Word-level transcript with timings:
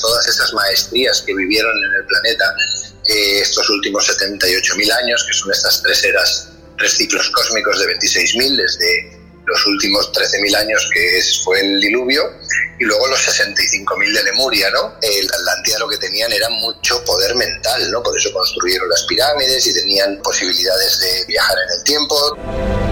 todas 0.00 0.26
esas 0.26 0.52
maestrías 0.52 1.22
que 1.26 1.34
vivieron 1.34 1.72
en 1.84 2.00
el 2.00 2.06
planeta 2.06 2.54
eh, 3.06 3.40
estos 3.40 3.68
últimos 3.70 4.08
78.000 4.08 4.92
años, 4.92 5.24
que 5.26 5.34
son 5.34 5.52
estas 5.52 5.82
tres 5.82 6.04
eras, 6.04 6.48
tres 6.78 6.92
ciclos 6.92 7.30
cósmicos 7.30 7.78
de 7.80 7.94
26.000, 7.94 8.56
desde 8.56 9.16
los 9.46 9.66
últimos 9.66 10.12
13.000 10.12 10.56
años 10.56 10.90
que 10.92 11.20
fue 11.44 11.60
el 11.60 11.80
diluvio, 11.80 12.22
y 12.78 12.84
luego 12.84 13.06
los 13.06 13.20
65.000 13.20 14.12
de 14.12 14.22
Lemuria, 14.24 14.70
¿no? 14.70 14.98
La 15.00 15.36
Atlántida 15.36 15.78
lo 15.78 15.88
que 15.88 15.98
tenían 15.98 16.32
era 16.32 16.48
mucho 16.48 17.02
poder 17.04 17.34
mental, 17.36 17.90
¿no? 17.90 18.02
Por 18.02 18.16
eso 18.18 18.32
construyeron 18.32 18.88
las 18.88 19.04
pirámides 19.04 19.66
y 19.66 19.74
tenían 19.74 20.20
posibilidades 20.22 20.98
de 21.00 21.24
viajar 21.26 21.56
en 21.64 21.78
el 21.78 21.84
tiempo. 21.84 22.85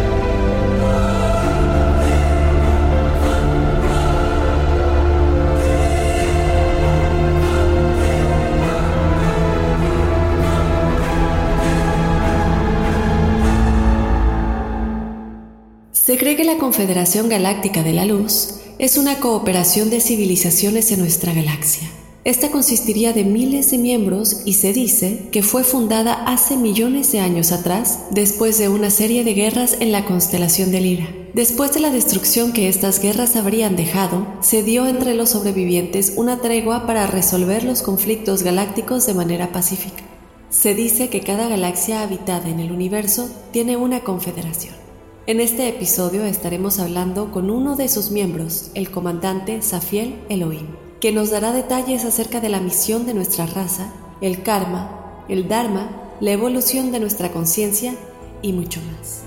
Se 16.14 16.20
cree 16.20 16.36
que 16.36 16.44
la 16.44 16.58
Confederación 16.58 17.28
Galáctica 17.28 17.82
de 17.82 17.92
la 17.92 18.04
Luz 18.04 18.60
es 18.78 18.98
una 18.98 19.18
cooperación 19.18 19.90
de 19.90 19.98
civilizaciones 19.98 20.92
en 20.92 21.00
nuestra 21.00 21.34
galaxia. 21.34 21.90
Esta 22.22 22.52
consistiría 22.52 23.12
de 23.12 23.24
miles 23.24 23.72
de 23.72 23.78
miembros 23.78 24.42
y 24.44 24.52
se 24.52 24.72
dice 24.72 25.28
que 25.32 25.42
fue 25.42 25.64
fundada 25.64 26.12
hace 26.12 26.56
millones 26.56 27.10
de 27.10 27.18
años 27.18 27.50
atrás, 27.50 28.04
después 28.12 28.58
de 28.58 28.68
una 28.68 28.90
serie 28.90 29.24
de 29.24 29.34
guerras 29.34 29.78
en 29.80 29.90
la 29.90 30.04
constelación 30.04 30.70
de 30.70 30.80
Lira. 30.82 31.08
Después 31.34 31.74
de 31.74 31.80
la 31.80 31.90
destrucción 31.90 32.52
que 32.52 32.68
estas 32.68 33.00
guerras 33.00 33.34
habrían 33.34 33.74
dejado, 33.74 34.24
se 34.40 34.62
dio 34.62 34.86
entre 34.86 35.14
los 35.14 35.30
sobrevivientes 35.30 36.12
una 36.14 36.40
tregua 36.40 36.86
para 36.86 37.08
resolver 37.08 37.64
los 37.64 37.82
conflictos 37.82 38.44
galácticos 38.44 39.04
de 39.04 39.14
manera 39.14 39.50
pacífica. 39.50 40.04
Se 40.48 40.76
dice 40.76 41.08
que 41.08 41.22
cada 41.22 41.48
galaxia 41.48 42.02
habitada 42.02 42.48
en 42.48 42.60
el 42.60 42.70
universo 42.70 43.28
tiene 43.50 43.76
una 43.76 44.04
confederación. 44.04 44.83
En 45.26 45.40
este 45.40 45.66
episodio 45.70 46.22
estaremos 46.24 46.78
hablando 46.78 47.32
con 47.32 47.48
uno 47.48 47.76
de 47.76 47.88
sus 47.88 48.10
miembros, 48.10 48.70
el 48.74 48.90
comandante 48.90 49.62
Safiel 49.62 50.20
Elohim, 50.28 50.66
que 51.00 51.12
nos 51.12 51.30
dará 51.30 51.50
detalles 51.50 52.04
acerca 52.04 52.42
de 52.42 52.50
la 52.50 52.60
misión 52.60 53.06
de 53.06 53.14
nuestra 53.14 53.46
raza, 53.46 53.90
el 54.20 54.42
karma, 54.42 55.24
el 55.30 55.48
dharma, 55.48 55.88
la 56.20 56.32
evolución 56.32 56.92
de 56.92 57.00
nuestra 57.00 57.32
conciencia 57.32 57.94
y 58.42 58.52
mucho 58.52 58.80
más. 58.82 59.24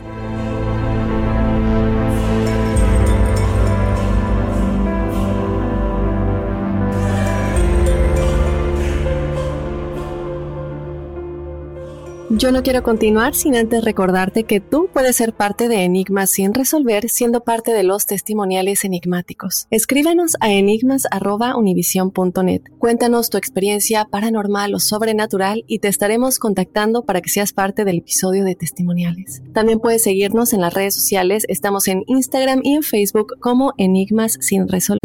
Yo 12.38 12.52
no 12.52 12.62
quiero 12.62 12.84
continuar 12.84 13.34
sin 13.34 13.56
antes 13.56 13.84
recordarte 13.84 14.44
que 14.44 14.60
tú 14.60 14.92
puedes 14.94 15.16
ser 15.16 15.34
parte 15.34 15.68
de 15.68 15.84
Enigmas 15.84 16.30
sin 16.30 16.54
resolver 16.54 17.10
siendo 17.10 17.44
parte 17.44 17.72
de 17.72 17.82
los 17.82 18.06
testimoniales 18.06 18.86
enigmáticos. 18.86 19.66
Escríbenos 19.72 20.34
a 20.40 20.52
enigmas.univision.net. 20.52 22.62
Cuéntanos 22.78 23.32
tu 23.32 23.40
experiencia 23.40 24.06
paranormal 24.06 24.76
o 24.76 24.80
sobrenatural 24.80 25.64
y 25.66 25.80
te 25.80 25.88
estaremos 25.88 26.38
contactando 26.38 27.06
para 27.06 27.22
que 27.22 27.30
seas 27.30 27.54
parte 27.54 27.86
del 27.86 27.98
episodio 27.98 28.44
de 28.44 28.54
testimoniales. 28.54 29.42
También 29.54 29.80
puedes 29.80 30.04
seguirnos 30.04 30.54
en 30.54 30.62
las 30.62 30.76
redes 30.76 30.94
sociales. 30.94 31.44
Estamos 31.48 31.88
en 31.88 32.04
Instagram 32.06 32.60
y 32.62 32.76
en 32.76 32.84
Facebook 32.84 33.34
como 33.40 33.74
Enigmas 33.80 34.38
sin 34.42 34.68
resolver. 34.68 35.00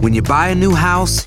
When 0.00 0.14
you 0.14 0.22
buy 0.22 0.52
a 0.52 0.54
new 0.54 0.72
house, 0.72 1.26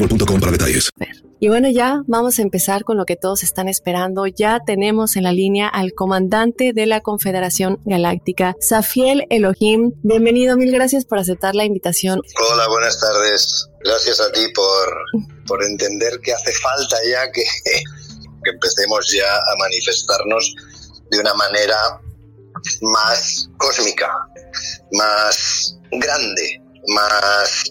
boostmobile.com 0.01 0.39
para 0.39 0.51
detalles. 0.51 0.89
Y 1.39 1.47
bueno, 1.47 1.69
ya 1.71 2.01
vamos 2.07 2.37
a 2.37 2.43
empezar 2.43 2.83
con 2.83 2.97
lo 2.97 3.05
que 3.05 3.15
todos 3.15 3.41
están 3.43 3.67
esperando. 3.67 4.27
Ya 4.27 4.59
tenemos 4.65 5.15
en 5.15 5.23
la 5.23 5.31
línea 5.31 5.67
al 5.67 5.93
comandante 5.93 6.71
de 6.73 6.85
la 6.85 7.01
Confederación 7.01 7.79
Galáctica, 7.85 8.55
Safiel 8.59 9.25
Elohim. 9.29 9.93
Bienvenido, 10.03 10.55
mil 10.55 10.71
gracias 10.71 11.05
por 11.05 11.17
aceptar 11.17 11.55
la 11.55 11.65
invitación. 11.65 12.21
Hola, 12.51 12.67
buenas 12.67 12.99
tardes. 12.99 13.67
Gracias 13.83 14.21
a 14.21 14.31
ti 14.31 14.41
por, 14.53 14.95
por 15.47 15.63
entender 15.63 16.19
que 16.21 16.31
hace 16.31 16.51
falta 16.53 16.97
ya 17.09 17.31
que, 17.31 17.43
que 18.43 18.49
empecemos 18.51 19.11
ya 19.11 19.35
a 19.35 19.55
manifestarnos 19.57 20.55
de 21.09 21.19
una 21.19 21.33
manera 21.33 21.77
más 22.81 23.49
cósmica, 23.57 24.11
más 24.91 25.75
grande, 25.91 26.61
más 26.87 27.63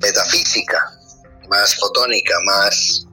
metafísica, 0.00 1.01
más 1.48 1.74
fotónica, 1.76 2.34
más 2.46 3.06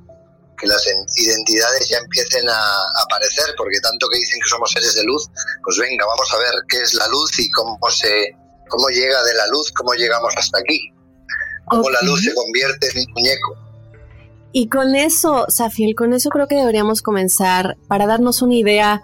que 0.59 0.67
las 0.67 0.85
identidades 1.15 1.89
ya 1.89 1.97
empiecen 1.97 2.47
a 2.49 2.75
aparecer, 3.03 3.53
porque 3.57 3.79
tanto 3.79 4.07
que 4.09 4.17
dicen 4.17 4.39
que 4.43 4.49
somos 4.49 4.71
seres 4.71 4.93
de 4.95 5.03
luz, 5.03 5.27
pues 5.63 5.77
venga, 5.77 6.05
vamos 6.05 6.33
a 6.33 6.37
ver 6.37 6.53
qué 6.67 6.81
es 6.81 6.93
la 6.93 7.07
luz 7.07 7.39
y 7.39 7.49
cómo 7.51 7.77
se 7.89 8.35
cómo 8.69 8.87
llega 8.89 9.23
de 9.23 9.33
la 9.33 9.47
luz, 9.47 9.71
cómo 9.71 9.93
llegamos 9.93 10.33
hasta 10.37 10.59
aquí, 10.59 10.93
cómo 11.65 11.89
la 11.89 12.01
luz 12.03 12.23
se 12.23 12.33
convierte 12.33 12.87
en 12.87 12.99
un 12.99 13.13
muñeco. 13.13 13.57
Y 14.51 14.69
con 14.69 14.95
eso, 14.95 15.45
Safiel, 15.49 15.95
con 15.95 16.13
eso 16.13 16.29
creo 16.29 16.47
que 16.47 16.55
deberíamos 16.55 17.01
comenzar 17.01 17.77
para 17.87 18.07
darnos 18.07 18.41
una 18.41 18.55
idea. 18.55 19.03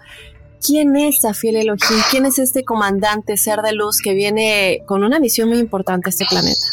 ¿Quién 0.64 0.96
es 0.96 1.20
Safiel 1.20 1.56
Elohim? 1.56 2.02
¿Quién 2.10 2.26
es 2.26 2.38
este 2.38 2.64
comandante 2.64 3.36
ser 3.36 3.60
de 3.60 3.72
luz 3.72 3.98
que 4.02 4.14
viene 4.14 4.82
con 4.86 5.04
una 5.04 5.20
misión 5.20 5.48
muy 5.48 5.58
importante 5.58 6.08
a 6.08 6.10
este 6.10 6.24
planeta? 6.28 6.66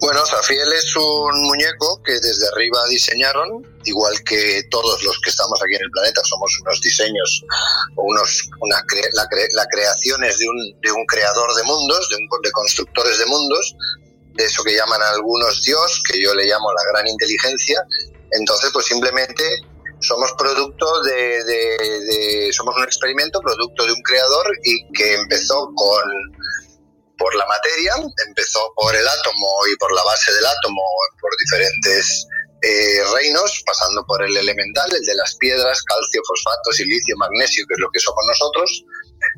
Bueno, 0.00 0.24
Zafiel 0.26 0.72
es 0.72 0.96
un 0.96 1.42
muñeco 1.42 2.02
que 2.02 2.12
desde 2.12 2.48
arriba 2.48 2.78
diseñaron, 2.88 3.62
igual 3.84 4.14
que 4.24 4.62
todos 4.70 5.02
los 5.02 5.18
que 5.20 5.30
estamos 5.30 5.60
aquí 5.62 5.74
en 5.76 5.82
el 5.82 5.90
planeta, 5.90 6.20
somos 6.24 6.58
unos 6.62 6.80
diseños 6.80 7.44
unos, 7.96 8.48
una 8.60 8.76
la, 9.12 9.66
creaciones 9.70 10.38
de 10.38 10.48
un, 10.48 10.80
de 10.80 10.92
un 10.92 11.04
creador 11.06 11.54
de 11.54 11.62
mundos, 11.64 12.08
de, 12.08 12.16
un, 12.16 12.28
de 12.42 12.50
constructores 12.52 13.18
de 13.18 13.26
mundos, 13.26 13.74
de 14.34 14.44
eso 14.44 14.62
que 14.62 14.74
llaman 14.74 15.02
algunos 15.02 15.62
Dios, 15.62 16.02
que 16.10 16.20
yo 16.20 16.34
le 16.34 16.46
llamo 16.46 16.72
la 16.72 16.92
gran 16.92 17.06
inteligencia. 17.06 17.82
Entonces, 18.30 18.70
pues 18.72 18.86
simplemente 18.86 19.42
somos 20.00 20.32
producto 20.38 21.02
de, 21.02 21.42
de, 21.44 22.50
somos 22.52 22.76
un 22.76 22.84
experimento, 22.84 23.40
producto 23.40 23.84
de 23.84 23.92
un 23.92 24.02
creador 24.02 24.46
y 24.64 24.92
que 24.92 25.14
empezó 25.14 25.70
con 25.74 26.02
por 27.18 27.34
la 27.34 27.46
materia, 27.46 27.92
empezó 28.26 28.72
por 28.76 28.94
el 28.94 29.06
átomo 29.06 29.66
y 29.72 29.76
por 29.76 29.92
la 29.94 30.02
base 30.04 30.32
del 30.32 30.46
átomo, 30.46 30.82
por 31.20 31.30
diferentes 31.36 32.26
eh, 32.62 33.02
reinos, 33.14 33.62
pasando 33.66 34.04
por 34.06 34.22
el 34.22 34.36
elemental, 34.36 34.88
el 34.94 35.04
de 35.04 35.14
las 35.14 35.36
piedras, 35.36 35.82
calcio, 35.82 36.22
fosfato, 36.26 36.72
silicio, 36.72 37.16
magnesio, 37.16 37.64
que 37.66 37.74
es 37.74 37.80
lo 37.80 37.90
que 37.90 38.00
somos 38.00 38.24
nosotros. 38.26 38.84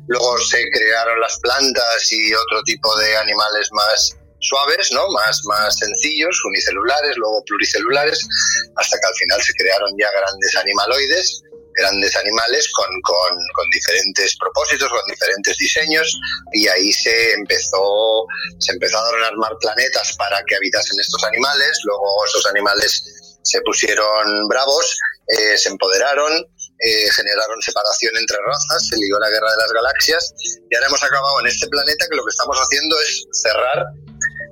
Luego 0.07 0.37
se 0.39 0.63
crearon 0.69 1.19
las 1.19 1.39
plantas 1.39 2.11
y 2.11 2.33
otro 2.33 2.61
tipo 2.63 2.95
de 2.97 3.17
animales 3.17 3.69
más 3.73 4.15
suaves, 4.39 4.91
¿no? 4.91 5.07
más, 5.09 5.41
más 5.45 5.77
sencillos, 5.77 6.39
unicelulares, 6.45 7.15
luego 7.17 7.43
pluricelulares, 7.45 8.27
hasta 8.75 8.97
que 8.99 9.07
al 9.07 9.15
final 9.15 9.41
se 9.41 9.53
crearon 9.53 9.91
ya 9.99 10.09
grandes 10.11 10.55
animaloides 10.55 11.43
grandes 11.75 12.15
animales 12.15 12.69
con, 12.73 12.89
con, 13.01 13.69
diferentes 13.71 14.35
propósitos, 14.37 14.89
con 14.89 15.01
diferentes 15.07 15.55
diseños 15.57 16.11
y 16.53 16.67
ahí 16.67 16.91
se 16.91 17.33
empezó, 17.33 18.25
se 18.59 18.73
empezaron 18.73 19.23
a 19.23 19.27
armar 19.27 19.51
planetas 19.59 20.15
para 20.17 20.41
que 20.47 20.55
habitasen 20.55 20.99
estos 20.99 21.23
animales, 21.23 21.79
luego 21.85 22.25
esos 22.25 22.45
animales 22.47 23.03
se 23.43 23.61
pusieron 23.61 24.47
bravos, 24.47 24.97
eh, 25.27 25.57
se 25.57 25.69
empoderaron, 25.69 26.33
eh, 26.79 27.11
generaron 27.11 27.61
separación 27.61 28.15
entre 28.17 28.37
razas, 28.45 28.87
se 28.87 28.97
ligó 28.97 29.19
la 29.19 29.29
guerra 29.29 29.51
de 29.51 29.57
las 29.57 29.71
galaxias 29.71 30.33
y 30.69 30.75
ahora 30.75 30.87
hemos 30.87 31.03
acabado 31.03 31.39
en 31.39 31.47
este 31.47 31.67
planeta 31.67 32.07
que 32.09 32.15
lo 32.15 32.23
que 32.25 32.31
estamos 32.31 32.57
haciendo 32.57 32.99
es 32.99 33.25
cerrar 33.31 33.85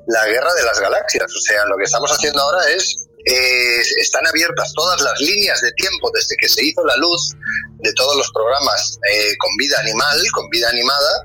la 0.07 0.25
guerra 0.27 0.53
de 0.53 0.63
las 0.63 0.79
galaxias. 0.79 1.35
O 1.35 1.41
sea, 1.41 1.65
lo 1.65 1.77
que 1.77 1.85
estamos 1.85 2.11
haciendo 2.11 2.41
ahora 2.41 2.69
es 2.69 3.08
eh, 3.25 3.81
están 3.97 4.25
abiertas 4.27 4.71
todas 4.73 5.01
las 5.01 5.19
líneas 5.19 5.59
de 5.61 5.71
tiempo 5.73 6.09
desde 6.13 6.35
que 6.37 6.47
se 6.47 6.63
hizo 6.63 6.85
la 6.85 6.95
luz 6.97 7.33
de 7.79 7.91
todos 7.93 8.15
los 8.15 8.31
programas 8.31 8.97
eh, 9.11 9.35
con 9.37 9.49
vida 9.57 9.77
animal, 9.79 10.21
con 10.33 10.49
vida 10.49 10.69
animada, 10.69 11.23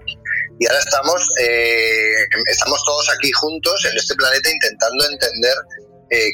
y 0.59 0.67
ahora 0.67 0.81
estamos, 0.81 1.23
eh, 1.41 2.27
estamos 2.47 2.83
todos 2.85 3.11
aquí 3.11 3.31
juntos 3.33 3.85
en 3.91 3.97
este 3.97 4.15
planeta 4.17 4.51
intentando 4.51 5.11
entender 5.11 5.55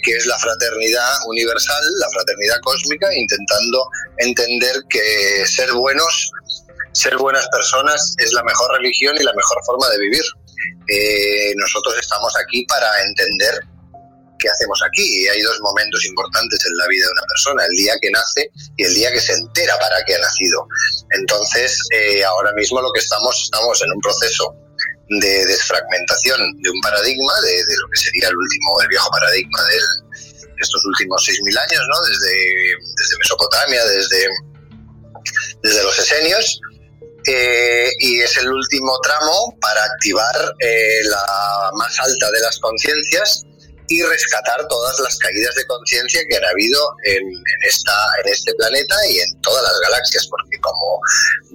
qué 0.03 0.13
es 0.15 0.27
la 0.27 0.39
fraternidad 0.39 1.11
universal, 1.27 1.83
la 2.01 2.09
fraternidad 2.11 2.57
cósmica, 2.63 3.09
intentando 3.15 3.89
entender 4.19 4.77
que 4.91 5.47
ser 5.47 5.73
buenos, 5.73 6.31
ser 6.93 7.17
buenas 7.17 7.49
personas 7.49 8.15
es 8.19 8.31
la 8.35 8.43
mejor 8.43 8.73
religión 8.73 9.17
y 9.19 9.25
la 9.25 9.33
mejor 9.33 9.57
forma 9.65 9.89
de 9.89 9.99
vivir. 10.01 10.25
nosotros 11.57 11.95
estamos 11.99 12.37
aquí 12.45 12.63
para 12.67 12.89
entender 13.05 13.70
qué 14.41 14.49
hacemos 14.49 14.81
aquí. 14.87 15.03
Y 15.03 15.29
hay 15.29 15.43
dos 15.43 15.61
momentos 15.61 16.05
importantes 16.05 16.59
en 16.65 16.77
la 16.77 16.87
vida 16.89 17.07
de 17.07 17.13
una 17.13 17.27
persona, 17.29 17.65
el 17.65 17.77
día 17.77 17.95
que 18.01 18.11
nace 18.11 18.51
y 18.77 18.85
el 18.85 18.95
día 18.95 19.13
que 19.13 19.21
se 19.21 19.33
entera 19.33 19.79
para 19.79 20.03
qué 20.05 20.15
ha 20.15 20.19
nacido. 20.19 20.67
Entonces, 21.11 21.79
eh, 21.93 22.25
ahora 22.25 22.53
mismo 22.55 22.81
lo 22.81 22.91
que 22.93 23.01
estamos, 23.01 23.37
estamos 23.45 23.81
en 23.83 23.93
un 23.93 24.01
proceso 24.01 24.57
de 25.11 25.47
desfragmentación 25.47 26.39
de 26.63 26.71
un 26.71 26.81
paradigma, 26.81 27.33
de, 27.43 27.63
lo 27.83 27.89
que 27.91 27.99
sería 27.99 28.29
el 28.29 28.37
último, 28.37 28.81
el 28.81 28.89
viejo 28.89 29.11
paradigma 29.11 29.59
de 29.67 29.77
estos 30.63 30.85
últimos 30.85 31.27
6.000 31.27 31.59
años, 31.59 31.83
¿no? 31.89 32.01
desde, 32.07 32.77
desde 32.97 33.19
Mesopotamia, 33.19 33.85
desde, 33.87 34.29
desde 35.63 35.83
los 35.83 35.99
esenios, 35.99 36.61
eh, 37.27 37.91
y 37.99 38.21
es 38.21 38.37
el 38.39 38.49
último 38.49 38.99
tramo 39.03 39.57
para 39.61 39.85
activar 39.85 40.55
eh, 40.61 41.01
la 41.05 41.71
más 41.75 41.99
alta 41.99 42.31
de 42.31 42.41
las 42.41 42.59
conciencias 42.59 43.45
y 43.91 44.03
rescatar 44.05 44.67
todas 44.69 45.01
las 45.01 45.19
caídas 45.19 45.53
de 45.57 45.67
conciencia 45.67 46.23
que 46.29 46.37
han 46.37 46.45
habido 46.45 46.81
en, 47.07 47.25
esta, 47.67 47.93
en 48.23 48.33
este 48.33 48.55
planeta 48.55 48.95
y 49.09 49.19
en 49.19 49.41
todas 49.41 49.65
las 49.65 49.81
galaxias, 49.81 50.29
porque 50.29 50.59
como 50.61 51.01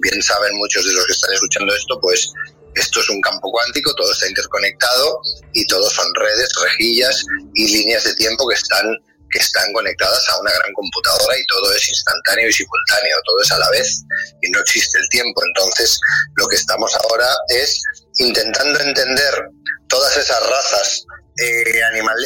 bien 0.02 0.22
saben 0.22 0.54
muchos 0.54 0.84
de 0.84 0.92
los 0.92 1.06
que 1.06 1.12
están 1.14 1.32
escuchando 1.32 1.74
esto, 1.74 1.98
pues 1.98 2.30
esto 2.74 3.00
es 3.00 3.08
un 3.08 3.22
campo 3.22 3.50
cuántico, 3.50 3.94
todo 3.94 4.12
está 4.12 4.28
interconectado 4.28 5.18
y 5.54 5.66
todo 5.66 5.88
son 5.88 6.06
redes, 6.14 6.50
rejillas 6.62 7.24
y 7.54 7.68
líneas 7.68 8.04
de 8.04 8.14
tiempo 8.14 8.46
que 8.48 8.54
están 8.54 8.86
que 9.32 9.38
están 9.40 9.72
conectadas 9.72 10.22
a 10.28 10.40
una 10.40 10.52
gran 10.52 10.72
computadora 10.74 11.36
y 11.36 11.46
todo 11.46 11.72
es 11.74 11.88
instantáneo 11.88 12.48
y 12.48 12.52
simultáneo, 12.52 13.16
todo 13.24 13.42
es 13.42 13.50
a 13.50 13.58
la 13.58 13.70
vez 13.70 14.02
y 14.40 14.50
no 14.50 14.60
existe 14.60 14.98
el 15.00 15.08
tiempo. 15.08 15.42
Entonces, 15.46 15.98
lo 16.36 16.46
que 16.46 16.54
estamos 16.54 16.94
ahora 16.94 17.26
es 17.48 17.82
intentando 18.18 18.78
entender 18.78 19.48
todas 19.88 20.16
esas 20.16 20.40
razas 20.48 21.06
eh, 21.38 21.80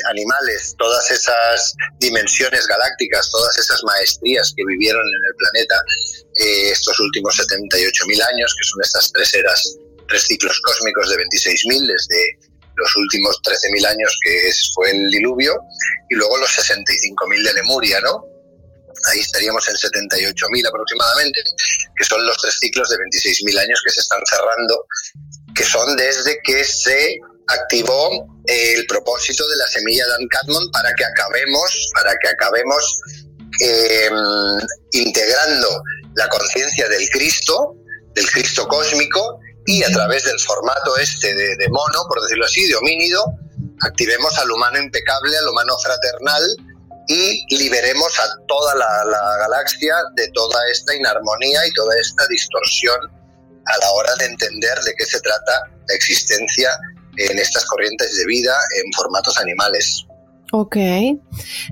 animales, 0.09 0.75
todas 0.79 1.11
esas 1.11 1.75
dimensiones 1.99 2.67
galácticas, 2.67 3.31
todas 3.31 3.57
esas 3.59 3.83
maestrías 3.85 4.53
que 4.57 4.65
vivieron 4.67 5.03
en 5.03 5.23
el 5.29 5.37
planeta 5.37 5.75
eh, 6.37 6.71
estos 6.71 6.99
últimos 7.01 7.37
78.000 7.39 8.23
años, 8.23 8.55
que 8.57 8.65
son 8.65 8.81
estas 8.83 9.11
tres 9.13 9.35
eras, 9.35 9.77
tres 10.09 10.23
ciclos 10.23 10.61
cósmicos 10.61 11.11
de 11.11 11.17
26.000, 11.17 11.87
desde 11.87 12.51
los 12.77 12.97
últimos 12.97 13.37
13.000 13.43 13.87
años 13.87 14.19
que 14.25 14.51
fue 14.75 14.91
el 14.91 15.11
diluvio, 15.11 15.59
y 16.09 16.15
luego 16.15 16.39
los 16.39 16.51
65.000 16.51 17.45
de 17.45 17.55
Lemuria, 17.55 18.01
¿no? 18.01 18.25
Ahí 19.07 19.21
estaríamos 19.21 19.67
en 19.69 19.75
78.000 19.75 20.69
aproximadamente, 20.69 21.43
que 21.97 22.05
son 22.05 22.25
los 22.27 22.37
tres 22.39 22.59
ciclos 22.61 22.89
de 22.91 22.97
26.000 22.97 23.59
años 23.59 23.83
que 23.85 23.91
se 23.93 24.01
están 24.01 24.21
cerrando, 24.29 24.87
que 25.55 25.65
son 25.65 25.97
desde 25.97 26.39
que 26.45 26.65
se 26.65 27.19
activó 27.49 28.40
el 28.51 28.87
propósito 28.87 29.47
de 29.49 29.57
la 29.57 29.67
semilla 29.69 30.05
de 30.07 30.27
Cadmon 30.29 30.71
para 30.73 30.93
que 30.95 31.05
acabemos, 31.05 31.91
para 31.95 32.13
que 32.17 32.29
acabemos 32.29 33.01
em, 33.61 34.15
integrando 34.93 35.69
la 36.17 36.29
conciencia 36.29 36.89
del 36.89 37.09
Cristo, 37.11 37.77
del 38.15 38.29
Cristo 38.31 38.67
cósmico, 38.67 39.39
y 39.67 39.85
a 39.85 39.91
través 39.91 40.25
del 40.25 40.39
formato 40.41 40.97
este 40.97 41.33
de, 41.35 41.69
mono, 41.69 42.05
por 42.09 42.21
decirlo 42.23 42.45
así, 42.45 42.67
de 42.67 42.75
homínido, 42.75 43.25
activemos 43.83 44.37
al 44.39 44.51
humano 44.51 44.79
impecable, 44.79 45.37
al 45.37 45.49
humano 45.49 45.77
fraternal 45.79 46.43
y 47.07 47.57
liberemos 47.57 48.19
a 48.19 48.25
toda 48.49 48.75
la, 48.75 49.05
la 49.05 49.37
galaxia 49.43 49.95
de 50.17 50.29
toda 50.33 50.59
esta 50.71 50.95
inarmonía 50.95 51.67
y 51.67 51.73
toda 51.73 51.97
esta 52.01 52.27
distorsión 52.29 52.99
a 53.67 53.79
la 53.79 53.91
hora 53.93 54.15
de 54.17 54.27
entender 54.27 54.79
de 54.81 54.95
qué 54.97 55.05
se 55.07 55.21
trata 55.21 55.63
la 55.87 55.95
existencia 55.95 56.71
en 57.31 57.39
estas 57.39 57.65
corrientes 57.67 58.17
de 58.17 58.27
vida 58.27 58.55
en 58.83 58.93
formatos 58.93 59.39
animales. 59.39 60.07
Ok. 60.53 60.77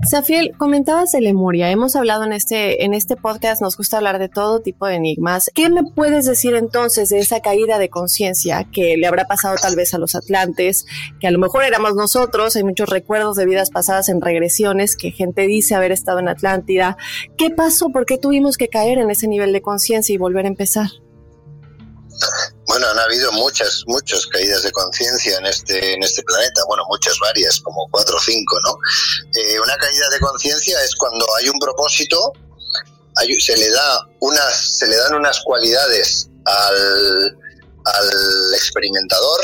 Safiel, 0.09 0.53
comentabas 0.57 1.11
de 1.11 1.19
Lemuria. 1.19 1.69
Hemos 1.69 1.97
hablado 1.97 2.23
en 2.23 2.31
este, 2.31 2.85
en 2.85 2.93
este 2.93 3.17
podcast, 3.17 3.61
nos 3.61 3.75
gusta 3.75 3.97
hablar 3.97 4.19
de 4.19 4.29
todo 4.29 4.61
tipo 4.61 4.87
de 4.87 4.95
enigmas. 4.95 5.51
¿Qué 5.53 5.69
me 5.69 5.83
puedes 5.83 6.25
decir 6.25 6.55
entonces 6.55 7.09
de 7.09 7.19
esa 7.19 7.41
caída 7.41 7.77
de 7.77 7.89
conciencia 7.89 8.65
que 8.71 8.95
le 8.95 9.05
habrá 9.05 9.25
pasado 9.25 9.55
tal 9.61 9.75
vez 9.75 9.93
a 9.93 9.97
los 9.97 10.15
atlantes, 10.15 10.85
que 11.19 11.27
a 11.27 11.31
lo 11.31 11.39
mejor 11.39 11.65
éramos 11.65 11.95
nosotros? 11.95 12.55
Hay 12.55 12.63
muchos 12.63 12.89
recuerdos 12.89 13.35
de 13.35 13.45
vidas 13.45 13.69
pasadas 13.69 14.07
en 14.07 14.21
regresiones 14.21 14.95
que 14.95 15.11
gente 15.11 15.45
dice 15.45 15.75
haber 15.75 15.91
estado 15.91 16.19
en 16.19 16.29
Atlántida. 16.29 16.95
¿Qué 17.37 17.49
pasó? 17.49 17.89
¿Por 17.89 18.05
qué 18.05 18.17
tuvimos 18.17 18.55
que 18.55 18.69
caer 18.69 18.97
en 18.97 19.11
ese 19.11 19.27
nivel 19.27 19.51
de 19.51 19.61
conciencia 19.61 20.13
y 20.13 20.17
volver 20.17 20.45
a 20.45 20.49
empezar? 20.49 20.87
Bueno, 22.65 22.87
han 22.87 22.99
habido 22.99 23.31
muchas, 23.31 23.83
muchas 23.87 24.25
caídas 24.27 24.63
de 24.63 24.71
conciencia 24.71 25.37
en 25.37 25.45
este, 25.45 25.93
en 25.93 26.03
este 26.03 26.21
planeta, 26.23 26.61
bueno, 26.67 26.83
muchas 26.89 27.17
varias, 27.19 27.59
como 27.61 27.87
cuatro 27.91 28.17
o 28.17 28.19
cinco, 28.19 28.57
¿no? 28.65 28.77
Eh, 29.35 29.59
una 29.59 29.75
caída 29.77 30.09
de 30.09 30.19
conciencia 30.19 30.81
es 30.83 30.95
cuando 30.95 31.25
hay 31.35 31.49
un 31.49 31.59
propósito, 31.59 32.33
se, 33.39 33.57
le 33.57 33.69
da 33.69 34.07
unas, 34.19 34.77
se 34.77 34.87
le 34.87 34.95
dan 34.95 35.15
unas 35.15 35.39
cualidades 35.41 36.29
al, 36.45 37.37
al 37.85 38.53
experimentador 38.53 39.39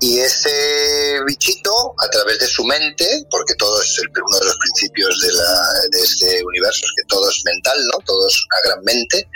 y 0.00 0.18
ese 0.18 1.18
bichito, 1.26 1.94
a 1.98 2.08
través 2.10 2.38
de 2.38 2.46
su 2.46 2.62
mente, 2.64 3.24
porque 3.30 3.54
todo 3.54 3.80
es 3.80 3.98
uno 3.98 4.38
de 4.38 4.44
los 4.44 4.58
principios 4.58 5.18
de, 5.20 5.32
la, 5.32 5.72
de 5.92 6.00
este 6.00 6.44
universo, 6.44 6.84
es 6.84 6.92
que 6.96 7.06
todo 7.08 7.28
es 7.30 7.42
mental, 7.44 7.78
¿no? 7.92 7.98
Todo 8.04 8.28
es 8.28 8.34
una 8.34 8.70
gran 8.70 8.84
mente, 8.84 9.28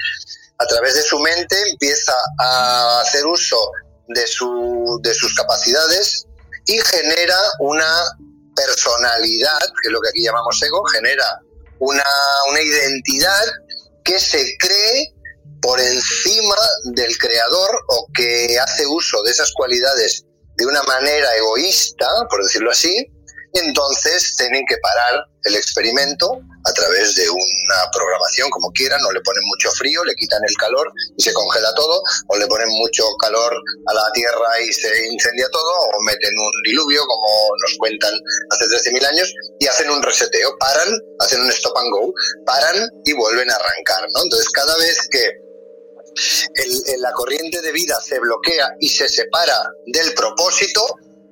a 0.58 0.66
través 0.66 0.94
de 0.94 1.02
su 1.02 1.18
mente 1.20 1.56
empieza 1.70 2.14
a 2.38 3.00
hacer 3.00 3.24
uso 3.26 3.56
de, 4.08 4.26
su, 4.26 4.98
de 5.02 5.14
sus 5.14 5.34
capacidades 5.34 6.26
y 6.66 6.78
genera 6.78 7.38
una 7.60 8.04
personalidad, 8.54 9.58
que 9.60 9.88
es 9.88 9.92
lo 9.92 10.00
que 10.00 10.08
aquí 10.08 10.24
llamamos 10.24 10.60
ego, 10.62 10.82
genera 10.92 11.40
una, 11.78 12.04
una 12.50 12.60
identidad 12.60 13.44
que 14.04 14.18
se 14.18 14.56
cree 14.58 15.14
por 15.62 15.80
encima 15.80 16.56
del 16.84 17.16
creador 17.18 17.70
o 17.88 18.06
que 18.12 18.58
hace 18.58 18.86
uso 18.86 19.22
de 19.22 19.30
esas 19.30 19.52
cualidades 19.52 20.24
de 20.56 20.66
una 20.66 20.82
manera 20.82 21.36
egoísta, 21.36 22.06
por 22.28 22.42
decirlo 22.42 22.70
así, 22.70 23.06
entonces 23.54 24.34
tienen 24.36 24.64
que 24.66 24.76
parar 24.78 25.24
el 25.44 25.56
experimento 25.56 26.40
a 26.64 26.72
través 26.72 27.14
de 27.14 27.30
una 27.30 27.90
programación 27.92 28.50
como 28.50 28.70
quieran, 28.72 29.02
o 29.04 29.12
le 29.12 29.20
ponen 29.22 29.42
mucho 29.46 29.70
frío, 29.72 30.04
le 30.04 30.14
quitan 30.14 30.42
el 30.46 30.54
calor 30.56 30.92
y 31.16 31.22
se 31.22 31.32
congela 31.32 31.72
todo, 31.74 32.02
o 32.28 32.36
le 32.36 32.46
ponen 32.46 32.68
mucho 32.68 33.04
calor 33.20 33.52
a 33.86 33.94
la 33.94 34.10
Tierra 34.12 34.60
y 34.60 34.72
se 34.72 35.06
incendia 35.06 35.46
todo, 35.50 35.72
o 35.72 36.02
meten 36.02 36.32
un 36.38 36.62
diluvio, 36.64 37.06
como 37.06 37.28
nos 37.62 37.78
cuentan 37.78 38.12
hace 38.50 38.64
13.000 38.90 39.06
años, 39.06 39.32
y 39.60 39.66
hacen 39.66 39.90
un 39.90 40.02
reseteo, 40.02 40.56
paran, 40.58 40.98
hacen 41.20 41.40
un 41.40 41.50
stop 41.50 41.76
and 41.78 41.90
go, 41.92 42.12
paran 42.44 42.88
y 43.04 43.12
vuelven 43.14 43.50
a 43.50 43.54
arrancar, 43.54 44.06
¿no? 44.14 44.22
Entonces 44.24 44.48
cada 44.50 44.76
vez 44.78 44.98
que 45.10 45.30
la 46.98 47.12
corriente 47.12 47.62
de 47.62 47.72
vida 47.72 47.98
se 48.02 48.18
bloquea 48.18 48.68
y 48.80 48.88
se 48.88 49.08
separa 49.08 49.56
del 49.86 50.12
propósito, 50.14 50.84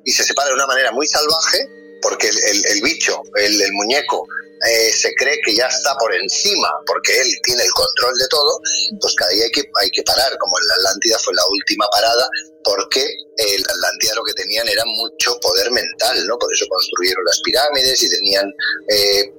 y 0.05 0.13
se 0.13 0.23
separa 0.23 0.51
de 0.51 0.55
una 0.55 0.69
manera 0.69 0.93
muy 0.93 1.07
salvaje, 1.09 1.67
porque 2.03 2.29
el, 2.29 2.83
bicho, 2.83 3.23
el, 3.37 3.61
el 3.61 3.73
muñeco, 3.73 4.27
eh, 4.65 4.91
se 4.91 5.15
cree 5.15 5.39
que 5.45 5.55
ya 5.55 5.67
está 5.67 5.95
por 5.99 6.15
encima, 6.15 6.69
porque 6.87 7.21
él 7.21 7.29
tiene 7.43 7.63
el 7.63 7.71
control 7.73 8.17
de 8.17 8.29
todo, 8.29 8.59
pues 9.01 9.15
cada 9.15 9.31
día 9.33 9.45
hay 9.45 9.51
que, 9.51 9.63
hay 9.83 9.91
que 9.91 10.03
parar, 10.03 10.37
como 10.39 10.59
en 10.59 10.67
la 10.67 10.75
Atlántida 10.75 11.19
fue 11.19 11.35
la 11.35 11.47
última 11.47 11.87
parada, 11.93 12.27
porque 12.65 13.03
en 13.03 13.63
la 13.63 13.73
Atlántida 13.73 14.15
lo 14.15 14.25
que 14.25 14.33
tenían 14.33 14.67
era 14.67 14.83
mucho 14.87 15.39
poder 15.41 15.71
mental, 15.71 16.27
¿no? 16.27 16.39
Por 16.39 16.53
eso 16.53 16.67
construyeron 16.69 17.25
las 17.27 17.41
pirámides 17.43 18.03
y 18.03 18.09
tenían 18.09 18.51
eh, 18.89 19.31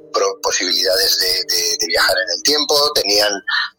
posibilidades 0.41 1.17
de, 1.19 1.87
viajar 1.87 2.15
en 2.17 2.37
el 2.37 2.43
tiempo, 2.43 2.91
tenían 2.93 3.31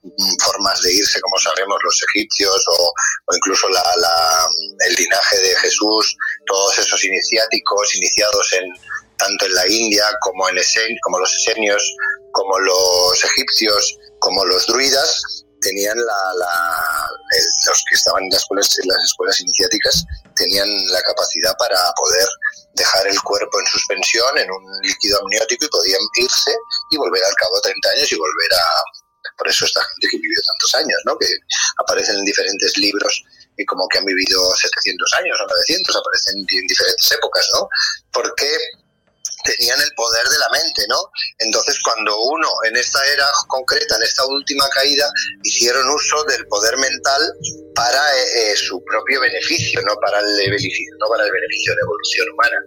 mm, 0.03 0.37
formas 0.43 0.81
de 0.83 0.95
irse, 0.95 1.21
como 1.21 1.39
sabemos, 1.39 1.79
los 1.83 2.03
egipcios 2.09 2.65
o, 2.79 2.93
incluso 3.35 3.69
el 3.69 4.95
linaje 4.95 5.39
de 5.39 5.55
Jesús, 5.57 6.17
todos 6.47 6.79
esos 6.79 7.05
iniciáticos 7.05 7.95
iniciados 7.97 8.53
en 8.55 8.73
tanto 9.19 9.47
en 9.47 9.55
la 9.55 9.69
India 9.69 10.05
como 10.21 10.49
en 10.49 10.57
como 11.03 11.19
los 11.19 11.35
esenios, 11.35 11.83
como 12.33 12.59
los 12.59 13.25
egipcios, 13.25 13.99
como 14.21 14.45
los 14.45 14.67
druidas, 14.67 15.45
tenían 15.61 15.99
la, 15.99 16.23
los 17.67 17.85
que 17.89 17.97
estaban 17.97 18.23
en 18.25 18.31
las 18.31 18.43
escuelas, 18.43 18.79
en 18.79 18.89
las 18.89 19.05
escuelas 19.05 19.41
iniciáticas 19.41 20.05
tenían 20.37 20.69
la 20.93 21.03
capacidad 21.03 21.55
para 21.59 21.79
poder 21.97 22.29
dejar 22.79 23.07
el 23.07 23.21
cuerpo 23.23 23.61
en 23.61 23.67
suspensión 23.67 24.39
en 24.39 24.51
un 24.51 24.65
líquido 24.83 25.19
amniótico 25.21 25.65
y 25.65 25.69
podían 25.69 26.01
irse 26.17 26.57
y 26.91 26.97
volver 26.97 27.23
al 27.25 27.35
cabo 27.35 27.57
de 27.57 27.71
30 27.71 27.91
años 27.91 28.13
y 28.13 28.17
volver 28.17 28.53
a... 28.55 28.65
Por 29.37 29.49
eso 29.49 29.67
esta 29.67 29.83
gente 29.83 30.09
que 30.11 30.17
vivió 30.17 30.41
tantos 30.47 30.75
años, 30.75 30.99
¿no? 31.05 31.19
que 31.19 31.27
aparecen 31.79 32.17
en 32.17 32.25
diferentes 32.25 32.77
libros 32.79 33.23
y 33.57 33.65
como 33.67 33.87
que 33.89 33.99
han 33.99 34.05
vivido 34.05 34.55
700 34.55 35.15
años 35.15 35.39
o 35.43 35.47
900, 35.47 35.97
aparecen 35.97 36.39
en 36.39 36.67
diferentes 36.67 37.13
épocas, 37.13 37.49
¿no? 37.55 37.69
Porque 38.13 38.49
tenían 39.45 39.81
el 39.81 39.93
poder 39.95 40.27
de 40.29 40.39
la 40.39 40.49
mente, 40.51 40.83
¿no? 40.89 40.99
Entonces, 41.39 41.79
cuando 41.83 42.21
uno 42.21 42.49
en 42.65 42.77
esta 42.77 43.05
era 43.13 43.27
concreta, 43.49 43.97
en 43.97 44.03
esta 44.03 44.25
última 44.27 44.69
caída, 44.71 45.11
hicieron 45.45 45.89
uso 45.89 46.25
del 46.25 46.47
poder 46.47 46.77
mental 46.77 47.23
para 47.75 48.01
eh, 48.17 48.53
eh, 48.53 48.57
su 48.57 48.83
propio 48.85 49.21
beneficio, 49.21 49.81
no 49.83 49.95
para 50.01 50.21
el 50.21 50.37
beneficio, 50.37 50.95
no 50.99 51.09
para 51.09 51.25
el 51.25 51.33
beneficio 51.33 51.75
de 51.75 51.81
evolución 51.83 52.29
humana 52.35 52.59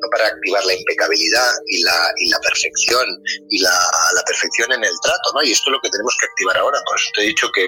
no 0.00 0.08
para 0.10 0.26
activar 0.28 0.64
la 0.64 0.74
impecabilidad 0.74 1.50
y 1.68 1.82
la, 1.82 2.12
y 2.18 2.28
la 2.28 2.38
perfección 2.40 3.06
y 3.48 3.60
la, 3.60 3.72
la, 4.14 4.22
perfección 4.24 4.72
en 4.72 4.84
el 4.84 4.92
trato, 5.02 5.32
¿no? 5.34 5.42
Y 5.42 5.52
esto 5.52 5.70
es 5.70 5.72
lo 5.72 5.80
que 5.80 5.90
tenemos 5.90 6.14
que 6.20 6.26
activar 6.26 6.58
ahora. 6.58 6.78
Por 6.86 6.96
eso 6.96 7.10
te 7.14 7.22
he 7.22 7.26
dicho 7.26 7.48
que 7.54 7.66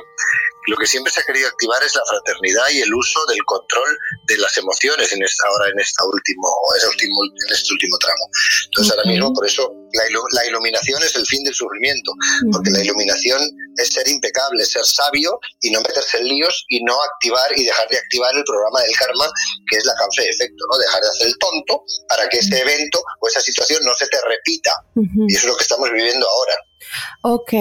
lo 0.68 0.76
que 0.76 0.86
siempre 0.86 1.12
se 1.12 1.20
ha 1.20 1.24
querido 1.24 1.48
activar 1.48 1.82
es 1.82 1.94
la 1.94 2.02
fraternidad 2.04 2.68
y 2.70 2.80
el 2.80 2.92
uso 2.92 3.24
del 3.26 3.42
control 3.44 3.98
de 4.26 4.36
las 4.36 4.56
emociones 4.58 5.10
en 5.12 5.22
esta 5.22 5.48
ahora 5.48 5.70
en 5.72 5.80
esta 5.80 6.04
último, 6.04 6.46
último 6.86 7.14
en 7.24 7.54
este 7.54 7.72
último 7.72 7.96
tramo. 7.98 8.24
Entonces 8.66 8.92
ahora 8.92 9.10
mismo 9.10 9.32
por 9.32 9.46
eso 9.46 9.72
la, 9.92 10.04
la, 10.32 10.46
iluminación 10.46 11.02
es 11.02 11.16
el 11.16 11.24
fin 11.24 11.42
del 11.44 11.54
sufrimiento, 11.54 12.12
porque 12.52 12.70
la 12.70 12.84
iluminación 12.84 13.40
es 13.76 13.88
ser 13.88 14.06
impecable, 14.08 14.64
ser 14.64 14.84
sabio 14.84 15.40
y 15.62 15.70
no 15.70 15.80
meterse 15.80 16.18
en 16.18 16.28
líos 16.28 16.64
y 16.68 16.84
no 16.84 16.94
activar 17.14 17.48
y 17.56 17.64
dejar 17.64 17.88
de 17.88 17.96
activar 17.96 18.36
el 18.36 18.44
programa 18.44 18.82
del 18.82 18.94
karma, 18.96 19.30
que 19.70 19.78
es 19.78 19.84
la 19.86 19.94
causa 19.94 20.22
y 20.22 20.28
efecto, 20.28 20.64
¿no? 20.70 20.78
Dejar 20.78 21.00
de 21.02 21.08
hacer 21.08 21.26
el 21.28 21.38
tonto 21.38 21.82
para 22.08 22.28
que 22.28 22.38
ese 22.38 22.60
evento 22.60 23.02
o 23.20 23.28
esa 23.28 23.40
situación 23.40 23.80
no 23.84 23.94
se 23.94 24.06
te 24.08 24.18
repita. 24.28 24.72
Y 25.28 25.34
eso 25.34 25.46
es 25.46 25.52
lo 25.52 25.56
que 25.56 25.62
estamos 25.62 25.90
viviendo 25.90 26.28
ahora. 26.28 26.54
Ok, 27.22 27.52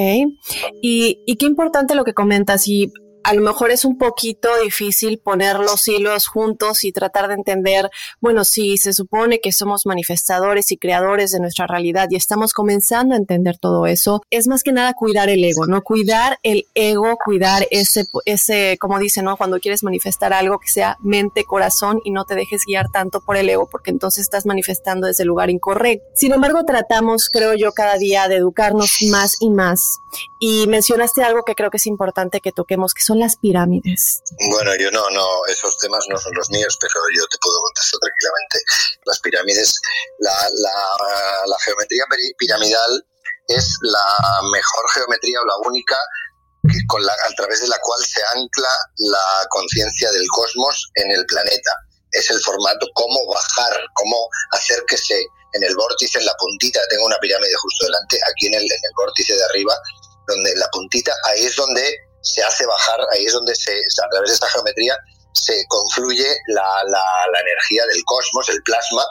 y, 0.81 1.21
y 1.25 1.35
qué 1.37 1.45
importante 1.45 1.95
lo 1.95 2.03
que 2.03 2.13
comentas 2.13 2.67
y 2.67 2.91
a 3.27 3.33
lo 3.33 3.41
mejor 3.41 3.71
es 3.71 3.83
un 3.83 3.97
poquito 3.97 4.47
difícil 4.63 5.19
poner 5.19 5.59
los 5.59 5.85
hilos 5.89 6.27
juntos 6.27 6.85
y 6.85 6.93
tratar 6.93 7.27
de 7.27 7.33
entender, 7.33 7.89
bueno, 8.21 8.45
si 8.45 8.77
se 8.77 8.93
supone 8.93 9.41
que 9.41 9.51
somos 9.51 9.85
manifestadores 9.85 10.71
y 10.71 10.77
creadores 10.77 11.33
de 11.33 11.41
nuestra 11.41 11.67
realidad 11.67 12.07
y 12.09 12.15
estamos 12.15 12.53
comenzando 12.53 13.15
a 13.15 13.17
entender 13.17 13.57
todo 13.57 13.85
eso, 13.85 14.21
es 14.29 14.47
más 14.47 14.63
que 14.63 14.71
nada 14.71 14.93
cuidar 14.93 15.27
el 15.27 15.43
ego, 15.43 15.67
¿no? 15.67 15.81
Cuidar 15.81 16.39
el 16.41 16.67
ego, 16.73 17.17
cuidar 17.17 17.67
ese, 17.69 18.05
ese, 18.23 18.77
como 18.79 18.97
dicen, 18.97 19.25
¿no? 19.25 19.35
Cuando 19.35 19.59
quieres 19.59 19.83
manifestar 19.83 20.31
algo 20.31 20.57
que 20.59 20.69
sea 20.69 20.95
mente, 21.01 21.43
corazón 21.43 21.99
y 22.05 22.11
no 22.11 22.23
te 22.23 22.35
dejes 22.35 22.63
guiar 22.65 22.89
tanto 22.93 23.19
por 23.19 23.35
el 23.35 23.49
ego 23.49 23.67
porque 23.69 23.91
entonces 23.91 24.21
estás 24.21 24.45
manifestando 24.45 25.05
desde 25.05 25.23
el 25.23 25.27
lugar 25.27 25.49
incorrecto. 25.49 26.05
Sin 26.15 26.31
embargo, 26.31 26.63
tratamos, 26.63 27.29
creo 27.29 27.55
yo, 27.55 27.73
cada 27.73 27.97
día 27.97 28.29
de 28.29 28.37
educarnos 28.37 28.99
más 29.11 29.35
y 29.41 29.49
más. 29.49 29.99
Y 30.39 30.65
mencionaste 30.67 31.23
algo 31.23 31.43
que 31.43 31.55
creo 31.55 31.69
que 31.69 31.77
es 31.77 31.87
importante 31.87 32.39
que 32.39 32.53
toquemos, 32.53 32.93
que 32.93 33.01
son 33.01 33.16
las 33.19 33.35
pirámides. 33.37 34.21
Bueno, 34.51 34.75
yo 34.75 34.91
no, 34.91 35.09
no, 35.11 35.45
esos 35.47 35.77
temas 35.79 36.05
no 36.09 36.17
son 36.17 36.33
los 36.33 36.49
míos, 36.49 36.77
pero 36.79 36.93
yo 37.15 37.25
te 37.27 37.37
puedo 37.41 37.61
contestar 37.61 37.99
tranquilamente. 37.99 38.57
Las 39.05 39.19
pirámides, 39.19 39.79
la, 40.19 41.57
geometría 41.65 42.03
piramidal 42.37 43.05
es 43.47 43.77
la 43.81 44.41
mejor 44.51 44.85
geometría 44.93 45.39
o 45.41 45.45
la 45.45 45.57
única 45.69 45.95
que 46.69 46.79
con 46.87 47.05
la, 47.05 47.13
a 47.13 47.33
través 47.35 47.61
de 47.61 47.67
la 47.67 47.79
cual 47.81 47.99
se 48.05 48.21
ancla 48.35 48.69
la 48.97 49.47
conciencia 49.49 50.11
del 50.11 50.27
cosmos 50.29 50.91
en 50.95 51.11
el 51.11 51.25
planeta. 51.25 51.71
Es 52.11 52.29
el 52.29 52.39
formato, 52.41 52.87
cómo 52.93 53.19
bajar, 53.27 53.81
cómo 53.93 54.29
hacer 54.51 54.83
que 54.87 54.97
se, 54.97 55.19
en 55.53 55.63
el 55.63 55.75
vórtice, 55.75 56.19
en 56.19 56.25
la 56.25 56.33
puntita, 56.37 56.79
tengo 56.89 57.05
una 57.05 57.17
pirámide 57.19 57.53
justo 57.55 57.85
delante, 57.85 58.19
aquí 58.31 58.47
en 58.47 58.55
el, 58.55 58.63
en 58.63 58.81
el 58.83 58.91
vórtice 58.95 59.35
de 59.35 59.43
arriba, 59.43 59.75
donde 60.27 60.55
la 60.55 60.67
puntita, 60.69 61.13
ahí 61.25 61.45
es 61.45 61.55
donde 61.55 61.95
se 62.21 62.43
hace 62.43 62.65
bajar, 62.65 62.99
ahí 63.13 63.25
es 63.25 63.33
donde 63.33 63.55
se, 63.55 63.71
a 63.71 64.09
través 64.09 64.29
de 64.29 64.33
esta 64.35 64.49
geometría 64.49 64.95
se 65.33 65.63
confluye 65.67 66.27
la, 66.47 66.67
la, 66.87 67.39
energía 67.39 67.85
del 67.85 68.03
cosmos, 68.05 68.49
el 68.49 68.61
plasma, 68.63 69.05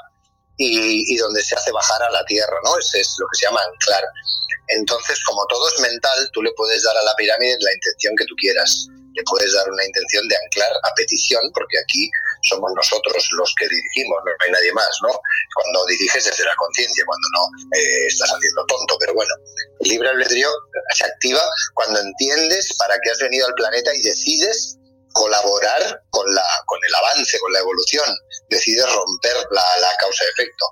y, 0.58 1.14
y, 1.14 1.16
donde 1.18 1.42
se 1.42 1.54
hace 1.54 1.70
bajar 1.70 2.02
a 2.02 2.10
la 2.10 2.24
Tierra, 2.24 2.56
¿no? 2.64 2.78
Ese 2.78 3.00
es 3.00 3.14
lo 3.18 3.26
que 3.28 3.38
se 3.38 3.46
llama 3.46 3.60
anclar. 3.60 4.02
Entonces, 4.68 5.22
como 5.24 5.46
todo 5.46 5.68
es 5.68 5.80
mental, 5.80 6.30
tú 6.32 6.42
le 6.42 6.50
puedes 6.56 6.82
dar 6.82 6.96
a 6.96 7.02
la 7.02 7.14
pirámide 7.14 7.56
la 7.60 7.72
intención 7.72 8.14
que 8.16 8.24
tú 8.24 8.34
quieras. 8.36 8.86
Le 9.14 9.22
puedes 9.24 9.52
dar 9.52 9.70
una 9.70 9.84
intención 9.84 10.26
de 10.28 10.36
anclar 10.36 10.72
a 10.82 10.94
petición, 10.94 11.42
porque 11.54 11.78
aquí 11.78 12.10
somos 12.42 12.70
nosotros 12.74 13.28
los 13.32 13.54
que 13.58 13.68
dirigimos, 13.68 14.18
no 14.24 14.32
hay 14.44 14.52
nadie 14.52 14.72
más, 14.72 14.90
¿no? 15.02 15.12
Cuando 15.54 15.86
diriges 15.86 16.24
desde 16.24 16.44
la 16.44 16.54
conciencia, 16.56 17.04
cuando 17.06 17.28
no 17.32 17.42
eh, 17.76 18.06
estás 18.06 18.30
haciendo 18.30 18.64
tonto, 18.66 18.96
pero 18.98 19.14
bueno, 19.14 19.34
el 19.80 19.88
libre 19.90 20.08
albedrío 20.08 20.50
se 20.94 21.04
activa 21.04 21.42
cuando 21.74 22.00
entiendes 22.00 22.76
para 22.78 22.98
qué 23.02 23.10
has 23.10 23.18
venido 23.18 23.46
al 23.46 23.54
planeta 23.54 23.94
y 23.94 24.02
decides 24.02 24.78
colaborar 25.16 26.02
con, 26.10 26.26
la, 26.34 26.44
con 26.66 26.78
el 26.86 26.94
avance, 26.94 27.40
con 27.40 27.52
la 27.52 27.60
evolución, 27.60 28.04
decide 28.50 28.84
romper 28.84 29.36
la, 29.50 29.64
la 29.80 29.88
causa-efecto, 29.98 30.64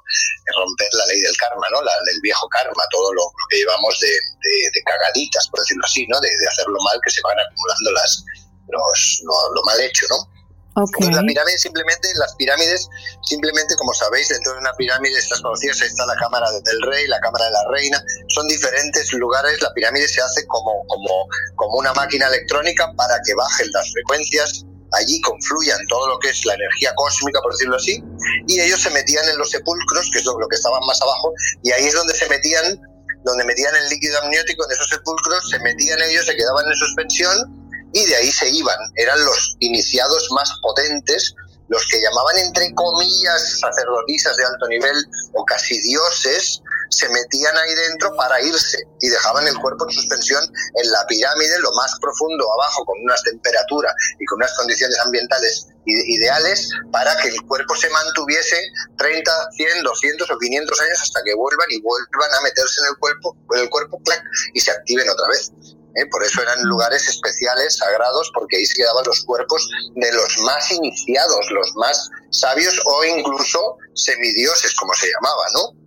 romper 0.55 0.89
la 0.93 1.07
ley 1.07 1.21
del 1.21 1.37
karma, 1.39 1.67
¿no? 1.73 1.81
La, 1.81 1.93
el 2.13 2.21
viejo 2.21 2.47
karma, 2.49 2.85
todo 2.91 3.13
lo, 3.15 3.23
que 3.49 3.57
llevamos 3.57 3.99
de, 4.01 4.09
de, 4.09 4.55
de, 4.75 4.83
cagaditas, 4.85 5.49
por 5.49 5.61
decirlo 5.61 5.85
así, 5.87 6.07
¿no? 6.09 6.21
De, 6.21 6.29
de 6.29 6.47
hacer 6.47 6.67
lo 6.69 6.79
mal 6.85 7.01
que 7.03 7.11
se 7.11 7.23
van 7.23 7.41
acumulando 7.41 7.91
las, 7.93 8.23
los, 8.69 9.21
lo, 9.25 9.55
lo 9.55 9.63
mal 9.65 9.81
hecho, 9.81 10.07
¿no? 10.11 10.29
Okay. 10.77 11.09
La 11.13 11.23
pirámide 11.23 11.57
simplemente, 11.57 12.09
las 12.17 12.35
pirámides, 12.35 12.89
simplemente 13.23 13.77
como 13.77 13.95
sabéis, 13.95 14.29
dentro 14.29 14.55
de 14.55 14.59
una 14.59 14.73
pirámide 14.75 15.17
estas 15.17 15.41
conocidas, 15.41 15.81
está 15.81 16.05
la 16.05 16.17
cámara 16.17 16.51
del 16.51 16.83
rey, 16.83 17.07
la 17.07 17.21
cámara 17.21 17.45
de 17.45 17.53
la 17.53 17.65
reina, 17.71 18.03
son 18.29 18.49
diferentes 18.49 19.13
lugares, 19.13 19.63
la 19.63 19.73
pirámide 19.73 20.09
se 20.09 20.21
hace 20.21 20.45
como, 20.49 20.85
como, 20.89 21.29
como 21.55 21.79
una 21.79 21.93
máquina 21.95 22.27
electrónica 22.27 22.93
para 22.97 23.15
que 23.25 23.35
bajen 23.35 23.71
las 23.73 23.93
frecuencias, 23.93 24.65
allí 24.99 25.21
confluyan 25.21 25.79
todo 25.89 26.09
lo 26.09 26.19
que 26.19 26.31
es 26.31 26.45
la 26.45 26.55
energía 26.55 26.93
cósmica, 26.97 27.41
por 27.41 27.53
decirlo 27.53 27.77
así, 27.77 28.03
y 28.49 28.61
ellos 28.61 28.83
se 28.83 28.91
metían 28.91 29.29
en 29.29 29.39
los 29.39 29.51
sepulcros, 29.51 30.11
que 30.13 30.19
es 30.19 30.25
lo 30.25 30.49
que 30.49 30.57
estaban 30.57 30.81
más 30.89 31.01
abajo, 31.01 31.33
y 31.63 31.71
ahí 31.71 31.85
es 31.87 31.95
donde 31.95 32.15
se 32.15 32.29
metían, 32.29 32.81
donde 33.23 33.45
metían 33.45 33.77
el 33.77 33.89
líquido 33.91 34.21
amniótico 34.23 34.65
en 34.67 34.73
esos 34.73 34.89
sepulcros, 34.89 35.51
se 35.51 35.59
metían 35.61 36.03
ellos, 36.03 36.27
se 36.27 36.35
quedaban 36.35 36.67
en 36.67 36.75
suspensión, 36.75 37.64
y 37.95 38.05
de 38.05 38.17
ahí 38.17 38.31
se 38.31 38.51
iban. 38.51 38.77
Eran 38.97 39.25
los 39.25 39.57
iniciados 39.61 40.29
más 40.33 40.53
potentes, 40.61 41.35
los 41.69 41.87
que 41.87 42.01
llamaban 42.01 42.37
entre 42.39 42.75
comillas 42.75 43.61
sacerdotisas 43.61 44.37
de 44.37 44.45
alto 44.45 44.67
nivel 44.69 44.97
o 45.33 45.45
casi 45.45 45.81
dioses, 45.81 46.61
se 46.91 47.09
metían 47.09 47.57
ahí 47.57 47.75
dentro 47.75 48.15
para 48.17 48.41
irse 48.43 48.79
y 49.01 49.09
dejaban 49.09 49.47
el 49.49 49.59
cuerpo 49.59 49.85
en 49.89 49.95
suspensión 49.95 50.45
en 50.45 50.91
la 50.91 51.07
pirámide, 51.07 51.59
lo 51.61 51.73
más 51.73 51.99
profundo 52.01 52.45
abajo, 52.53 52.85
con 52.85 53.01
unas 53.03 53.23
temperaturas 53.23 53.95
y 54.19 54.25
con 54.27 54.37
unas 54.37 54.55
condiciones 54.55 54.99
ambientales 55.01 55.67
ideales 55.87 56.71
para 56.93 57.17
que 57.19 57.29
el 57.29 57.41
cuerpo 57.43 57.77
se 57.77 57.91
mantuviese 57.91 58.57
30, 58.97 59.51
100, 59.53 59.83
200 59.83 60.31
o 60.31 60.39
500 60.39 60.81
años 60.81 61.03
hasta 61.03 61.23
que 61.25 61.35
vuelvan 61.35 61.67
y 61.71 61.81
vuelvan 61.81 62.35
a 62.39 62.41
meterse 62.43 62.81
en 62.83 62.89
el 62.93 62.99
cuerpo, 62.99 63.37
en 63.55 63.61
el 63.63 63.71
cuerpo 63.71 64.01
clac, 64.05 64.23
y 64.55 64.61
se 64.61 64.71
activen 64.71 65.09
otra 65.09 65.29
vez. 65.29 65.53
¿Eh? 65.97 66.07
Por 66.11 66.23
eso 66.25 66.43
eran 66.43 66.63
lugares 66.65 67.09
especiales, 67.09 67.77
sagrados, 67.77 68.31
porque 68.35 68.57
ahí 68.57 68.67
se 68.67 68.83
quedaban 68.83 69.05
los 69.07 69.25
cuerpos 69.25 69.69
de 69.95 70.13
los 70.13 70.39
más 70.45 70.71
iniciados, 70.73 71.51
los 71.51 71.73
más 71.77 72.11
sabios 72.31 72.81
o 72.87 73.05
incluso 73.05 73.77
semidioses, 73.95 74.75
como 74.75 74.93
se 74.95 75.09
llamaba, 75.09 75.45
¿no? 75.55 75.85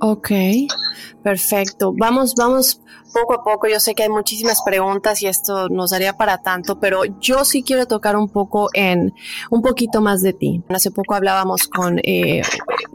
Ok, 0.00 0.30
perfecto. 1.22 1.92
Vamos, 1.96 2.34
vamos 2.36 2.80
poco 3.14 3.34
a 3.34 3.44
poco. 3.44 3.68
Yo 3.68 3.80
sé 3.80 3.94
que 3.94 4.02
hay 4.02 4.08
muchísimas 4.08 4.60
preguntas 4.62 5.22
y 5.22 5.28
esto 5.28 5.68
nos 5.68 5.90
daría 5.90 6.14
para 6.14 6.42
tanto, 6.42 6.78
pero 6.78 7.04
yo 7.20 7.44
sí 7.44 7.62
quiero 7.62 7.86
tocar 7.86 8.16
un 8.16 8.28
poco 8.28 8.68
en 8.74 9.14
un 9.50 9.62
poquito 9.62 10.02
más 10.02 10.20
de 10.20 10.32
ti. 10.34 10.62
Hace 10.68 10.90
poco 10.90 11.14
hablábamos 11.14 11.68
con 11.68 12.00
eh, 12.02 12.42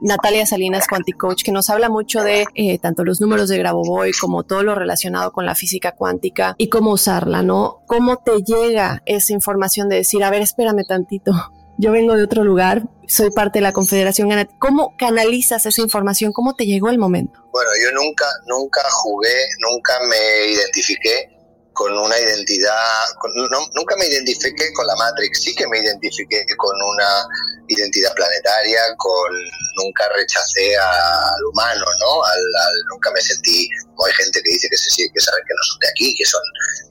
Natalia 0.02 0.46
Salinas, 0.46 0.88
Quantic 0.88 1.18
Coach, 1.18 1.44
que 1.44 1.52
nos 1.52 1.70
habla 1.70 1.90
mucho 1.90 2.24
de 2.24 2.46
eh, 2.56 2.80
tanto 2.80 3.04
los 3.04 3.22
números 3.22 3.50
de 3.50 3.58
Grabovoi 3.58 4.12
como 4.14 4.44
todo 4.44 4.64
lo 4.64 4.76
relacionado 4.76 5.32
con 5.32 5.46
la 5.46 5.56
física 5.56 5.94
cuántica 5.94 6.56
y 6.58 6.70
cómo 6.70 6.92
usarla, 6.92 7.44
¿no? 7.44 7.82
¿Cómo 7.88 8.18
te 8.18 8.42
llega 8.44 9.02
esa 9.06 9.34
información 9.34 9.90
de 9.90 9.98
decir, 9.98 10.24
a 10.24 10.30
ver, 10.30 10.42
espérame 10.42 10.86
tantito? 10.88 11.32
Yo 11.78 11.94
vengo 11.94 12.16
de 12.16 12.24
otro 12.24 12.44
lugar, 12.44 12.90
soy 13.08 13.32
parte 13.32 13.60
de 13.60 13.64
la 13.64 13.72
Confederación 13.72 14.30
¿Cómo 14.60 14.96
canalizas 14.98 15.66
esa 15.66 15.82
información? 15.82 16.34
¿Cómo 16.34 16.54
te 16.54 16.66
llegó 16.66 16.90
el 16.90 16.98
momento? 16.98 17.40
Bueno, 17.54 17.72
yo 17.82 17.92
nunca, 17.94 18.26
nunca 18.48 18.82
jugué, 18.92 19.34
nunca 19.60 19.94
me 20.10 20.52
identifiqué 20.52 21.38
con 21.80 21.98
una 21.98 22.20
identidad, 22.20 23.08
con, 23.20 23.32
nunca 23.74 23.96
me 23.96 24.06
identifiqué 24.06 24.74
con 24.74 24.86
la 24.86 24.98
Matrix, 24.98 25.44
sí 25.44 25.56
que 25.56 25.65
me 25.65 25.80
identifiqué 25.80 26.46
con 26.58 26.76
una 26.76 27.26
identidad 27.70 28.13
planetaria, 28.15 28.82
con 28.98 29.32
nunca 29.78 30.10
rechacé 30.13 30.76
al 30.76 31.46
humano, 31.50 31.86
¿no? 32.02 32.22
Al, 32.22 32.38
al, 32.38 32.84
nunca 32.89 33.12
me 33.12 33.22
sentí, 33.22 33.70
como 33.96 34.08
hay 34.08 34.13
gente 34.15 34.42
que 34.44 34.52
dice 34.52 34.68
que, 34.70 34.76
se, 34.76 35.10
que 35.10 35.22
saben 35.22 35.42
que 35.48 35.54
no 35.54 35.63
son 35.63 35.80
de 35.80 35.88
aquí, 35.88 36.15
que 36.18 36.26
son, 36.26 36.42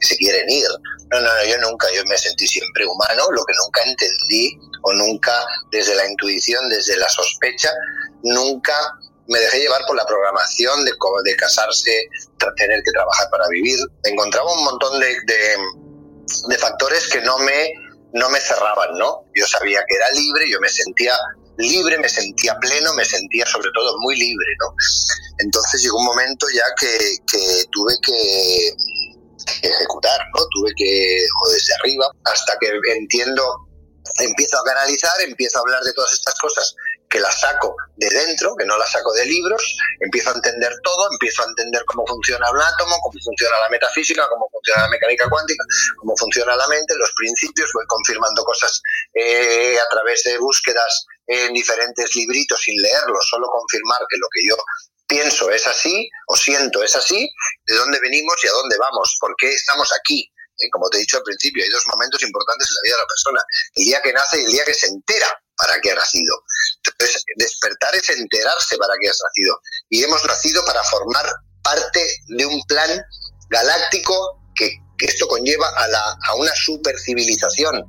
que 0.00 0.06
se 0.06 0.16
quieren 0.16 0.48
ir. 0.48 0.68
No, 1.10 1.20
no, 1.20 1.34
no, 1.34 1.44
yo 1.44 1.58
nunca, 1.58 1.86
yo 1.94 2.02
me 2.06 2.16
sentí 2.16 2.46
siempre 2.46 2.86
humano, 2.86 3.24
lo 3.30 3.44
que 3.44 3.52
nunca 3.62 3.82
entendí 3.82 4.58
o 4.84 4.92
nunca 4.94 5.44
desde 5.70 5.96
la 5.96 6.08
intuición, 6.08 6.66
desde 6.70 6.96
la 6.96 7.10
sospecha, 7.10 7.70
nunca 8.22 8.74
me 9.28 9.38
dejé 9.38 9.60
llevar 9.60 9.82
por 9.86 9.96
la 9.96 10.06
programación 10.06 10.84
de, 10.84 10.92
de 11.24 11.36
casarse, 11.36 12.08
tener 12.56 12.82
que 12.82 12.90
trabajar 12.92 13.28
para 13.30 13.46
vivir. 13.48 13.78
Encontraba 14.04 14.52
un 14.52 14.64
montón 14.64 14.98
de, 15.00 16.56
factores 16.58 17.06
que 17.08 17.20
no 17.20 17.38
me, 17.38 17.72
no 18.14 18.30
me 18.30 18.40
cerraban, 18.40 18.96
¿no? 18.96 19.24
Yo 19.34 19.46
sabía 19.46 19.80
que 19.86 19.96
era 19.96 20.10
libre, 20.10 20.50
yo 20.50 20.58
me 20.60 20.68
sentía 20.68 21.14
libre, 21.58 21.98
me 21.98 22.08
sentía 22.08 22.56
pleno, 22.58 22.94
me 22.94 23.04
sentía 23.04 23.44
sobre 23.46 23.70
todo 23.74 23.98
muy 24.00 24.18
libre, 24.18 24.46
¿no? 24.60 24.74
Entonces 25.38 25.82
llegó 25.82 25.98
un 25.98 26.06
momento 26.06 26.46
ya 26.54 26.64
que, 26.80 27.16
tuve 27.70 27.94
que, 28.02 28.70
que 29.60 29.68
ejecutar, 29.68 30.20
¿no? 30.34 30.46
Tuve 30.54 30.72
que, 30.74 31.26
o 31.44 31.50
desde 31.50 31.74
arriba, 31.74 32.10
hasta 32.24 32.56
que 32.58 32.70
entiendo 32.96 33.68
empiezo 34.20 34.58
a 34.58 34.64
canalizar, 34.64 35.20
empiezo 35.20 35.58
a 35.58 35.60
hablar 35.60 35.82
de 35.82 35.92
todas 35.92 36.12
estas 36.12 36.34
cosas 36.40 36.74
que 37.08 37.20
las 37.20 37.40
saco 37.40 37.74
de 37.96 38.08
dentro, 38.08 38.54
que 38.56 38.66
no 38.66 38.76
las 38.76 38.90
saco 38.90 39.12
de 39.12 39.24
libros, 39.26 39.62
empiezo 40.00 40.30
a 40.30 40.34
entender 40.34 40.72
todo, 40.82 41.08
empiezo 41.12 41.42
a 41.42 41.46
entender 41.46 41.84
cómo 41.86 42.06
funciona 42.06 42.50
un 42.50 42.60
átomo, 42.60 42.96
cómo 43.00 43.18
funciona 43.24 43.58
la 43.58 43.68
metafísica, 43.68 44.26
cómo 44.28 44.48
funciona 44.52 44.82
la 44.82 44.88
mecánica 44.88 45.28
cuántica, 45.28 45.64
cómo 45.96 46.14
funciona 46.16 46.56
la 46.56 46.68
mente, 46.68 46.94
los 46.96 47.12
principios, 47.16 47.70
voy 47.74 47.84
confirmando 47.86 48.44
cosas 48.44 48.80
eh, 49.14 49.78
a 49.78 49.88
través 49.88 50.22
de 50.24 50.38
búsquedas 50.38 51.06
en 51.26 51.52
diferentes 51.52 52.14
libritos 52.14 52.60
sin 52.60 52.80
leerlos, 52.80 53.26
solo 53.28 53.48
confirmar 53.48 54.00
que 54.08 54.16
lo 54.16 54.26
que 54.32 54.48
yo 54.48 54.56
pienso 55.06 55.50
es 55.50 55.66
así 55.66 56.08
o 56.28 56.36
siento 56.36 56.82
es 56.82 56.94
así, 56.94 57.28
de 57.66 57.74
dónde 57.74 57.98
venimos 58.00 58.36
y 58.44 58.48
a 58.48 58.52
dónde 58.52 58.76
vamos, 58.78 59.16
por 59.20 59.34
qué 59.36 59.52
estamos 59.52 59.90
aquí, 59.98 60.30
como 60.72 60.88
te 60.90 60.98
he 60.98 61.00
dicho 61.00 61.18
al 61.18 61.22
principio, 61.22 61.62
hay 61.62 61.70
dos 61.70 61.84
momentos 61.90 62.22
importantes 62.22 62.68
en 62.68 62.74
la 62.74 62.82
vida 62.84 62.94
de 62.96 63.02
la 63.02 63.08
persona, 63.08 63.40
el 63.74 63.84
día 63.84 64.02
que 64.02 64.12
nace 64.12 64.40
y 64.40 64.44
el 64.44 64.52
día 64.52 64.64
que 64.64 64.74
se 64.74 64.86
entera 64.86 65.28
para 65.56 65.80
qué 65.80 65.92
ha 65.92 65.94
nacido. 65.94 66.34
Entonces, 66.84 67.22
despertar 67.36 67.94
es 67.94 68.08
enterarse 68.10 68.76
para 68.76 68.94
qué 69.00 69.08
has 69.08 69.18
nacido. 69.22 69.60
Y 69.88 70.04
hemos 70.04 70.24
nacido 70.24 70.64
para 70.64 70.82
formar 70.84 71.26
parte 71.62 72.00
de 72.28 72.46
un 72.46 72.62
plan 72.66 73.02
galáctico 73.50 74.40
que 74.54 74.70
que 74.98 75.06
esto 75.06 75.26
conlleva 75.28 75.68
a, 75.76 75.88
la, 75.88 76.18
a 76.28 76.34
una 76.34 76.54
supercivilización 76.54 77.86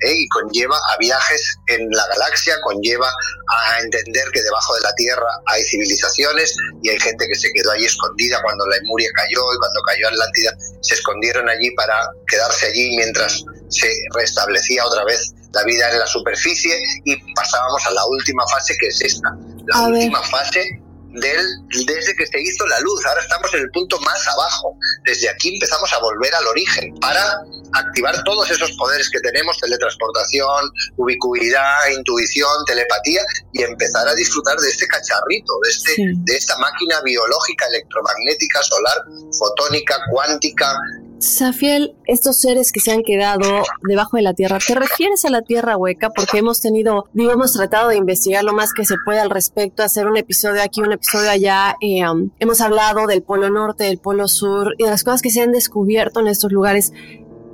¿eh? 0.00 0.12
y 0.12 0.28
conlleva 0.28 0.76
a 0.76 0.96
viajes 0.98 1.58
en 1.68 1.88
la 1.90 2.06
galaxia, 2.08 2.54
conlleva 2.62 3.08
a 3.08 3.80
entender 3.80 4.24
que 4.32 4.42
debajo 4.42 4.74
de 4.74 4.80
la 4.82 4.94
Tierra 4.94 5.28
hay 5.46 5.62
civilizaciones 5.62 6.56
y 6.82 6.90
hay 6.90 7.00
gente 7.00 7.26
que 7.26 7.34
se 7.34 7.50
quedó 7.52 7.72
allí 7.72 7.86
escondida 7.86 8.40
cuando 8.42 8.66
la 8.66 8.76
Lemuria 8.76 9.08
cayó 9.14 9.40
y 9.52 9.58
cuando 9.58 9.80
cayó 9.82 10.08
Atlántida 10.08 10.52
se 10.80 10.94
escondieron 10.94 11.48
allí 11.48 11.70
para 11.72 11.98
quedarse 12.26 12.66
allí 12.66 12.96
mientras 12.96 13.44
se 13.68 13.92
restablecía 14.14 14.84
otra 14.84 15.04
vez 15.04 15.32
la 15.52 15.64
vida 15.64 15.90
en 15.90 15.98
la 15.98 16.06
superficie 16.06 16.76
y 17.04 17.16
pasábamos 17.34 17.84
a 17.86 17.90
la 17.92 18.04
última 18.06 18.44
fase 18.48 18.74
que 18.78 18.88
es 18.88 19.00
esta, 19.02 19.30
la 19.66 19.82
última 19.82 20.22
fase 20.22 20.83
del, 21.14 21.46
desde 21.86 22.14
que 22.16 22.26
se 22.26 22.40
hizo 22.40 22.66
la 22.66 22.80
luz. 22.80 23.04
Ahora 23.06 23.20
estamos 23.20 23.52
en 23.54 23.60
el 23.60 23.70
punto 23.70 23.98
más 24.00 24.26
abajo. 24.28 24.76
Desde 25.04 25.28
aquí 25.28 25.54
empezamos 25.54 25.92
a 25.92 25.98
volver 26.00 26.34
al 26.34 26.46
origen 26.46 26.94
para 27.00 27.40
activar 27.72 28.22
todos 28.24 28.50
esos 28.50 28.72
poderes 28.72 29.10
que 29.10 29.20
tenemos, 29.20 29.58
teletransportación, 29.58 30.70
ubicuidad, 30.96 31.88
intuición, 31.96 32.64
telepatía, 32.66 33.22
y 33.52 33.62
empezar 33.62 34.06
a 34.08 34.14
disfrutar 34.14 34.56
de 34.58 34.68
este 34.68 34.86
cacharrito, 34.86 35.52
de, 35.62 35.70
este, 35.70 35.94
de 35.98 36.36
esta 36.36 36.56
máquina 36.58 37.00
biológica, 37.02 37.66
electromagnética, 37.66 38.62
solar, 38.62 39.04
fotónica, 39.38 39.96
cuántica, 40.10 40.76
Safiel, 41.24 41.96
estos 42.06 42.38
seres 42.38 42.70
que 42.70 42.80
se 42.80 42.92
han 42.92 43.02
quedado 43.02 43.62
debajo 43.88 44.18
de 44.18 44.22
la 44.22 44.34
Tierra, 44.34 44.58
¿te 44.64 44.74
refieres 44.74 45.24
a 45.24 45.30
la 45.30 45.40
Tierra 45.40 45.76
hueca? 45.76 46.10
Porque 46.10 46.38
hemos 46.38 46.60
tenido, 46.60 47.06
digo, 47.14 47.32
hemos 47.32 47.54
tratado 47.54 47.88
de 47.88 47.96
investigar 47.96 48.44
lo 48.44 48.52
más 48.52 48.72
que 48.74 48.84
se 48.84 48.96
puede 49.04 49.20
al 49.20 49.30
respecto, 49.30 49.82
hacer 49.82 50.06
un 50.06 50.18
episodio 50.18 50.62
aquí, 50.62 50.82
un 50.82 50.92
episodio 50.92 51.30
allá. 51.30 51.76
Eh, 51.80 52.06
um, 52.06 52.30
hemos 52.40 52.60
hablado 52.60 53.06
del 53.06 53.22
Polo 53.22 53.48
Norte, 53.48 53.84
del 53.84 53.98
Polo 53.98 54.28
Sur 54.28 54.74
y 54.76 54.84
de 54.84 54.90
las 54.90 55.02
cosas 55.02 55.22
que 55.22 55.30
se 55.30 55.40
han 55.40 55.52
descubierto 55.52 56.20
en 56.20 56.26
estos 56.26 56.52
lugares. 56.52 56.92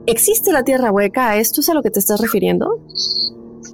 ¿Existe 0.07 0.51
la 0.53 0.65
Tierra 0.65 0.91
hueca? 0.91 1.31
¿A 1.31 1.37
esto 1.37 1.61
es 1.61 1.69
a 1.69 1.75
lo 1.75 1.83
que 1.83 1.91
te 1.91 2.01
estás 2.01 2.21
refiriendo? 2.21 2.85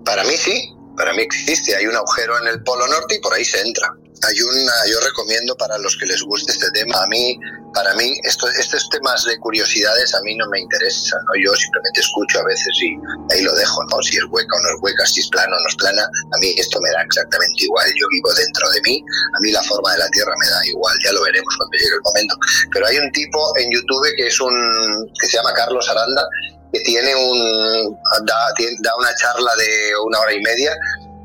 Para 0.05 0.25
mí 0.25 0.37
sí, 0.37 0.75
para 0.97 1.15
mí 1.15 1.23
existe. 1.23 1.75
Hay 1.75 1.87
un 1.87 1.97
agujero 1.97 2.35
en 2.43 2.49
el 2.49 2.63
Polo 2.63 2.87
Norte 2.87 3.17
y 3.17 3.21
por 3.21 3.33
ahí 3.33 3.45
se 3.45 3.67
entra 3.67 3.97
hay 4.22 4.40
una, 4.40 4.72
yo 4.88 5.00
recomiendo 5.00 5.55
para 5.57 5.79
los 5.79 5.96
que 5.96 6.07
les 6.07 6.22
guste 6.22 6.52
este 6.52 6.70
tema, 6.70 6.94
a 7.02 7.07
mí, 7.09 7.38
para 7.74 7.94
mí, 7.94 8.14
esto, 8.24 8.48
estos 8.48 8.88
temas 8.90 9.24
de 9.24 9.38
curiosidades 9.38 10.14
a 10.14 10.20
mí 10.22 10.35
no 10.37 10.46
me 10.48 10.61
interesan, 10.61 11.20
¿no? 11.26 11.40
Yo 11.40 11.55
simplemente 11.55 12.00
escucho 12.00 12.40
a 12.40 12.44
veces 12.44 12.72
y 12.81 12.96
ahí 13.35 13.42
lo 13.42 13.55
dejo, 13.55 13.85
¿no? 13.90 14.02
Si 14.02 14.16
es 14.16 14.24
hueca 14.31 14.57
o 14.57 14.61
no 14.61 14.68
es 14.70 14.83
hueca, 14.83 15.07
si 15.07 15.20
es 15.20 15.29
plano 15.29 15.55
o 15.55 15.61
no 15.61 15.68
es 15.68 15.76
plana, 15.76 16.02
a 16.02 16.38
mí 16.38 16.55
esto 16.57 16.81
me 16.81 16.90
da 16.90 17.02
exactamente 17.02 17.64
igual, 17.64 17.87
yo 17.88 18.07
vivo 18.09 18.33
dentro 18.35 18.70
de 18.70 18.81
mí, 18.83 19.05
a 19.37 19.40
mí 19.40 19.52
la 19.52 19.62
forma 19.62 19.92
de 19.92 19.98
la 19.98 20.09
Tierra 20.11 20.33
me 20.40 20.48
da 20.48 20.66
igual, 20.66 20.96
ya 21.05 21.12
lo 21.12 21.22
veremos 21.22 21.55
cuando 21.57 21.76
llegue 21.76 21.94
el 21.94 22.02
momento. 22.02 22.37
Pero 22.72 22.87
hay 22.87 22.96
un 22.98 23.12
tipo 23.12 23.38
en 23.59 23.70
YouTube 23.70 24.07
que 24.16 24.26
es 24.26 24.40
un, 24.40 25.11
que 25.20 25.26
se 25.26 25.37
llama 25.37 25.52
Carlos 25.52 25.88
Aranda, 25.90 26.26
que 26.72 26.81
tiene 26.81 27.14
un, 27.14 27.98
da, 28.24 28.37
da 28.83 28.96
una 28.96 29.14
charla 29.16 29.52
de 29.57 29.92
una 30.05 30.20
hora 30.20 30.33
y 30.33 30.40
media 30.40 30.76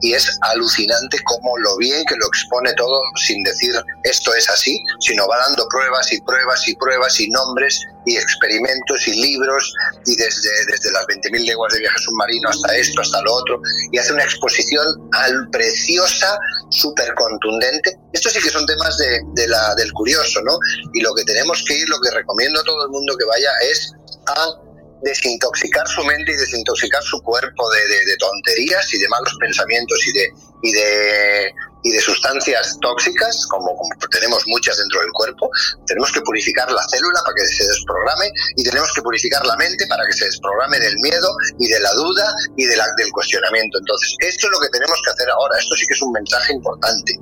y 0.02 0.14
es 0.14 0.38
alucinante 0.42 1.18
cómo 1.24 1.58
lo 1.60 1.78
bien 1.78 2.04
que 2.06 2.16
lo 2.16 2.28
expone 2.28 2.74
todo 2.74 3.02
sin 3.16 3.44
decir 3.44 3.74
esto 4.04 4.34
es 4.36 4.50
así, 4.50 4.84
sino 5.00 5.28
va 5.28 5.38
dando 5.38 5.68
pruebas 5.70 6.12
y 6.12 6.22
pruebas 6.22 6.68
y 6.68 6.76
pruebas 6.76 7.20
y 7.20 7.30
nombres 7.30 7.82
y 8.06 8.18
experimentos 8.18 9.08
y 9.08 9.22
libros 9.22 9.74
y 10.06 10.16
desde, 10.16 10.50
desde 10.68 10.92
las 10.92 11.06
20.000 11.06 11.46
leguas 11.46 11.74
de 11.74 11.80
viaje 11.80 12.00
submarino 12.00 12.50
hasta 12.50 12.76
esto, 12.76 13.02
hasta 13.02 13.22
lo 13.22 13.34
otro, 13.34 13.62
y 13.92 13.98
hace 13.98 14.14
una 14.14 14.24
exposición 14.24 14.86
al 15.12 15.50
preciosa, 15.52 16.40
súper 16.70 17.14
contundente. 17.14 17.98
Estos 18.14 18.34
sí 18.34 18.40
que 18.42 18.50
son 18.50 18.66
temas 18.66 18.98
de, 18.98 19.22
de 19.36 19.48
la, 19.48 19.76
del 19.76 19.92
curioso, 19.94 20.42
¿no? 20.44 20.58
Y 20.94 21.02
lo 21.02 21.14
que 21.14 21.24
tenemos 21.26 21.64
que 21.68 21.78
ir, 21.78 21.90
lo 21.90 22.00
que 22.02 22.10
recomiendo 22.12 22.60
a 22.60 22.64
todo 22.64 22.86
el 22.86 22.92
mundo 22.92 23.16
que 23.18 23.26
vaya 23.26 23.52
es 23.70 23.94
a 24.26 24.71
desintoxicar 25.04 25.88
su 25.88 26.04
mente 26.04 26.32
y 26.32 26.36
desintoxicar 26.36 27.04
su 27.04 27.22
cuerpo 27.22 27.70
de, 27.72 28.18
tonterías 28.18 28.94
y 28.94 29.00
de 29.00 29.08
malos 29.10 29.36
pensamientos 29.40 30.00
y 30.06 30.12
de, 30.14 30.34
y 30.64 30.72
de, 30.72 31.54
y 31.84 31.92
de 31.92 32.02
sustancias 32.02 32.78
tóxicas, 32.82 33.46
como, 33.50 33.76
como, 33.76 33.90
tenemos 34.12 34.44
muchas 34.48 34.78
dentro 34.78 35.02
del 35.02 35.12
cuerpo. 35.12 35.50
Tenemos 35.88 36.12
que 36.12 36.22
purificar 36.22 36.72
la 36.72 36.84
célula 36.90 37.22
para 37.24 37.36
que 37.36 37.46
se 37.48 37.66
desprograme 37.66 38.32
y 38.56 38.64
tenemos 38.64 38.92
que 38.94 39.02
purificar 39.02 39.46
la 39.46 39.56
mente 39.58 39.86
para 39.88 40.06
que 40.06 40.14
se 40.14 40.26
desprograme 40.26 40.80
del 40.80 40.98
miedo 41.00 41.30
y 41.60 41.68
de 41.68 41.80
la 41.80 41.92
duda 41.94 42.34
y 42.58 42.66
de 42.66 42.76
la, 42.76 42.86
del 42.98 43.12
cuestionamiento. 43.12 43.80
Entonces, 43.80 44.16
esto 44.20 44.48
es 44.48 44.52
lo 44.52 44.60
que 44.60 44.70
tenemos 44.70 45.00
que 45.04 45.12
hacer 45.12 45.30
ahora. 45.30 45.58
Esto 45.58 45.76
sí 45.76 45.86
que 45.88 45.94
es 45.94 46.02
un 46.02 46.12
mensaje 46.12 46.54
importante. 46.54 47.18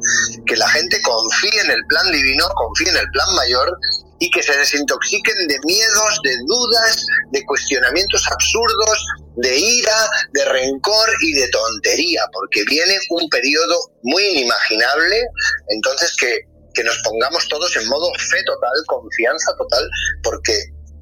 Que 0.46 0.58
la 0.58 0.68
gente 0.70 1.02
confíe 1.02 1.62
en 1.62 1.72
el 1.72 1.86
plan 1.86 2.12
divino, 2.12 2.46
confíe 2.56 2.90
en 2.90 2.98
el 2.98 3.10
plan 3.12 3.36
mayor 3.36 3.78
y 4.20 4.30
que 4.30 4.44
se 4.44 4.58
desintoxiquen 4.58 5.48
de 5.48 5.58
miedos, 5.64 6.20
de 6.24 6.36
dudas, 6.46 7.06
de 7.32 7.44
cuestionamientos 7.46 8.28
absurdos, 8.32 9.06
de 9.38 9.58
ira, 9.58 10.10
de 10.34 10.46
rencor 10.46 11.10
y 11.22 11.34
de 11.34 11.48
tontería, 11.50 12.24
porque 12.34 12.64
viene 12.66 12.98
un 13.12 13.30
periodo 13.30 13.78
muy 14.04 14.24
inimaginable, 14.24 15.24
entonces 15.70 16.16
que, 16.18 16.40
que 16.74 16.84
nos 16.84 16.98
pongamos 17.04 17.48
todos 17.48 17.76
en 17.78 17.88
modo 17.88 18.12
fe 18.30 18.44
total, 18.44 18.74
confianza 18.88 19.52
total, 19.58 19.90
porque 20.24 20.54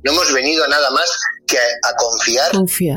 no 0.03 0.11
hemos 0.11 0.31
venido 0.31 0.63
a 0.63 0.67
nada 0.67 0.89
más 0.91 1.09
que 1.47 1.57
a, 1.57 1.93
confiar 1.95 2.51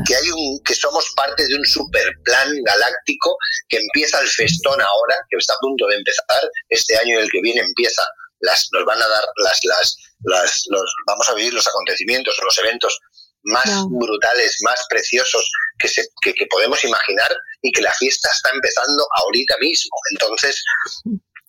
que 0.05 0.15
hay 0.15 0.29
un 0.29 0.59
que 0.63 0.75
somos 0.75 1.11
parte 1.15 1.47
de 1.47 1.55
un 1.55 1.65
super 1.65 2.05
plan 2.23 2.49
galáctico 2.63 3.35
que 3.69 3.77
empieza 3.77 4.19
el 4.19 4.27
festón 4.27 4.79
ahora, 4.79 5.15
que 5.29 5.37
está 5.37 5.53
a 5.53 5.57
punto 5.59 5.87
de 5.87 5.95
empezar, 5.95 6.41
este 6.69 6.97
año 6.97 7.19
y 7.19 7.23
el 7.23 7.29
que 7.29 7.41
viene 7.41 7.61
empieza 7.61 8.03
las, 8.41 8.67
nos 8.71 8.85
van 8.85 9.01
a 9.01 9.07
dar 9.07 9.23
las, 9.43 9.59
las, 9.63 9.97
las 10.23 10.63
los, 10.69 10.93
vamos 11.07 11.29
a 11.29 11.33
vivir 11.33 11.53
los 11.53 11.67
acontecimientos, 11.67 12.37
los 12.43 12.57
eventos 12.59 12.99
más 13.43 13.85
brutales, 13.89 14.57
más 14.63 14.79
preciosos 14.89 15.49
que, 15.79 15.87
se, 15.87 16.07
que, 16.21 16.33
podemos 16.49 16.83
imaginar 16.83 17.35
y 17.61 17.71
que 17.71 17.81
la 17.81 17.91
fiesta 17.93 18.29
está 18.33 18.49
empezando 18.51 19.05
ahorita 19.17 19.55
mismo. 19.59 19.97
Entonces, 20.11 20.63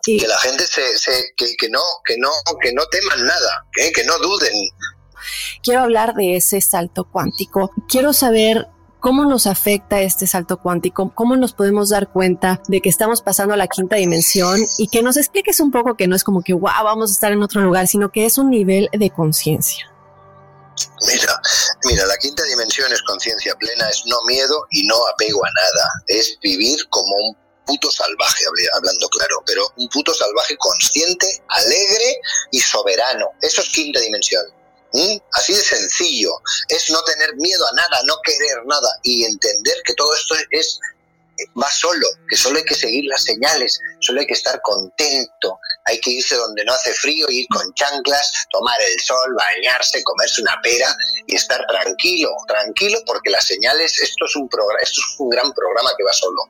que 0.02 0.26
la 0.26 0.38
gente 0.38 0.66
se, 0.66 0.98
se 0.98 1.32
que, 1.36 1.54
que, 1.56 1.68
no, 1.68 1.82
que 2.04 2.16
no, 2.18 2.30
que 2.62 2.72
no 2.72 2.86
teman 2.86 3.26
nada, 3.26 3.66
¿eh? 3.78 3.92
que 3.92 4.04
no 4.04 4.18
duden. 4.18 4.54
Quiero 5.62 5.80
hablar 5.80 6.14
de 6.14 6.36
ese 6.36 6.60
salto 6.60 7.08
cuántico. 7.10 7.70
Quiero 7.88 8.12
saber 8.12 8.66
¿Cómo 9.02 9.24
nos 9.24 9.48
afecta 9.48 10.00
este 10.00 10.28
salto 10.28 10.58
cuántico? 10.58 11.12
¿Cómo 11.12 11.34
nos 11.34 11.54
podemos 11.54 11.88
dar 11.88 12.08
cuenta 12.12 12.62
de 12.68 12.80
que 12.80 12.88
estamos 12.88 13.20
pasando 13.20 13.52
a 13.52 13.56
la 13.56 13.66
quinta 13.66 13.96
dimensión? 13.96 14.60
Y 14.78 14.86
que 14.86 15.02
nos 15.02 15.16
expliques 15.16 15.58
un 15.58 15.72
poco 15.72 15.96
que 15.96 16.06
no 16.06 16.14
es 16.14 16.22
como 16.22 16.40
que, 16.40 16.52
wow, 16.52 16.84
vamos 16.84 17.10
a 17.10 17.12
estar 17.12 17.32
en 17.32 17.42
otro 17.42 17.62
lugar, 17.62 17.88
sino 17.88 18.12
que 18.12 18.26
es 18.26 18.38
un 18.38 18.48
nivel 18.48 18.88
de 18.92 19.10
conciencia. 19.10 19.92
Mira, 21.08 21.40
mira, 21.84 22.06
la 22.06 22.16
quinta 22.18 22.44
dimensión 22.44 22.92
es 22.92 23.02
conciencia 23.02 23.56
plena, 23.56 23.88
es 23.90 24.04
no 24.06 24.22
miedo 24.28 24.68
y 24.70 24.86
no 24.86 24.94
apego 25.08 25.44
a 25.44 25.48
nada, 25.48 25.90
es 26.06 26.38
vivir 26.40 26.78
como 26.88 27.12
un 27.26 27.36
puto 27.66 27.90
salvaje, 27.90 28.44
hablando 28.76 29.08
claro, 29.08 29.42
pero 29.44 29.64
un 29.78 29.88
puto 29.88 30.14
salvaje 30.14 30.56
consciente, 30.58 31.26
alegre 31.48 32.20
y 32.52 32.60
soberano. 32.60 33.26
Eso 33.40 33.62
es 33.62 33.68
quinta 33.70 33.98
dimensión. 33.98 34.44
¿Mm? 34.92 35.16
Así 35.32 35.54
de 35.54 35.62
sencillo. 35.62 36.30
Es 36.68 36.90
no 36.90 37.02
tener 37.04 37.34
miedo 37.36 37.66
a 37.66 37.74
nada, 37.74 38.02
no 38.04 38.14
querer 38.22 38.64
nada 38.66 38.88
y 39.02 39.24
entender 39.24 39.74
que 39.84 39.94
todo 39.94 40.14
esto 40.14 40.36
es 40.50 40.80
va 41.60 41.70
solo, 41.70 42.06
que 42.28 42.36
solo 42.36 42.58
hay 42.58 42.64
que 42.64 42.74
seguir 42.74 43.04
las 43.06 43.24
señales, 43.24 43.80
solo 44.00 44.20
hay 44.20 44.26
que 44.26 44.34
estar 44.34 44.60
contento, 44.62 45.58
hay 45.84 46.00
que 46.00 46.10
irse 46.10 46.36
donde 46.36 46.64
no 46.64 46.72
hace 46.72 46.92
frío, 46.94 47.26
ir 47.30 47.46
con 47.48 47.72
chanclas, 47.74 48.30
tomar 48.50 48.80
el 48.80 49.00
sol, 49.00 49.34
bañarse, 49.36 50.02
comerse 50.04 50.42
una 50.42 50.58
pera 50.62 50.94
y 51.26 51.36
estar 51.36 51.64
tranquilo, 51.66 52.30
tranquilo 52.46 52.98
porque 53.06 53.30
las 53.30 53.46
señales, 53.46 53.98
esto 54.00 54.24
es 54.26 54.36
un 54.36 54.48
programa, 54.48 54.80
esto 54.82 55.00
es 55.00 55.20
un 55.20 55.30
gran 55.30 55.52
programa 55.52 55.90
que 55.96 56.04
va 56.04 56.12
solo. 56.12 56.42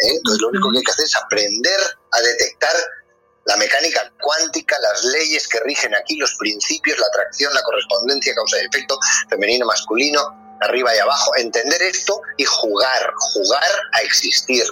¿eh? 0.00 0.14
Entonces 0.16 0.42
lo 0.42 0.48
único 0.48 0.70
que 0.70 0.78
hay 0.78 0.84
que 0.84 0.92
hacer 0.92 1.04
es 1.04 1.16
aprender 1.16 1.80
a 2.12 2.20
detectar 2.20 2.76
la 3.44 3.56
mecánica 3.56 4.10
cuántica, 4.20 4.78
las 4.80 5.04
leyes 5.04 5.46
que 5.48 5.60
rigen 5.60 5.94
aquí, 5.94 6.16
los 6.16 6.34
principios, 6.36 6.98
la 6.98 7.06
atracción, 7.06 7.52
la 7.52 7.62
correspondencia, 7.62 8.34
causa 8.34 8.62
y 8.62 8.66
efecto, 8.66 8.98
femenino, 9.28 9.66
masculino, 9.66 10.20
arriba 10.62 10.94
y 10.94 10.98
abajo, 10.98 11.32
entender 11.36 11.82
esto 11.82 12.20
y 12.38 12.44
jugar, 12.44 13.12
jugar 13.32 13.70
a 13.92 14.00
existir. 14.00 14.64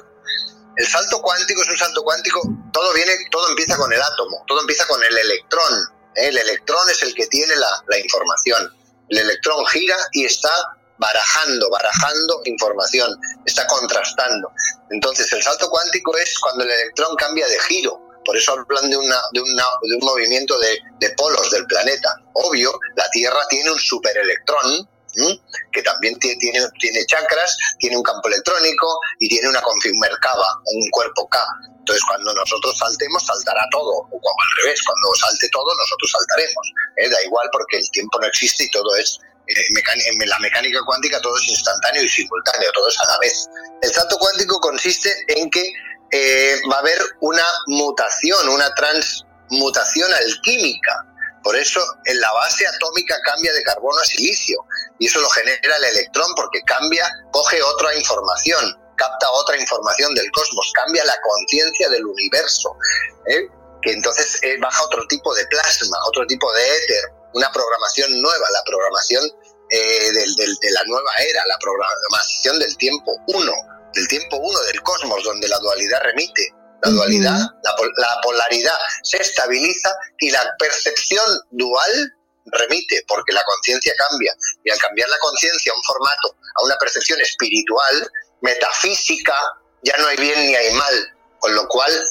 El 0.76 0.86
salto 0.86 1.20
cuántico 1.20 1.62
es 1.62 1.68
un 1.68 1.76
salto 1.76 2.02
cuántico, 2.02 2.40
todo 2.72 2.94
viene, 2.94 3.12
todo 3.30 3.48
empieza 3.50 3.76
con 3.76 3.92
el 3.92 4.00
átomo, 4.00 4.42
todo 4.46 4.60
empieza 4.60 4.86
con 4.86 5.02
el 5.02 5.18
electrón. 5.18 5.74
¿eh? 6.16 6.28
El 6.28 6.38
electrón 6.38 6.88
es 6.88 7.02
el 7.02 7.14
que 7.14 7.26
tiene 7.26 7.54
la, 7.56 7.84
la 7.88 7.98
información. 7.98 8.74
El 9.10 9.18
electrón 9.18 9.66
gira 9.66 9.96
y 10.12 10.24
está 10.24 10.50
barajando, 10.96 11.68
barajando 11.68 12.40
información, 12.44 13.18
está 13.44 13.66
contrastando. 13.66 14.50
Entonces, 14.90 15.30
el 15.32 15.42
salto 15.42 15.68
cuántico 15.68 16.16
es 16.16 16.38
cuando 16.38 16.64
el 16.64 16.70
electrón 16.70 17.14
cambia 17.16 17.46
de 17.48 17.58
giro, 17.60 18.00
por 18.24 18.36
eso 18.36 18.52
hablan 18.52 18.90
de, 18.90 18.96
de, 18.96 19.40
una, 19.40 19.64
de 19.82 19.96
un 19.96 20.04
movimiento 20.04 20.58
de, 20.58 20.78
de, 21.00 21.10
polos 21.14 21.50
del 21.50 21.66
planeta. 21.66 22.14
Obvio, 22.34 22.72
la 22.96 23.08
Tierra 23.10 23.40
tiene 23.48 23.70
un 23.70 23.78
superelectrón 23.78 24.88
que 25.72 25.82
también 25.82 26.18
tiene, 26.18 26.36
tiene, 26.38 26.60
tiene, 26.80 27.04
chakras, 27.06 27.56
tiene 27.78 27.96
un 27.96 28.02
campo 28.02 28.28
electrónico 28.28 28.98
y 29.18 29.28
tiene 29.28 29.48
una 29.48 29.60
Merkaba, 30.00 30.46
un 30.64 30.90
cuerpo 30.90 31.28
K. 31.28 31.38
Entonces, 31.78 32.02
cuando 32.08 32.32
nosotros 32.32 32.78
saltemos, 32.78 33.22
saltará 33.24 33.66
todo. 33.70 33.90
O 33.90 34.08
como 34.08 34.42
al 34.42 34.64
revés, 34.64 34.80
cuando 34.86 35.14
salte 35.16 35.48
todo, 35.50 35.74
nosotros 35.76 36.10
saltaremos. 36.12 36.72
¿eh? 36.96 37.08
Da 37.10 37.22
igual 37.24 37.48
porque 37.52 37.78
el 37.78 37.90
tiempo 37.90 38.18
no 38.20 38.26
existe 38.26 38.64
y 38.64 38.70
todo 38.70 38.96
es 38.96 39.18
en 39.46 40.28
la 40.28 40.38
mecánica 40.38 40.80
cuántica 40.84 41.20
todo 41.20 41.36
es 41.36 41.48
instantáneo 41.48 42.02
y 42.02 42.08
simultáneo, 42.08 42.70
todo 42.72 42.88
es 42.88 43.00
a 43.00 43.06
la 43.06 43.18
vez. 43.18 43.48
El 43.82 43.90
salto 43.90 44.16
cuántico 44.18 44.60
consiste 44.60 45.10
en 45.28 45.50
que 45.50 45.72
eh, 46.12 46.60
va 46.70 46.76
a 46.76 46.80
haber 46.80 47.00
una 47.20 47.44
mutación, 47.68 48.48
una 48.50 48.72
transmutación 48.74 50.12
alquímica. 50.12 51.06
Por 51.42 51.56
eso 51.56 51.80
en 52.04 52.20
la 52.20 52.30
base 52.34 52.66
atómica 52.66 53.18
cambia 53.24 53.52
de 53.52 53.62
carbono 53.64 53.98
a 53.98 54.04
silicio 54.04 54.58
y 54.98 55.06
eso 55.06 55.20
lo 55.20 55.28
genera 55.30 55.76
el 55.76 55.84
electrón 55.84 56.30
porque 56.36 56.60
cambia, 56.62 57.10
coge 57.32 57.60
otra 57.62 57.96
información, 57.96 58.78
capta 58.96 59.30
otra 59.30 59.56
información 59.56 60.14
del 60.14 60.30
cosmos, 60.30 60.70
cambia 60.74 61.04
la 61.04 61.18
conciencia 61.22 61.88
del 61.88 62.06
universo, 62.06 62.76
¿eh? 63.26 63.48
que 63.80 63.92
entonces 63.92 64.38
eh, 64.42 64.58
baja 64.60 64.84
otro 64.84 65.04
tipo 65.08 65.34
de 65.34 65.44
plasma, 65.46 65.96
otro 66.06 66.26
tipo 66.26 66.52
de 66.52 66.76
éter, 66.76 67.04
una 67.32 67.50
programación 67.50 68.20
nueva, 68.20 68.46
la 68.52 68.62
programación 68.64 69.24
de 69.70 70.70
la 70.70 70.84
nueva 70.84 71.10
era, 71.26 71.46
la 71.46 71.58
programación 71.58 72.58
del 72.58 72.76
tiempo 72.76 73.16
uno 73.28 73.54
del 73.94 74.08
tiempo 74.08 74.36
uno 74.36 74.60
del 74.62 74.82
cosmos, 74.82 75.22
donde 75.24 75.48
la 75.48 75.58
dualidad 75.58 76.00
remite, 76.02 76.54
la 76.82 76.90
dualidad, 76.90 77.38
la, 77.62 78.20
polaridad 78.22 78.76
se 79.02 79.18
estabiliza 79.18 79.94
y 80.18 80.30
la 80.30 80.44
percepción 80.58 81.24
dual 81.50 82.12
remite, 82.46 83.04
porque 83.06 83.32
la 83.32 83.44
conciencia 83.44 83.94
cambia. 83.96 84.34
Y 84.64 84.70
al 84.70 84.78
cambiar 84.78 85.08
la 85.08 85.18
conciencia 85.18 85.72
a 85.72 85.76
un 85.76 85.82
formato, 85.84 86.36
a 86.56 86.64
una 86.64 86.76
percepción 86.78 87.20
espiritual, 87.20 88.10
metafísica, 88.40 89.34
ya 89.82 89.96
no 89.98 90.08
hay 90.08 90.16
bien 90.16 90.46
ni 90.46 90.56
hay 90.56 90.72
mal. 90.74 91.14
Con 91.38 91.54
lo 91.54 91.68
cual, 91.68 92.10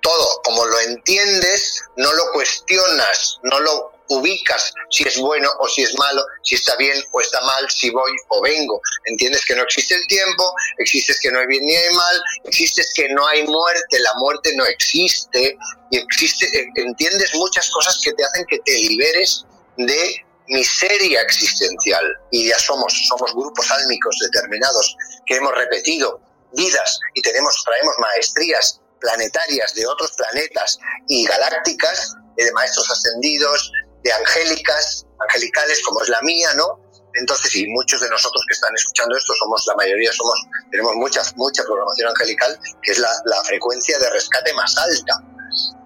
todo, 0.00 0.42
como 0.42 0.64
lo 0.64 0.80
entiendes, 0.80 1.82
no 1.96 2.12
lo 2.12 2.32
cuestionas, 2.32 3.38
no 3.42 3.60
lo 3.60 3.87
ubicas 4.08 4.72
si 4.90 5.04
es 5.04 5.18
bueno 5.18 5.48
o 5.60 5.68
si 5.68 5.82
es 5.82 5.96
malo, 5.98 6.24
si 6.42 6.54
está 6.54 6.76
bien 6.76 6.96
o 7.12 7.20
está 7.20 7.40
mal, 7.42 7.68
si 7.70 7.90
voy 7.90 8.10
o 8.28 8.40
vengo. 8.42 8.80
Entiendes 9.06 9.44
que 9.44 9.54
no 9.54 9.62
existe 9.62 9.94
el 9.94 10.06
tiempo, 10.06 10.52
existes 10.78 11.18
que 11.20 11.30
no 11.30 11.40
hay 11.40 11.46
bien 11.46 11.64
ni 11.64 11.76
hay 11.76 11.94
mal, 11.94 12.22
existes 12.44 12.92
que 12.94 13.08
no 13.10 13.26
hay 13.26 13.46
muerte, 13.46 14.00
la 14.00 14.14
muerte 14.14 14.54
no 14.56 14.64
existe, 14.66 15.56
y 15.90 15.98
existe, 15.98 16.46
entiendes 16.76 17.34
muchas 17.34 17.70
cosas 17.70 18.00
que 18.02 18.12
te 18.12 18.24
hacen 18.24 18.44
que 18.48 18.58
te 18.60 18.72
liberes 18.72 19.44
de 19.76 20.24
miseria 20.48 21.20
existencial. 21.22 22.04
Y 22.30 22.48
ya 22.48 22.58
somos, 22.58 22.92
somos 23.08 23.32
grupos 23.34 23.70
álmicos 23.70 24.16
determinados 24.20 24.96
que 25.26 25.36
hemos 25.36 25.54
repetido 25.54 26.20
vidas 26.52 26.98
y 27.14 27.22
tenemos, 27.22 27.62
traemos 27.64 27.94
maestrías 27.98 28.80
planetarias 29.00 29.74
de 29.74 29.86
otros 29.86 30.12
planetas 30.12 30.78
y 31.08 31.24
galácticas, 31.24 32.14
de 32.36 32.52
maestros 32.52 32.90
ascendidos, 32.90 33.72
de 34.08 34.14
angélicas, 34.14 35.04
angelicales 35.20 35.82
como 35.84 36.02
es 36.02 36.08
la 36.08 36.20
mía, 36.22 36.54
¿no? 36.54 36.80
Entonces, 37.14 37.54
y 37.56 37.66
muchos 37.68 38.00
de 38.00 38.08
nosotros 38.08 38.42
que 38.48 38.54
están 38.54 38.74
escuchando 38.74 39.16
esto 39.16 39.32
somos, 39.34 39.64
la 39.66 39.74
mayoría 39.76 40.12
somos, 40.12 40.38
tenemos 40.70 40.94
mucha, 40.94 41.22
mucha 41.36 41.62
programación 41.64 42.08
angelical, 42.08 42.58
que 42.82 42.92
es 42.92 42.98
la, 42.98 43.10
la 43.24 43.42
frecuencia 43.44 43.98
de 43.98 44.08
rescate 44.10 44.52
más 44.54 44.76
alta. 44.78 45.14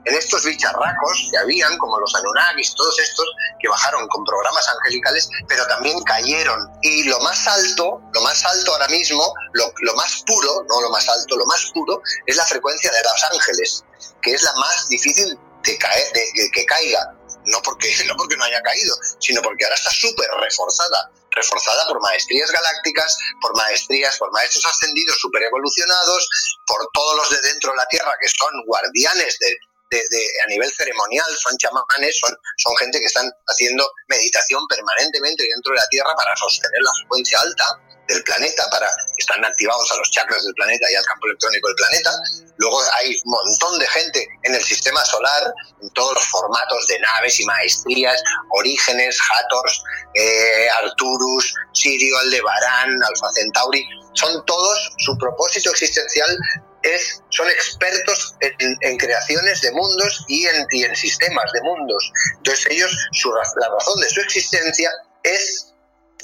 En 0.04 0.14
estos 0.14 0.44
bicharracos 0.44 1.28
que 1.30 1.38
habían, 1.38 1.78
como 1.78 1.98
los 1.98 2.14
Anunnakis, 2.14 2.74
todos 2.74 2.98
estos, 2.98 3.26
que 3.60 3.68
bajaron 3.68 4.06
con 4.08 4.24
programas 4.24 4.68
angelicales, 4.68 5.28
pero 5.48 5.64
también 5.68 6.02
cayeron. 6.02 6.68
Y 6.82 7.04
lo 7.04 7.18
más 7.20 7.46
alto, 7.46 8.00
lo 8.12 8.20
más 8.20 8.44
alto 8.44 8.72
ahora 8.72 8.88
mismo, 8.88 9.32
lo, 9.52 9.72
lo 9.80 9.94
más 9.94 10.22
puro, 10.26 10.64
no 10.68 10.80
lo 10.80 10.90
más 10.90 11.08
alto, 11.08 11.36
lo 11.36 11.46
más 11.46 11.70
puro, 11.72 12.02
es 12.26 12.36
la 12.36 12.44
frecuencia 12.44 12.90
de 12.90 13.02
los 13.02 13.24
ángeles, 13.32 13.84
que 14.20 14.34
es 14.34 14.42
la 14.42 14.52
más 14.54 14.88
difícil 14.88 15.38
de, 15.62 15.78
caer, 15.78 16.12
de 16.12 16.50
que 16.52 16.66
caiga 16.66 17.14
no 17.46 17.62
porque, 17.62 17.94
no 18.06 18.16
porque 18.16 18.36
no 18.36 18.44
haya 18.44 18.62
caído, 18.62 18.96
sino 19.18 19.42
porque 19.42 19.64
ahora 19.64 19.76
está 19.76 19.90
súper 19.90 20.28
reforzada, 20.40 21.10
reforzada 21.30 21.86
por 21.88 22.00
maestrías 22.00 22.50
galácticas, 22.50 23.16
por 23.40 23.56
maestrías, 23.56 24.16
por 24.18 24.32
maestros 24.32 24.64
ascendidos 24.66 25.16
súper 25.18 25.42
evolucionados, 25.44 26.28
por 26.66 26.86
todos 26.92 27.16
los 27.16 27.30
de 27.30 27.48
dentro 27.48 27.70
de 27.72 27.76
la 27.76 27.86
Tierra 27.86 28.12
que 28.20 28.28
son 28.28 28.50
guardianes 28.66 29.38
de, 29.38 29.56
a 29.98 30.46
nivel 30.48 30.70
ceremonial, 30.72 31.26
son 31.38 31.56
chamanes, 31.58 32.18
son, 32.18 32.36
son 32.58 32.76
gente 32.76 32.98
que 32.98 33.06
están 33.06 33.30
haciendo 33.46 33.90
meditación 34.08 34.66
permanentemente 34.68 35.44
dentro 35.44 35.72
de 35.72 35.78
la 35.78 35.86
Tierra 35.88 36.14
para 36.16 36.36
sostener 36.36 36.80
la 36.82 36.92
frecuencia 37.00 37.40
alta 37.40 37.64
del 38.08 38.22
planeta, 38.24 38.68
para 38.70 38.90
están 39.16 39.44
activados 39.44 39.90
a 39.92 39.96
los 39.96 40.10
chakras 40.10 40.42
del 40.44 40.54
planeta 40.54 40.86
y 40.90 40.94
al 40.94 41.04
campo 41.04 41.26
electrónico 41.26 41.68
del 41.68 41.76
planeta. 41.76 42.10
Luego 42.56 42.82
hay 42.98 43.20
un 43.24 43.30
montón 43.30 43.78
de 43.78 43.86
gente 43.88 44.28
en 44.42 44.54
el 44.54 44.62
sistema 44.62 45.04
solar, 45.04 45.52
en 45.80 45.90
todos 45.90 46.14
los 46.14 46.26
formatos 46.26 46.86
de 46.88 46.98
naves 47.00 47.40
y 47.40 47.44
maestrías, 47.44 48.22
Orígenes, 48.50 49.18
Hators, 49.30 49.82
eh, 50.14 50.68
Arturus, 50.82 51.54
Sirio, 51.72 52.18
Aldebarán, 52.18 52.90
Alfa 53.02 53.32
Centauri, 53.34 53.86
son 54.14 54.44
todos, 54.44 54.92
su 54.98 55.16
propósito 55.18 55.70
existencial 55.70 56.36
es, 56.82 57.22
son 57.30 57.48
expertos 57.48 58.34
en, 58.40 58.96
creaciones 58.98 59.60
de 59.60 59.72
mundos 59.72 60.24
y 60.28 60.46
en, 60.46 60.96
sistemas 60.96 61.50
de 61.52 61.62
mundos. 61.62 62.12
Entonces 62.38 62.66
ellos, 62.70 63.08
su, 63.12 63.32
la 63.32 63.68
razón 63.68 64.00
de 64.00 64.08
su 64.08 64.20
existencia 64.20 64.90
es 65.22 65.72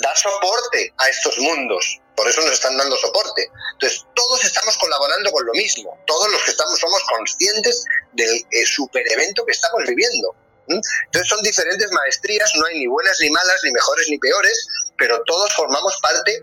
dar 0.01 0.17
soporte 0.17 0.93
a 0.99 1.09
estos 1.09 1.39
mundos. 1.39 2.01
Por 2.17 2.29
eso 2.29 2.41
nos 2.43 2.53
están 2.53 2.77
dando 2.77 2.97
soporte. 2.97 3.49
Entonces, 3.75 4.05
todos 4.15 4.45
estamos 4.45 4.77
colaborando 4.79 5.31
con 5.31 5.47
lo 5.47 5.53
mismo. 5.53 5.97
Todos 6.05 6.33
los 6.33 6.43
que 6.43 6.51
estamos 6.51 6.79
somos 6.79 7.01
conscientes 7.05 7.85
del 8.13 8.45
eh, 8.51 8.67
super 8.67 9.05
evento 9.13 9.47
que 9.47 9.53
estamos 9.53 9.85
viviendo. 9.87 10.35
Entonces, 10.67 11.29
son 11.29 11.43
diferentes 11.43 11.91
maestrías, 11.93 12.51
no 12.57 12.67
hay 12.67 12.81
ni 12.81 12.87
buenas 12.89 13.17
ni 13.21 13.31
malas, 13.31 13.61
ni 13.63 13.71
mejores 13.71 14.07
ni 14.11 14.19
peores, 14.19 14.67
pero 14.99 15.23
todos 15.25 15.55
formamos 15.55 15.97
parte 16.03 16.43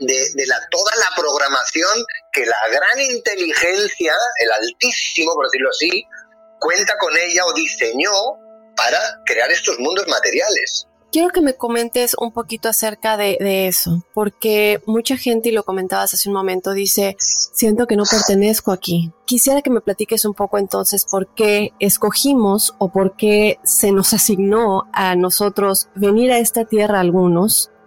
de, 0.00 0.14
de, 0.34 0.46
toda 0.70 0.96
la 0.96 1.16
programación 1.16 2.04
que 2.32 2.46
la 2.46 2.56
gran 2.70 3.00
inteligencia, 3.00 4.14
el 4.40 4.52
altísimo, 4.52 5.34
por 5.34 5.46
decirlo 5.46 5.70
así, 5.70 6.04
cuenta 6.58 6.96
con 6.98 7.16
ella 7.16 7.44
o 7.46 7.52
diseñó 7.52 8.12
para 8.76 8.98
crear 9.24 9.50
estos 9.50 9.78
mundos 9.78 10.06
materiales. 10.08 10.86
Quiero 11.10 11.30
que 11.30 11.40
me 11.40 11.54
comentes 11.54 12.14
un 12.20 12.32
poquito 12.32 12.68
acerca 12.68 13.16
de, 13.16 13.38
eso, 13.66 14.04
porque 14.12 14.82
mucha 14.84 15.16
gente, 15.16 15.48
y 15.48 15.52
lo 15.52 15.64
comentabas 15.64 16.12
hace 16.12 16.28
un 16.28 16.34
momento, 16.34 16.72
dice, 16.72 17.16
siento 17.18 17.86
que 17.86 17.96
no 17.96 18.04
pertenezco 18.04 18.72
aquí. 18.72 19.10
Quisiera 19.24 19.62
que 19.62 19.70
me 19.70 19.80
platiques 19.80 20.26
un 20.26 20.34
poco 20.34 20.58
entonces 20.58 21.06
por 21.10 21.32
qué 21.34 21.72
escogimos 21.80 22.74
o 22.76 22.92
por 22.92 23.16
qué 23.16 23.58
se 23.64 23.90
nos 23.90 24.12
asignó 24.12 24.84
a 24.92 25.16
nosotros 25.16 25.88
venir 25.94 26.30
a 26.30 26.38
esta 26.38 26.66
tierra 26.66 27.00
algunos 27.00 27.70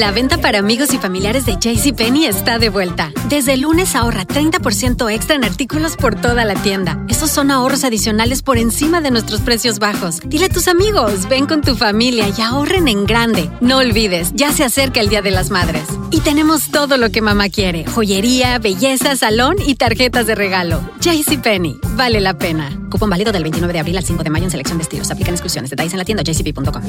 La 0.00 0.12
venta 0.12 0.38
para 0.38 0.60
amigos 0.60 0.94
y 0.94 0.98
familiares 0.98 1.44
de 1.44 1.58
JCPenney 1.60 2.24
está 2.24 2.58
de 2.58 2.70
vuelta. 2.70 3.12
Desde 3.28 3.52
el 3.52 3.60
lunes 3.60 3.94
ahorra 3.94 4.26
30% 4.26 5.12
extra 5.12 5.36
en 5.36 5.44
artículos 5.44 5.98
por 5.98 6.18
toda 6.18 6.46
la 6.46 6.54
tienda. 6.54 7.04
Esos 7.10 7.30
son 7.30 7.50
ahorros 7.50 7.84
adicionales 7.84 8.40
por 8.40 8.56
encima 8.56 9.02
de 9.02 9.10
nuestros 9.10 9.42
precios 9.42 9.78
bajos. 9.78 10.20
Dile 10.24 10.46
a 10.46 10.48
tus 10.48 10.68
amigos, 10.68 11.28
ven 11.28 11.44
con 11.44 11.60
tu 11.60 11.76
familia 11.76 12.24
y 12.34 12.40
ahorren 12.40 12.88
en 12.88 13.04
grande. 13.04 13.50
No 13.60 13.76
olvides, 13.76 14.32
ya 14.32 14.54
se 14.54 14.64
acerca 14.64 15.00
el 15.00 15.10
Día 15.10 15.20
de 15.20 15.32
las 15.32 15.50
Madres. 15.50 15.84
Y 16.10 16.20
tenemos 16.20 16.70
todo 16.70 16.96
lo 16.96 17.10
que 17.10 17.20
mamá 17.20 17.50
quiere: 17.50 17.84
joyería, 17.84 18.58
belleza, 18.58 19.16
salón 19.16 19.56
y 19.66 19.74
tarjetas 19.74 20.26
de 20.26 20.34
regalo. 20.34 20.80
JCPenney, 21.00 21.78
vale 21.94 22.22
la 22.22 22.38
pena. 22.38 22.74
Cupón 22.90 23.10
válido 23.10 23.32
del 23.32 23.42
29 23.42 23.72
de 23.72 23.78
abril 23.78 23.96
al 23.96 24.04
5 24.04 24.22
de 24.22 24.30
mayo 24.30 24.44
en 24.44 24.50
selección 24.50 24.78
de 24.78 24.82
estilos. 24.82 25.10
Aplican 25.10 25.34
exclusiones. 25.34 25.70
Detalles 25.70 25.92
en 25.92 25.98
la 25.98 26.04
tienda 26.04 26.22
jcp.com. 26.22 26.82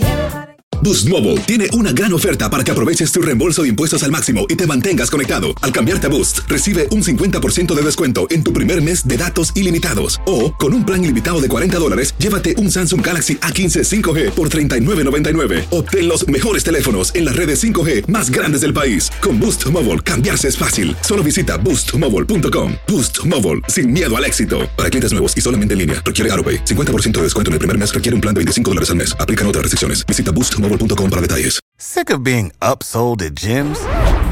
Boost 0.83 1.07
Mobile 1.09 1.37
tiene 1.41 1.67
una 1.73 1.91
gran 1.91 2.11
oferta 2.11 2.49
para 2.49 2.63
que 2.63 2.71
aproveches 2.71 3.11
tu 3.11 3.21
reembolso 3.21 3.61
de 3.61 3.69
impuestos 3.69 4.01
al 4.01 4.09
máximo 4.09 4.47
y 4.49 4.55
te 4.55 4.65
mantengas 4.65 5.11
conectado. 5.11 5.53
Al 5.61 5.71
cambiarte 5.71 6.07
a 6.07 6.09
Boost, 6.09 6.39
recibe 6.47 6.87
un 6.89 7.03
50% 7.03 7.71
de 7.71 7.81
descuento 7.83 8.25
en 8.31 8.43
tu 8.43 8.51
primer 8.51 8.81
mes 8.81 9.07
de 9.07 9.15
datos 9.15 9.51
ilimitados. 9.55 10.19
O, 10.25 10.55
con 10.55 10.73
un 10.73 10.83
plan 10.83 11.03
ilimitado 11.03 11.39
de 11.39 11.49
40 11.49 11.77
dólares, 11.77 12.15
llévate 12.17 12.55
un 12.57 12.71
Samsung 12.71 13.05
Galaxy 13.05 13.35
A15 13.35 14.01
5G 14.01 14.31
por 14.31 14.49
$39.99. 14.49 15.65
Obtén 15.69 16.07
los 16.07 16.27
mejores 16.27 16.63
teléfonos 16.63 17.13
en 17.13 17.25
las 17.25 17.35
redes 17.35 17.63
5G 17.63 18.07
más 18.07 18.31
grandes 18.31 18.61
del 18.61 18.73
país. 18.73 19.11
Con 19.21 19.39
Boost 19.39 19.67
Mobile, 19.67 19.99
cambiarse 19.99 20.47
es 20.47 20.57
fácil. 20.57 20.95
Solo 21.01 21.21
visita 21.21 21.57
boostmobile.com. 21.57 22.73
Boost 22.87 23.23
Mobile, 23.27 23.61
sin 23.67 23.91
miedo 23.91 24.17
al 24.17 24.25
éxito. 24.25 24.67
Para 24.75 24.89
clientes 24.89 25.11
nuevos 25.11 25.37
y 25.37 25.41
solamente 25.41 25.73
en 25.75 25.79
línea, 25.79 25.90
requiere 26.03 26.31
AroPay. 26.31 26.65
50% 26.65 27.11
de 27.17 27.23
descuento 27.23 27.49
en 27.49 27.53
el 27.53 27.59
primer 27.59 27.77
mes 27.77 27.93
requiere 27.93 28.15
un 28.15 28.21
plan 28.21 28.33
de 28.33 28.39
25 28.39 28.71
dólares 28.71 28.89
al 28.89 28.95
mes. 28.95 29.15
Aplican 29.19 29.45
otras 29.45 29.61
restricciones. 29.61 30.03
Visita 30.07 30.31
boostmobile.com 30.31 31.09
para 31.11 31.21
detalles. 31.21 31.61
Sick 31.83 32.11
of 32.11 32.23
being 32.23 32.51
upsold 32.61 33.23
at 33.23 33.33
gyms? 33.33 33.79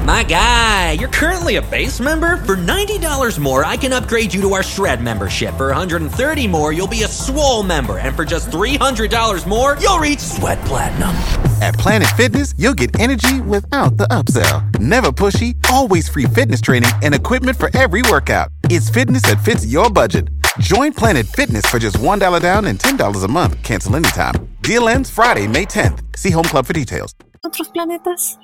My 0.05 0.23
guy, 0.23 0.91
you're 0.91 1.09
currently 1.09 1.55
a 1.55 1.61
base 1.63 1.99
member. 1.99 2.37
For 2.45 2.55
$90 2.55 3.39
more, 3.39 3.65
I 3.65 3.75
can 3.75 3.91
upgrade 3.91 4.33
you 4.33 4.41
to 4.41 4.53
our 4.53 4.61
Shred 4.61 5.01
membership. 5.01 5.55
For 5.55 5.67
130 5.67 6.47
more, 6.47 6.71
you'll 6.73 6.87
be 6.87 7.03
a 7.03 7.07
Swole 7.07 7.63
member. 7.63 7.97
And 7.97 8.15
for 8.15 8.23
just 8.23 8.51
$300 8.51 9.47
more, 9.47 9.77
you'll 9.81 9.97
reach 9.97 10.19
Sweat 10.19 10.59
Platinum. 10.65 11.09
At 11.61 11.73
Planet 11.73 12.07
Fitness, 12.15 12.53
you'll 12.57 12.75
get 12.75 12.99
energy 12.99 13.41
without 13.41 13.97
the 13.97 14.07
upsell. 14.07 14.79
Never 14.79 15.11
pushy, 15.11 15.55
always 15.71 16.07
free 16.07 16.25
fitness 16.25 16.61
training 16.61 16.91
and 17.01 17.15
equipment 17.15 17.57
for 17.57 17.75
every 17.75 18.03
workout. 18.03 18.49
It's 18.65 18.89
fitness 18.91 19.23
that 19.23 19.43
fits 19.43 19.65
your 19.65 19.89
budget. 19.89 20.29
Join 20.59 20.91
Planet 20.91 21.25
Fitness 21.25 21.65
for 21.67 21.79
just 21.79 21.97
$1 21.99 22.41
down 22.41 22.65
and 22.65 22.77
$10 22.77 23.23
a 23.23 23.27
month. 23.27 23.63
Cancel 23.63 23.95
anytime. 23.95 24.35
Deal 24.61 24.89
ends 24.89 25.09
Friday, 25.09 25.47
May 25.47 25.65
10th. 25.65 26.03
See 26.17 26.31
Home 26.31 26.43
Club 26.43 26.65
for 26.65 26.73
details. 26.73 27.15
¿Otros 27.43 27.69
planetas? 27.69 28.37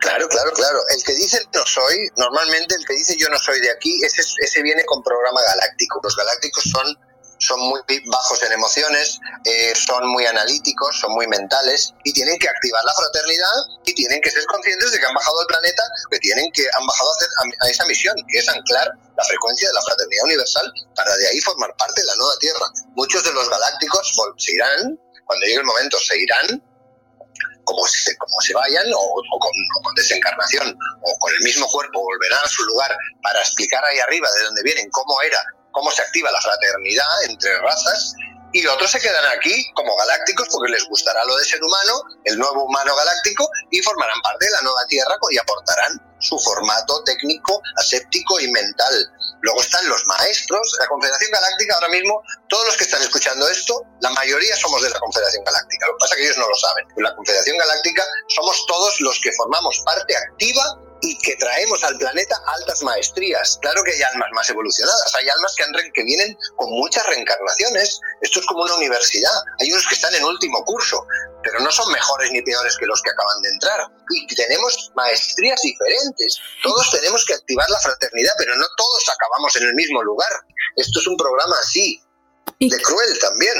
Claro, 0.00 0.26
claro, 0.28 0.50
claro. 0.52 0.78
El 0.96 1.04
que 1.04 1.12
dice 1.14 1.38
no 1.54 1.60
soy, 1.66 2.08
normalmente 2.16 2.76
el 2.76 2.84
que 2.86 2.94
dice 2.94 3.16
yo 3.18 3.28
no 3.28 3.38
soy 3.38 3.60
de 3.60 3.70
aquí, 3.70 4.00
ese, 4.04 4.22
ese 4.42 4.62
viene 4.62 4.82
con 4.86 5.02
programa 5.02 5.40
galáctico. 5.42 6.00
Los 6.02 6.16
galácticos 6.16 6.64
son, 6.64 6.96
son 7.38 7.60
muy 7.60 7.80
bajos 8.06 8.42
en 8.42 8.52
emociones, 8.52 9.20
eh, 9.44 9.72
son 9.74 10.06
muy 10.08 10.26
analíticos, 10.26 10.98
son 11.00 11.12
muy 11.12 11.26
mentales 11.26 11.94
y 12.04 12.12
tienen 12.12 12.38
que 12.38 12.48
activar 12.48 12.82
la 12.84 12.94
fraternidad 12.94 13.56
y 13.84 13.94
tienen 13.94 14.20
que 14.20 14.30
ser 14.30 14.44
conscientes 14.46 14.92
de 14.92 14.98
que 14.98 15.06
han 15.06 15.14
bajado 15.14 15.40
al 15.40 15.46
planeta, 15.46 15.82
que 16.10 16.18
tienen 16.18 16.50
que 16.52 16.66
han 16.74 16.86
bajado 16.86 17.10
a, 17.10 17.14
hacer, 17.14 17.70
esa 17.70 17.86
misión, 17.86 18.16
que 18.28 18.38
es 18.38 18.48
anclar 18.48 18.90
la 19.16 19.24
frecuencia 19.24 19.68
de 19.68 19.74
la 19.74 19.82
fraternidad 19.82 20.24
universal 20.24 20.72
para 20.94 21.16
de 21.16 21.28
ahí 21.28 21.40
formar 21.40 21.74
parte 21.76 22.00
de 22.00 22.06
la 22.06 22.14
nueva 22.16 22.34
Tierra. 22.40 22.66
Muchos 22.94 23.24
de 23.24 23.32
los 23.32 23.48
galácticos 23.48 24.12
se 24.36 24.52
irán, 24.52 24.98
cuando 25.24 25.46
llegue 25.46 25.58
el 25.58 25.64
momento, 25.64 25.98
se 25.98 26.18
irán 26.18 26.62
como 27.68 27.86
se, 27.86 28.16
como 28.16 28.40
se 28.40 28.54
vayan 28.54 28.86
o, 28.94 28.98
o, 28.98 29.38
con, 29.38 29.50
o, 29.50 29.82
con, 29.82 29.94
desencarnación 29.94 30.76
o 31.02 31.18
con 31.18 31.34
el 31.34 31.40
mismo 31.42 31.66
cuerpo 31.68 32.00
volverán 32.00 32.42
a 32.42 32.48
su 32.48 32.64
lugar 32.64 32.96
para 33.22 33.40
explicar 33.40 33.84
ahí 33.84 33.98
arriba 33.98 34.26
de 34.32 34.44
dónde 34.44 34.62
vienen, 34.62 34.88
cómo 34.90 35.20
era, 35.20 35.38
cómo 35.72 35.90
se 35.90 36.02
activa 36.02 36.30
la 36.30 36.40
fraternidad 36.40 37.24
entre 37.24 37.58
razas 37.60 38.14
y 38.52 38.66
otros 38.66 38.90
se 38.90 39.00
quedan 39.00 39.24
aquí 39.36 39.70
como 39.74 39.94
galácticos 39.96 40.48
porque 40.50 40.72
les 40.72 40.84
gustará 40.88 41.22
lo 41.24 41.36
de 41.36 41.44
ser 41.44 41.62
humano, 41.62 42.02
el 42.24 42.38
nuevo 42.38 42.64
humano 42.64 42.96
galáctico 42.96 43.48
y 43.70 43.80
formarán 43.82 44.20
parte 44.22 44.46
de 44.46 44.50
la 44.52 44.62
nueva 44.62 44.86
Tierra 44.88 45.14
y 45.30 45.38
aportarán 45.38 46.00
su 46.20 46.38
formato 46.38 47.02
técnico, 47.04 47.60
aséptico 47.76 48.40
y 48.40 48.50
mental. 48.50 49.12
Luego 49.40 49.60
están 49.60 49.86
los 49.88 50.04
maestros, 50.06 50.76
la 50.80 50.86
Confederación 50.88 51.30
Galáctica 51.30 51.74
ahora 51.74 51.88
mismo, 51.90 52.22
todos 52.48 52.66
los 52.66 52.76
que 52.76 52.84
están 52.84 53.02
escuchando 53.02 53.48
esto, 53.48 53.84
la 54.00 54.10
mayoría 54.10 54.56
somos 54.56 54.82
de 54.82 54.90
la 54.90 54.98
Confederación 54.98 55.44
Galáctica, 55.44 55.86
lo 55.86 55.92
que 55.92 55.98
pasa 56.00 56.14
es 56.14 56.18
que 56.18 56.24
ellos 56.24 56.38
no 56.38 56.48
lo 56.48 56.56
saben. 56.56 56.86
En 56.96 57.02
la 57.04 57.14
Confederación 57.14 57.56
Galáctica 57.58 58.04
somos 58.34 58.66
todos 58.66 59.00
los 59.00 59.20
que 59.20 59.30
formamos 59.32 59.80
parte 59.84 60.16
activa 60.16 60.64
y 61.00 61.16
que 61.18 61.36
traemos 61.36 61.82
al 61.84 61.96
planeta 61.96 62.36
altas 62.46 62.82
maestrías. 62.82 63.58
Claro 63.62 63.82
que 63.84 63.92
hay 63.92 64.02
almas 64.02 64.28
más 64.32 64.50
evolucionadas, 64.50 65.14
hay 65.14 65.28
almas 65.28 65.54
que, 65.56 65.62
han, 65.62 65.72
que 65.94 66.02
vienen 66.04 66.36
con 66.56 66.70
muchas 66.70 67.06
reencarnaciones. 67.06 68.00
Esto 68.20 68.40
es 68.40 68.46
como 68.46 68.62
una 68.62 68.74
universidad. 68.74 69.32
Hay 69.60 69.70
unos 69.70 69.86
que 69.86 69.94
están 69.94 70.14
en 70.14 70.24
último 70.24 70.64
curso, 70.64 71.06
pero 71.42 71.60
no 71.60 71.70
son 71.70 71.92
mejores 71.92 72.30
ni 72.32 72.42
peores 72.42 72.76
que 72.78 72.86
los 72.86 73.00
que 73.02 73.10
acaban 73.10 73.42
de 73.42 73.48
entrar. 73.50 73.80
Y 74.10 74.34
tenemos 74.34 74.90
maestrías 74.94 75.60
diferentes. 75.62 76.38
Todos 76.62 76.90
tenemos 76.90 77.24
que 77.24 77.34
activar 77.34 77.68
la 77.70 77.80
fraternidad, 77.80 78.32
pero 78.38 78.56
no 78.56 78.66
todos 78.76 79.08
acabamos 79.08 79.54
en 79.56 79.64
el 79.64 79.74
mismo 79.74 80.02
lugar. 80.02 80.32
Esto 80.76 81.00
es 81.00 81.06
un 81.06 81.16
programa 81.16 81.56
así, 81.60 82.02
de 82.58 82.82
cruel 82.82 83.18
también. 83.20 83.54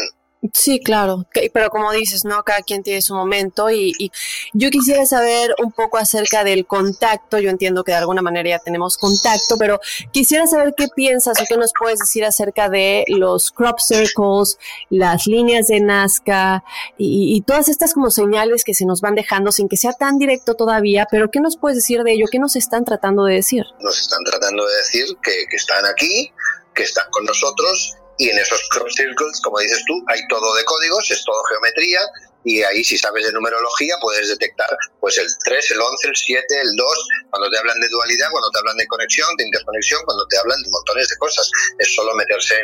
Sí, 0.55 0.79
claro, 0.79 1.27
pero 1.53 1.69
como 1.69 1.91
dices, 1.91 2.25
¿no? 2.25 2.45
Cada 2.45 2.63
quien 2.63 2.85
tiene 2.85 3.03
su 3.03 3.13
momento 3.13 3.71
y, 3.71 3.93
y, 3.99 4.13
yo 4.53 4.71
quisiera 4.71 5.05
saber 5.05 5.53
un 5.61 5.73
poco 5.73 5.99
acerca 5.99 6.45
del 6.45 6.65
contacto. 6.65 7.41
Yo 7.41 7.51
entiendo 7.51 7.83
que 7.83 7.91
de 7.91 7.99
alguna 7.99 8.23
manera 8.23 8.49
ya 8.49 8.59
tenemos 8.61 8.99
contacto, 8.99 9.57
pero 9.59 9.81
quisiera 10.13 10.47
saber 10.47 10.75
qué 10.77 10.87
piensas 10.95 11.41
o 11.41 11.45
qué 11.49 11.57
nos 11.57 11.73
puedes 11.77 11.99
decir 11.99 12.25
acerca 12.25 12.69
de 12.69 13.05
los 13.09 13.51
crop 13.51 13.81
circles, 13.81 14.59
las 14.91 15.27
líneas 15.27 15.67
de 15.67 15.81
Nazca 15.81 16.63
y, 16.97 17.37
y 17.37 17.41
todas 17.41 17.69
estas 17.69 17.93
como 17.93 18.11
señales 18.11 18.63
que 18.63 18.75
se 18.75 18.87
nos 18.87 19.01
van 19.01 19.17
dejando 19.17 19.51
sin 19.51 19.69
que 19.69 19.77
sea 19.77 19.93
tan 19.93 20.19
directo 20.19 20.55
todavía, 20.55 21.09
pero 21.11 21.33
¿qué 21.33 21.41
nos 21.41 21.57
puedes 21.57 21.79
decir 21.79 22.05
de 22.05 22.13
ello? 22.13 22.27
¿Qué 22.31 22.39
nos 22.39 22.55
están 22.55 22.85
tratando 22.85 23.25
de 23.25 23.35
decir? 23.35 23.65
Nos 23.81 23.99
están 23.99 24.23
tratando 24.25 24.65
de 24.65 24.77
decir 24.77 25.05
que, 25.21 25.47
que 25.51 25.57
están 25.57 25.85
aquí, 25.85 26.33
que 26.75 26.85
están 26.85 27.11
con 27.11 27.25
nosotros 27.25 27.98
y 28.19 28.31
en 28.31 28.39
esos 28.39 28.61
crop 28.71 28.89
circles, 28.91 29.41
como 29.43 29.59
dices 29.61 29.83
tú, 29.87 29.95
hay 30.09 30.21
todo 30.29 30.55
de 30.57 30.65
códigos, 30.65 31.11
es 31.11 31.25
todo 31.25 31.43
geometría 31.45 32.01
y 32.45 32.63
ahí 32.63 32.85
si 32.85 32.97
sabes 32.97 33.25
de 33.27 33.33
numerología 33.33 33.97
puedes 34.01 34.29
detectar 34.29 34.69
pues 35.01 35.19
el 35.19 35.27
3, 35.45 35.71
el 35.73 35.81
11, 35.81 36.09
el 36.09 36.17
7, 36.17 36.47
el 36.63 36.77
2, 36.77 37.09
cuando 37.31 37.51
te 37.51 37.59
hablan 37.59 37.79
de 37.81 37.89
dualidad, 37.89 38.29
cuando 38.31 38.51
te 38.51 38.59
hablan 38.59 38.77
de 38.77 38.87
conexión, 38.87 39.29
de 39.37 39.45
interconexión, 39.45 40.01
cuando 40.05 40.27
te 40.29 40.39
hablan 40.39 40.63
de 40.63 40.71
montones 40.71 41.09
de 41.09 41.17
cosas. 41.17 41.51
Es 41.79 41.95
solo 41.95 42.15
meterse 42.15 42.55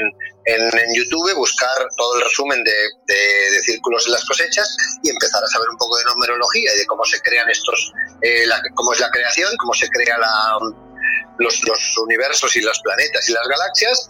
en, 0.47 0.63
en, 0.79 0.95
YouTube, 0.95 1.35
buscar 1.35 1.77
todo 1.97 2.17
el 2.17 2.23
resumen 2.23 2.63
de, 2.65 2.73
de, 3.07 3.63
círculos 3.63 4.07
en 4.07 4.13
las 4.13 4.25
cosechas 4.25 4.77
y 5.03 5.11
empezar 5.11 5.43
a 5.43 5.49
saber 5.49 5.69
un 5.69 5.77
poco 5.77 5.99
de 5.99 6.05
numerología 6.05 6.75
y 6.75 6.79
de 6.79 6.87
cómo 6.87 7.05
se 7.05 7.21
crean 7.21 7.51
estos, 7.51 7.93
eh, 8.23 8.47
la, 8.47 8.63
cómo 8.75 8.93
es 8.93 9.01
la 9.01 9.11
creación, 9.11 9.55
cómo 9.59 9.75
se 9.75 9.89
crea 9.89 10.19
la, 10.19 10.59
los, 11.39 11.61
los 11.69 11.99
universos 11.99 12.55
y 12.57 12.61
los 12.61 12.79
planetas 12.81 13.29
y 13.29 13.33
las 13.33 13.47
galaxias 13.49 14.09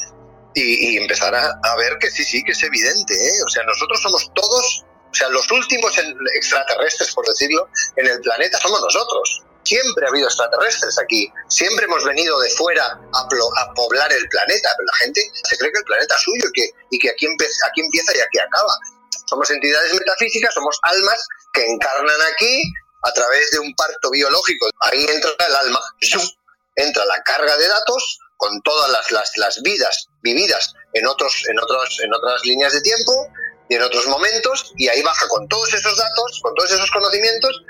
y, 0.55 0.95
y 0.95 0.97
empezar 0.99 1.35
a, 1.35 1.77
ver 1.77 1.99
que 1.99 2.11
sí, 2.11 2.25
sí, 2.25 2.43
que 2.45 2.53
es 2.53 2.63
evidente. 2.63 3.15
¿eh? 3.15 3.43
O 3.47 3.51
sea, 3.51 3.63
nosotros 3.65 4.01
somos 4.01 4.33
todos, 4.35 4.85
o 5.11 5.15
sea, 5.15 5.29
los 5.29 5.51
últimos 5.51 5.93
extraterrestres, 6.37 7.13
por 7.15 7.27
decirlo, 7.27 7.69
en 7.97 8.07
el 8.07 8.21
planeta 8.21 8.59
somos 8.59 8.81
nosotros. 8.81 9.43
Siempre 9.65 10.07
ha 10.07 10.11
habido 10.11 10.27
extraterrestres 10.27 10.99
aquí, 10.99 11.33
siempre 11.49 11.87
hemos 11.87 12.05
venido 12.05 12.39
de 12.41 12.51
fuera 12.51 12.85
a, 12.85 13.19
a 13.21 13.75
poblar 13.75 14.13
el 14.13 14.29
planeta, 14.29 14.69
pero 14.77 14.87
la 14.87 14.99
gente 15.05 15.23
se 15.43 15.57
cree 15.57 15.73
que 15.73 15.79
el 15.79 15.85
planeta 15.85 16.15
es 16.15 16.21
suyo 16.21 16.45
y 16.49 16.53
que, 16.53 16.71
y 16.91 16.99
que 16.99 17.11
aquí, 17.11 17.27
empe 17.27 17.47
aquí 17.67 17.81
empieza 17.81 18.13
y 18.15 18.21
aquí 18.21 18.39
acaba. 18.39 18.77
Somos 19.27 19.51
entidades 19.51 19.95
metafísicas, 19.95 20.53
somos 20.53 20.79
almas 20.83 21.27
que 21.55 21.65
encarnan 21.65 22.21
aquí 22.33 22.63
a 23.05 23.13
través 23.13 23.51
de 23.53 23.61
un 23.61 23.75
parto 23.75 24.11
biológico. 24.11 24.69
Ahí 24.81 25.07
entra 25.09 25.31
el 25.49 25.55
alma, 25.57 25.81
entra 26.77 27.05
la 27.07 27.23
carga 27.23 27.57
de 27.57 27.67
datos 27.67 28.19
con 28.37 28.61
todas 28.63 28.91
las, 28.91 29.11
las, 29.13 29.33
las, 29.37 29.63
vidas 29.63 30.09
vividas 30.23 30.75
en, 30.93 31.07
otros, 31.07 31.45
en, 31.49 31.59
otros, 31.59 32.01
en 32.03 32.13
otras 32.13 32.45
líneas 32.45 32.73
de 32.73 32.81
tiempo 32.81 33.29
y 33.69 33.75
en 33.75 33.83
otros 33.83 34.07
momentos, 34.09 34.73
y 34.77 34.89
ahí 34.89 35.03
baja 35.03 35.27
con 35.29 35.49
todos 35.49 35.73
esos 35.73 35.97
datos, 35.97 36.41
con 36.43 36.55
todos 36.55 36.73
esos 36.73 36.91
conocimientos, 36.91 37.63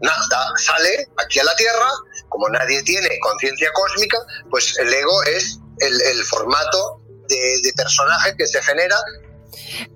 nada, 0.00 0.52
sale 0.56 1.08
aquí 1.16 1.38
a 1.38 1.44
la 1.44 1.56
Tierra, 1.56 1.90
como 2.28 2.48
nadie 2.48 2.82
tiene 2.82 3.08
conciencia 3.20 3.70
cósmica, 3.72 4.18
pues 4.50 4.76
el 4.78 4.92
ego 4.92 5.22
es 5.24 5.58
el, 5.80 6.00
el 6.02 6.24
formato 6.24 7.00
de, 7.28 7.60
de 7.62 7.72
personaje 7.72 8.34
que 8.36 8.46
se 8.46 8.62
genera 8.62 8.96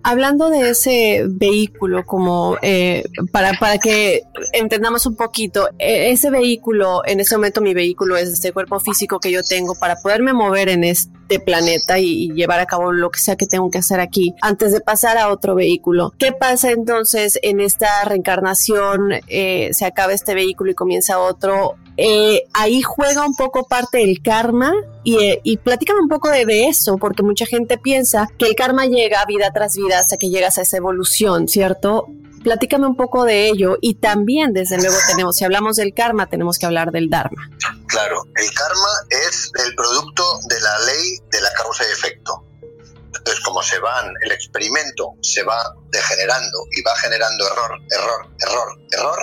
Hablando 0.03 0.51
de 0.51 0.70
ese 0.70 1.25
vehículo, 1.29 2.05
como 2.05 2.57
eh, 2.62 3.05
para, 3.31 3.53
para 3.55 3.79
que 3.79 4.22
entendamos 4.53 5.07
un 5.07 5.16
poquito, 5.16 5.68
ese 5.79 6.31
vehículo, 6.31 7.03
en 7.07 7.20
ese 7.20 7.37
momento 7.37 7.61
mi 7.61 7.75
vehículo 7.75 8.16
es 8.16 8.29
este 8.29 8.53
cuerpo 8.53 8.81
físico 8.81 9.20
que 9.20 9.31
yo 9.31 9.42
tengo 9.42 9.75
para 9.75 9.96
poderme 9.96 10.33
mover 10.33 10.68
en 10.68 10.85
este 10.85 11.40
planeta 11.40 11.98
y, 11.98 12.25
y 12.25 12.33
llevar 12.33 12.61
a 12.61 12.66
cabo 12.66 12.92
lo 12.92 13.11
que 13.11 13.20
sea 13.20 13.37
que 13.37 13.46
tengo 13.46 13.70
que 13.70 13.79
hacer 13.79 14.01
aquí 14.01 14.35
antes 14.40 14.72
de 14.72 14.81
pasar 14.81 15.18
a 15.18 15.29
otro 15.29 15.55
vehículo. 15.55 16.12
¿Qué 16.18 16.33
pasa 16.33 16.70
entonces 16.70 17.38
en 17.42 17.61
esta 17.61 18.05
reencarnación? 18.05 19.12
Eh, 19.29 19.70
se 19.72 19.85
acaba 19.85 20.12
este 20.12 20.35
vehículo 20.35 20.70
y 20.70 20.75
comienza 20.75 21.18
otro. 21.18 21.77
Eh, 21.96 22.44
ahí 22.55 22.81
juega 22.81 23.27
un 23.27 23.35
poco 23.35 23.64
parte 23.64 23.98
del 23.98 24.22
karma 24.22 24.72
y, 25.05 25.16
eh, 25.16 25.40
y 25.44 25.59
platícame 25.59 26.01
un 26.01 26.09
poco 26.09 26.31
de, 26.31 26.46
de, 26.46 26.68
eso, 26.68 26.96
porque 26.96 27.22
mucha 27.22 27.44
gente 27.44 27.77
piensa 27.77 28.29
que 28.38 28.46
el 28.46 28.55
karma 28.55 28.87
llega 28.87 29.25
vida 29.27 29.51
tras 29.52 29.76
vida 29.76 29.98
hasta 29.98 30.16
que 30.16 30.28
llegas 30.28 30.58
a 30.58 30.62
esa 30.62 30.76
evolución, 30.76 31.48
¿cierto? 31.48 32.06
Platícame 32.42 32.86
un 32.86 32.96
poco 32.96 33.24
de 33.24 33.48
ello 33.48 33.76
y 33.80 33.94
también, 33.94 34.52
desde 34.52 34.76
luego, 34.76 34.96
tenemos, 35.06 35.36
si 35.36 35.44
hablamos 35.44 35.76
del 35.76 35.94
karma, 35.94 36.28
tenemos 36.28 36.58
que 36.58 36.66
hablar 36.66 36.90
del 36.90 37.08
dharma. 37.08 37.48
Claro, 37.86 38.24
el 38.34 38.52
karma 38.52 38.88
es 39.10 39.52
el 39.64 39.74
producto 39.76 40.24
de 40.48 40.60
la 40.60 40.78
ley 40.80 41.18
de 41.30 41.40
la 41.40 41.52
causa 41.52 41.84
y 41.88 41.92
efecto. 41.92 42.44
Entonces, 43.14 43.44
como 43.44 43.62
se 43.62 43.78
van, 43.78 44.12
el 44.24 44.32
experimento 44.32 45.14
se 45.20 45.44
va 45.44 45.74
degenerando 45.90 46.58
y 46.72 46.82
va 46.82 46.96
generando 46.96 47.46
error, 47.46 47.78
error, 47.90 48.28
error, 48.40 48.78
error, 48.90 49.18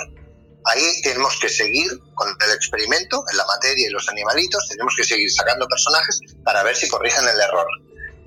ahí 0.64 1.02
tenemos 1.02 1.38
que 1.40 1.48
seguir 1.48 1.90
con 2.14 2.28
el 2.28 2.52
experimento 2.52 3.22
en 3.30 3.36
la 3.36 3.44
materia 3.46 3.88
y 3.88 3.90
los 3.90 4.08
animalitos, 4.08 4.66
tenemos 4.68 4.94
que 4.96 5.04
seguir 5.04 5.30
sacando 5.30 5.66
personajes 5.66 6.20
para 6.44 6.62
ver 6.62 6.76
si 6.76 6.88
corrigen 6.88 7.26
el 7.28 7.40
error. 7.40 7.66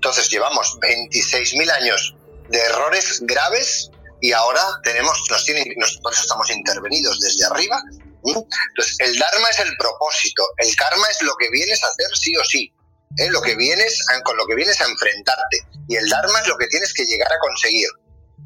Entonces 0.03 0.27
llevamos 0.27 0.77
26.000 0.81 1.71
años 1.79 2.13
de 2.49 2.59
errores 2.59 3.21
graves 3.21 3.89
y 4.19 4.33
ahora 4.33 4.61
tenemos, 4.83 5.17
nos 5.29 5.45
tienen, 5.45 5.63
nos, 5.77 5.95
por 5.99 6.11
eso 6.11 6.23
estamos 6.23 6.49
intervenidos 6.49 7.17
desde 7.21 7.45
arriba. 7.45 7.81
Entonces 8.25 8.97
el 8.99 9.17
Dharma 9.17 9.47
es 9.49 9.59
el 9.59 9.77
propósito, 9.77 10.43
el 10.57 10.75
karma 10.75 11.07
es 11.09 11.21
lo 11.21 11.33
que 11.37 11.49
vienes 11.51 11.81
a 11.85 11.87
hacer 11.87 12.07
sí 12.15 12.35
o 12.35 12.43
sí, 12.43 12.73
¿eh? 13.17 13.29
lo 13.29 13.41
que 13.41 13.55
vienes 13.55 13.97
a, 14.09 14.21
con 14.23 14.35
lo 14.35 14.45
que 14.45 14.55
vienes 14.55 14.81
a 14.81 14.87
enfrentarte 14.87 15.57
y 15.87 15.95
el 15.95 16.09
Dharma 16.09 16.41
es 16.41 16.47
lo 16.47 16.57
que 16.57 16.67
tienes 16.67 16.93
que 16.93 17.05
llegar 17.05 17.31
a 17.31 17.39
conseguir. 17.39 17.87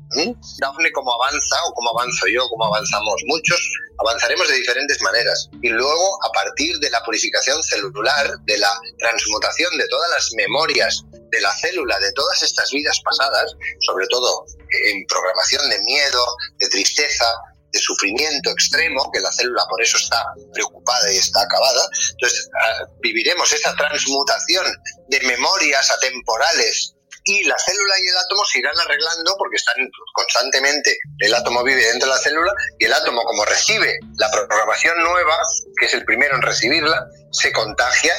¿Mm? 0.10 0.32
Dafne, 0.60 0.91
como 0.93 1.12
avanza, 1.12 1.58
o 1.66 1.74
como 1.74 1.89
avanzo 1.89 2.28
yo, 2.34 2.47
como 2.49 2.66
avanzamos 2.66 3.22
muchos, 3.26 3.60
avanzaremos 3.99 4.47
de 4.47 4.55
diferentes 4.55 5.01
maneras. 5.01 5.49
Y 5.62 5.68
luego, 5.68 6.24
a 6.24 6.32
partir 6.32 6.78
de 6.80 6.89
la 6.91 7.03
purificación 7.03 7.62
celular, 7.62 8.39
de 8.45 8.58
la 8.58 8.80
transmutación 8.99 9.78
de 9.78 9.86
todas 9.89 10.10
las 10.12 10.32
memorias 10.38 11.03
de 11.30 11.42
la 11.42 11.56
célula, 11.56 12.00
de 12.00 12.12
todas 12.14 12.42
estas 12.44 12.70
vidas 12.72 13.00
pasadas, 13.04 13.52
sobre 13.82 14.08
todo 14.08 14.46
en 14.86 15.06
programación 15.08 15.70
de 15.70 15.80
miedo, 15.82 16.26
de 16.60 16.70
tristeza, 16.70 17.26
de 17.72 17.80
sufrimiento 17.80 18.50
extremo, 18.52 19.10
que 19.12 19.20
la 19.20 19.32
célula 19.32 19.66
por 19.70 19.82
eso 19.82 19.98
está 19.98 20.24
preocupada 20.54 21.12
y 21.12 21.18
está 21.18 21.42
acabada. 21.42 21.88
Entonces, 22.12 22.50
ah, 22.62 22.86
viviremos 23.02 23.52
esa 23.52 23.76
transmutación 23.76 24.66
de 25.10 25.20
memorias 25.22 25.92
atemporales 25.92 26.94
y 27.28 27.44
la 27.44 27.58
célula 27.60 27.96
y 28.02 28.08
el 28.08 28.18
átomo 28.18 28.46
se 28.46 28.60
irán 28.60 28.80
arreglando 28.80 29.36
porque 29.38 29.58
están 29.58 29.76
constantemente, 30.14 30.98
el 31.20 31.34
átomo 31.34 31.62
vive 31.62 31.86
dentro 31.86 32.08
de 32.08 32.16
la 32.16 32.22
célula 32.22 32.54
y 32.80 32.86
el 32.86 32.94
átomo 32.94 33.22
como 33.24 33.44
recibe 33.44 34.00
la 34.18 34.32
programación 34.32 35.04
nueva, 35.04 35.38
que 35.78 35.88
es 35.88 35.94
el 35.94 36.06
primero 36.06 36.36
en 36.36 36.42
recibirla, 36.42 37.06
se 37.32 37.52
contagia 37.52 38.14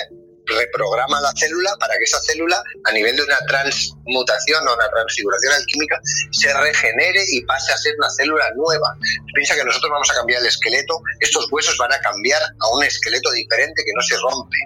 reprograma 0.48 1.20
la 1.20 1.32
célula 1.32 1.74
para 1.78 1.96
que 1.98 2.04
esa 2.04 2.20
célula, 2.20 2.62
a 2.84 2.92
nivel 2.92 3.16
de 3.16 3.22
una 3.22 3.38
transmutación 3.46 4.66
o 4.66 4.74
una 4.74 4.88
transfiguración 4.90 5.52
alquímica, 5.54 6.00
se 6.32 6.52
regenere 6.52 7.22
y 7.32 7.44
pase 7.44 7.72
a 7.72 7.78
ser 7.78 7.94
una 7.98 8.10
célula 8.10 8.50
nueva. 8.56 8.96
Piensa 9.34 9.54
que 9.54 9.64
nosotros 9.64 9.90
vamos 9.90 10.10
a 10.10 10.14
cambiar 10.14 10.40
el 10.40 10.48
esqueleto, 10.48 11.00
estos 11.20 11.50
huesos 11.52 11.76
van 11.78 11.92
a 11.92 12.00
cambiar 12.00 12.42
a 12.42 12.68
un 12.74 12.84
esqueleto 12.84 13.30
diferente 13.32 13.82
que 13.84 13.92
no 13.94 14.02
se 14.02 14.16
rompe. 14.16 14.56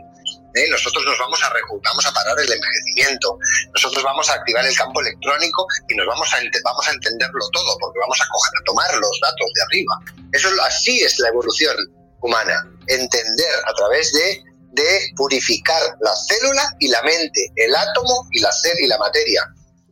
¿eh? 0.55 0.69
Nosotros 0.71 1.05
nos 1.05 1.19
vamos 1.19 1.43
a 1.43 1.53
vamos 1.85 2.07
a 2.07 2.13
parar 2.13 2.39
el 2.39 2.53
envejecimiento, 2.53 3.39
nosotros 3.75 4.03
vamos 4.05 4.29
a 4.31 4.35
activar 4.35 4.65
el 4.65 4.77
campo 4.77 5.01
electrónico 5.01 5.67
y 5.89 5.95
nos 5.95 6.07
vamos 6.07 6.29
a, 6.35 6.39
vamos 6.65 6.89
a 6.89 6.93
entenderlo 6.93 7.49
todo, 7.53 7.77
porque 7.79 7.99
vamos 8.01 8.19
a, 8.21 8.27
coger, 8.29 8.53
a 8.61 8.65
tomar 8.65 8.95
los 8.95 9.21
datos 9.21 9.51
de 9.55 9.63
arriba. 9.63 9.95
Eso 10.33 10.49
así 10.65 11.01
es 11.03 11.19
la 11.19 11.29
evolución 11.29 11.77
humana, 12.21 12.69
entender 12.87 13.55
a 13.67 13.73
través 13.75 14.13
de 14.13 14.43
de 14.73 15.13
purificar 15.17 15.81
la 16.01 16.15
célula 16.15 16.63
y 16.79 16.89
la 16.89 17.03
mente, 17.03 17.53
el 17.57 17.75
átomo 17.75 18.27
y 18.31 18.41
la, 18.41 18.51
y 18.81 18.87
la 18.87 18.99
materia. 18.99 19.43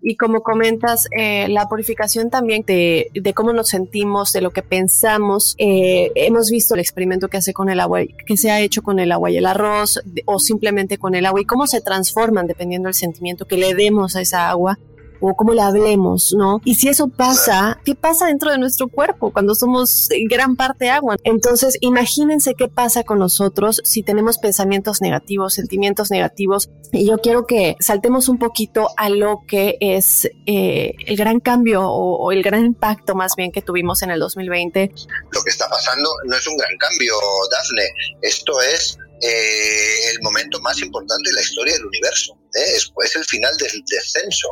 Y 0.03 0.17
como 0.17 0.43
comentas, 0.43 1.09
eh, 1.17 1.47
la 1.49 1.69
purificación 1.69 2.31
también 2.31 2.65
de, 2.67 3.11
cómo 3.35 3.53
nos 3.53 3.69
sentimos, 3.69 4.33
de 4.33 4.41
lo 4.41 4.51
que 4.51 4.63
pensamos. 4.63 5.55
Eh, 5.59 6.11
hemos 6.15 6.51
visto 6.51 6.75
el 6.75 6.81
experimento 6.81 7.29
que 7.29 7.37
hace 7.37 7.53
con 7.53 7.69
el 7.69 7.81
agua, 7.81 8.01
que 8.27 8.37
se 8.39 8.51
ha 8.51 8.61
hecho 8.61 8.83
con 8.83 8.99
el 8.99 9.13
agua 9.13 9.31
y 9.31 9.37
el 9.37 9.45
arroz, 9.45 10.01
o 10.25 10.39
simplemente 10.39 10.97
con 10.97 11.15
el 11.15 11.27
agua, 11.27 11.43
y 11.43 11.45
cómo 11.45 11.67
se 11.67 11.83
transforman 11.83 12.47
dependiendo 12.47 12.87
del 12.87 12.95
sentimiento 12.95 13.47
que 13.47 13.59
le 13.59 13.75
demos 13.75 14.17
a 14.17 14.23
esa 14.23 14.49
agua 14.49 14.79
o 15.21 15.35
cómo 15.35 15.55
la 15.55 15.67
hablemos, 15.67 16.35
¿no? 16.37 16.61
Y 16.65 16.77
si 16.77 16.89
eso 16.89 17.09
pasa, 17.09 17.81
¿qué 17.85 17.95
pasa 17.95 18.27
dentro 18.27 18.51
de 18.51 18.59
nuestro 18.59 18.89
cuerpo 18.89 19.33
cuando 19.33 19.55
somos 19.55 20.09
gran 20.29 20.57
parte 20.57 20.91
agua? 20.91 21.17
Entonces, 21.25 21.77
imagínense 21.81 22.55
qué 22.55 22.69
pasa 22.69 23.05
con 23.05 23.19
nosotros 23.19 23.81
si 23.85 24.03
tenemos 24.03 24.39
pensamientos 24.39 25.01
negativos, 25.01 25.55
sentimientos 25.55 26.11
negativos. 26.11 26.71
Y 26.93 27.07
yo 27.07 27.19
quiero 27.19 27.47
que 27.47 27.77
saltemos 27.81 28.29
un 28.29 28.39
poquito 28.39 28.89
a 28.97 29.09
lo 29.09 29.43
que 29.47 29.77
es 29.81 30.29
eh, 30.47 30.95
el 31.07 31.17
gran 31.17 31.41
cambio 31.41 31.83
o, 31.89 32.33
el 32.33 32.43
gran 32.43 32.65
impacto 32.65 33.15
más 33.15 33.35
bien 33.37 33.53
que 33.53 33.63
tuvimos 33.63 34.03
en 34.03 34.11
el 34.11 34.21
2020. 34.21 34.93
Lo 35.33 35.43
que 35.43 35.51
está 35.51 35.69
pasando 35.69 36.11
no 36.25 36.37
es 36.37 36.47
un 36.47 36.57
gran 36.57 36.77
cambio, 36.79 37.15
Dafne. 37.51 37.89
Esto 38.23 38.61
es 38.63 38.97
eh, 39.23 40.11
el 40.13 40.23
momento 40.23 40.61
más 40.61 40.81
importante 40.81 41.31
de 41.31 41.35
la 41.35 41.43
historia 41.43 41.75
del 41.75 41.87
universo. 41.87 42.39
¿eh? 42.55 42.77
Es, 42.77 42.93
es, 43.05 43.17
el 43.17 43.25
final 43.25 43.57
del 43.57 43.83
descenso 43.87 44.49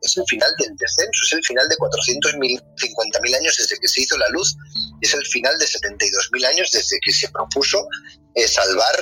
es 0.00 0.16
el 0.16 0.24
final 0.28 0.50
del 0.58 0.76
descenso, 0.76 1.24
es 1.24 1.32
el 1.32 1.44
final 1.44 1.68
de 1.68 1.76
450.000 1.76 3.36
años 3.36 3.56
desde 3.56 3.78
que 3.78 3.88
se 3.88 4.02
hizo 4.02 4.16
la 4.16 4.28
luz, 4.28 4.56
es 5.00 5.14
el 5.14 5.24
final 5.26 5.58
de 5.58 5.66
72.000 5.66 6.46
años 6.46 6.70
desde 6.72 6.98
que 7.00 7.12
se 7.12 7.28
propuso 7.30 7.86
eh, 8.34 8.46
salvar 8.46 8.94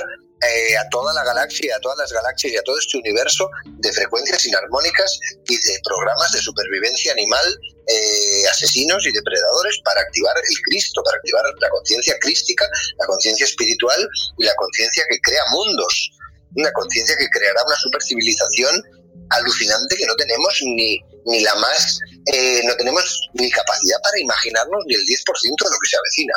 eh, 0.43 0.77
a 0.77 0.87
toda 0.89 1.13
la 1.15 1.23
galaxia, 1.23 1.75
a 1.75 1.79
todas 1.79 1.97
las 1.97 2.13
galaxias 2.13 2.53
y 2.53 2.57
a 2.57 2.61
todo 2.61 2.77
este 2.77 2.97
universo 2.97 3.49
de 3.65 3.91
frecuencias 3.91 4.45
inarmónicas 4.45 5.19
y 5.47 5.55
de 5.55 5.79
programas 5.83 6.31
de 6.31 6.41
supervivencia 6.41 7.11
animal, 7.11 7.59
eh, 7.87 8.47
asesinos 8.51 9.03
y 9.07 9.11
depredadores 9.11 9.79
para 9.83 10.01
activar 10.01 10.37
el 10.37 10.61
Cristo, 10.69 11.01
para 11.03 11.17
activar 11.17 11.43
la 11.59 11.69
conciencia 11.69 12.15
crística, 12.19 12.69
la 12.99 13.07
conciencia 13.07 13.45
espiritual 13.45 14.07
y 14.37 14.45
la 14.45 14.53
conciencia 14.55 15.03
que 15.09 15.19
crea 15.21 15.41
mundos. 15.51 16.11
Una 16.55 16.71
conciencia 16.71 17.15
que 17.17 17.29
creará 17.29 17.63
una 17.65 17.75
supercivilización 17.75 18.83
alucinante 19.29 19.95
que 19.95 20.05
no 20.05 20.15
tenemos 20.15 20.59
ni, 20.63 20.99
ni 21.25 21.41
la 21.41 21.55
más, 21.55 21.99
eh, 22.33 22.61
no 22.65 22.75
tenemos 22.75 23.29
ni 23.33 23.49
capacidad 23.51 23.97
para 24.03 24.19
imaginarnos 24.19 24.83
ni 24.87 24.95
el 24.95 25.01
10% 25.01 25.03
de 25.03 25.71
lo 25.71 25.79
que 25.81 25.89
se 25.89 25.97
avecina. 25.97 26.33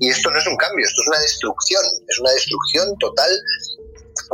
Y 0.00 0.10
esto 0.10 0.30
no 0.30 0.38
es 0.38 0.46
un 0.46 0.56
cambio, 0.56 0.86
esto 0.86 1.02
es 1.02 1.08
una 1.08 1.20
destrucción, 1.20 1.82
es 2.08 2.18
una 2.18 2.30
destrucción 2.32 2.98
total 2.98 3.30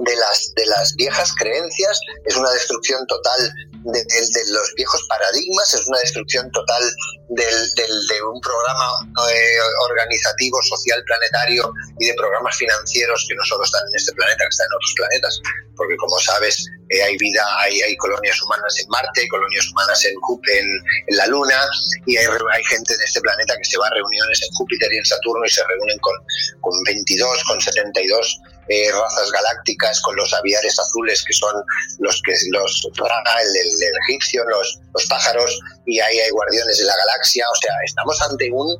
de 0.00 0.16
las, 0.16 0.52
de 0.54 0.66
las 0.66 0.94
viejas 0.96 1.32
creencias, 1.38 2.00
es 2.24 2.36
una 2.36 2.50
destrucción 2.50 3.06
total 3.06 3.52
de, 3.84 4.42
los 4.48 4.74
viejos 4.76 5.04
paradigmas, 5.08 5.74
es 5.74 5.86
una 5.86 5.98
destrucción 5.98 6.50
total 6.52 6.82
del, 7.30 7.74
de 7.76 8.22
un 8.22 8.40
programa 8.40 8.86
eh, 9.30 9.58
organizativo, 9.90 10.58
social, 10.62 11.02
planetario 11.04 11.72
y 11.98 12.06
de 12.06 12.14
programas 12.14 12.56
financieros 12.56 13.24
que 13.28 13.34
no 13.34 13.44
solo 13.44 13.64
están 13.64 13.82
en 13.88 13.94
este 13.96 14.12
planeta, 14.12 14.44
que 14.44 14.48
están 14.48 14.66
en 14.66 14.76
otros 14.76 14.94
planetas, 14.96 15.40
porque 15.76 15.96
como 15.96 16.18
sabes, 16.18 16.66
eh, 16.90 17.02
hay 17.02 17.16
vida, 17.16 17.44
hay, 17.60 17.80
hay, 17.82 17.96
colonias 17.96 18.40
humanas 18.42 18.78
en 18.78 18.88
Marte, 18.88 19.28
colonias 19.28 19.66
humanas 19.70 20.04
en, 20.04 20.12
en, 20.12 20.68
en 21.08 21.16
la 21.16 21.26
Luna, 21.26 21.58
y 22.06 22.16
hay, 22.16 22.26
hay, 22.26 22.64
gente 22.64 22.96
de 22.96 23.04
este 23.04 23.20
planeta 23.20 23.56
que 23.56 23.64
se 23.64 23.78
va 23.78 23.86
a 23.86 23.94
reuniones 23.94 24.42
en 24.42 24.52
Júpiter 24.54 24.92
y 24.92 24.98
en 24.98 25.04
Saturno 25.04 25.44
y 25.44 25.50
se 25.50 25.64
reúnen 25.64 25.98
con, 25.98 26.14
con 26.60 26.82
22, 26.84 27.44
con 27.44 27.60
72 27.60 28.38
eh, 28.68 28.90
razas 28.90 29.30
galácticas, 29.30 30.00
con 30.00 30.16
los 30.16 30.32
aviares 30.32 30.78
azules 30.78 31.22
que 31.24 31.32
son 31.32 31.54
los 31.98 32.22
que 32.22 32.32
los 32.50 32.84
el, 32.84 33.56
el, 33.56 33.92
egipcio, 34.08 34.44
los, 34.44 34.80
los 34.94 35.06
pájaros, 35.06 35.58
y 35.86 35.98
ahí 36.00 36.18
hay 36.18 36.30
guardianes 36.30 36.78
de 36.78 36.84
la 36.84 36.96
galaxia, 36.96 37.44
o 37.50 37.56
sea, 37.56 37.72
estamos 37.84 38.20
ante 38.22 38.50
un 38.52 38.76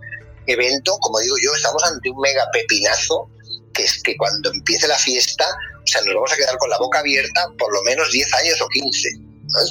evento, 0.47 0.97
como 1.01 1.19
digo 1.21 1.37
yo, 1.43 1.55
estamos 1.55 1.83
ante 1.85 2.11
un 2.11 2.21
mega 2.21 2.45
pepinazo 2.53 3.29
que 3.73 3.85
es 3.85 4.03
que 4.03 4.17
cuando 4.17 4.51
empiece 4.51 4.87
la 4.87 4.97
fiesta, 4.97 5.47
o 5.83 5.87
sea, 5.87 6.03
nos 6.03 6.15
vamos 6.15 6.33
a 6.33 6.37
quedar 6.37 6.57
con 6.59 6.71
la 6.71 6.79
boca 6.79 7.01
abierta 7.01 7.49
por 7.59 7.73
lo 7.73 7.83
menos 7.83 8.11
10 8.13 8.35
años 8.35 8.61
o 8.61 8.69
15. 8.69 9.09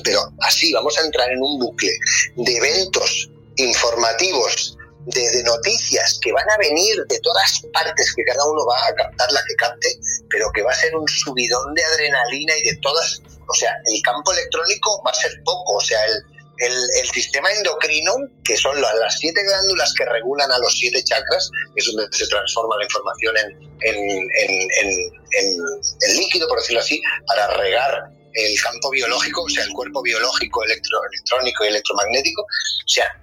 Pero 0.04 0.22
así 0.42 0.74
vamos 0.74 0.98
a 0.98 1.02
entrar 1.02 1.30
en 1.32 1.42
un 1.42 1.60
bucle 1.60 1.92
de 2.36 2.58
eventos 2.58 3.30
informativos, 3.56 4.78
de, 5.06 5.44
noticias 5.44 6.20
que 6.22 6.32
van 6.32 6.50
a 6.50 6.58
venir 6.58 6.96
de 7.08 7.20
todas 7.20 7.62
partes, 7.74 8.14
que 8.16 8.24
cada 8.24 8.46
uno 8.46 8.66
va 8.66 8.78
a 8.88 8.94
captar 8.96 9.32
la 9.32 9.42
que 9.48 9.56
capte, 9.56 10.00
pero 10.30 10.52
que 10.54 10.62
va 10.62 10.72
a 10.72 10.76
ser 10.76 10.96
un 10.96 11.08
subidón 11.08 11.74
de 11.74 11.84
adrenalina 11.84 12.58
y 12.58 12.70
de 12.70 12.78
todas. 12.78 13.22
O 13.48 13.54
sea, 13.54 13.76
el 13.86 14.02
campo 14.04 14.32
electrónico 14.32 15.02
va 15.06 15.12
a 15.12 15.16
ser 15.16 15.32
poco, 15.44 15.74
o 15.74 15.82
sea, 15.82 16.00
el, 16.06 16.24
el, 16.68 17.10
sistema 17.10 17.52
endocrino, 17.52 18.14
que 18.44 18.56
son 18.56 18.80
las, 18.80 19.18
siete 19.18 19.44
glándulas 19.44 19.94
que 19.98 20.06
regulan 20.06 20.52
a 20.52 20.60
los 20.60 20.78
siete 20.78 21.04
chakras, 21.04 21.50
es 21.76 21.86
donde 21.88 22.06
se 22.12 22.28
transforma 22.28 22.78
la 22.78 22.84
información 22.84 23.36
en, 23.38 24.08
líquido, 26.18 26.48
por 26.48 26.60
decirlo 26.60 26.82
así, 26.82 27.02
para 27.26 27.48
regar 27.58 28.12
el 28.34 28.62
campo 28.62 28.92
biológico, 28.92 29.44
o 29.44 29.50
sea, 29.50 29.64
el 29.64 29.74
cuerpo 29.74 30.02
biológico, 30.04 30.64
electrónico 30.64 31.66
y 31.66 31.68
electromagnético. 31.68 32.44
O 32.44 32.88
sea, 32.88 33.21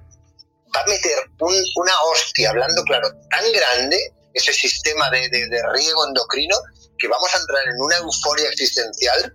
va 0.74 0.80
a 0.80 0.86
meter 0.86 1.18
una 1.40 1.92
hostia, 2.12 2.50
hablando 2.50 2.82
claro, 2.84 3.10
tan 3.30 3.52
grande, 3.52 4.12
ese 4.34 4.52
sistema 4.52 5.10
de, 5.10 5.28
de 5.28 5.62
riego 5.74 6.06
endocrino, 6.06 6.56
que 6.98 7.08
vamos 7.08 7.34
a 7.34 7.38
entrar 7.38 7.62
en 7.66 7.80
una 7.80 7.96
euforia 7.96 8.48
existencial 8.48 9.34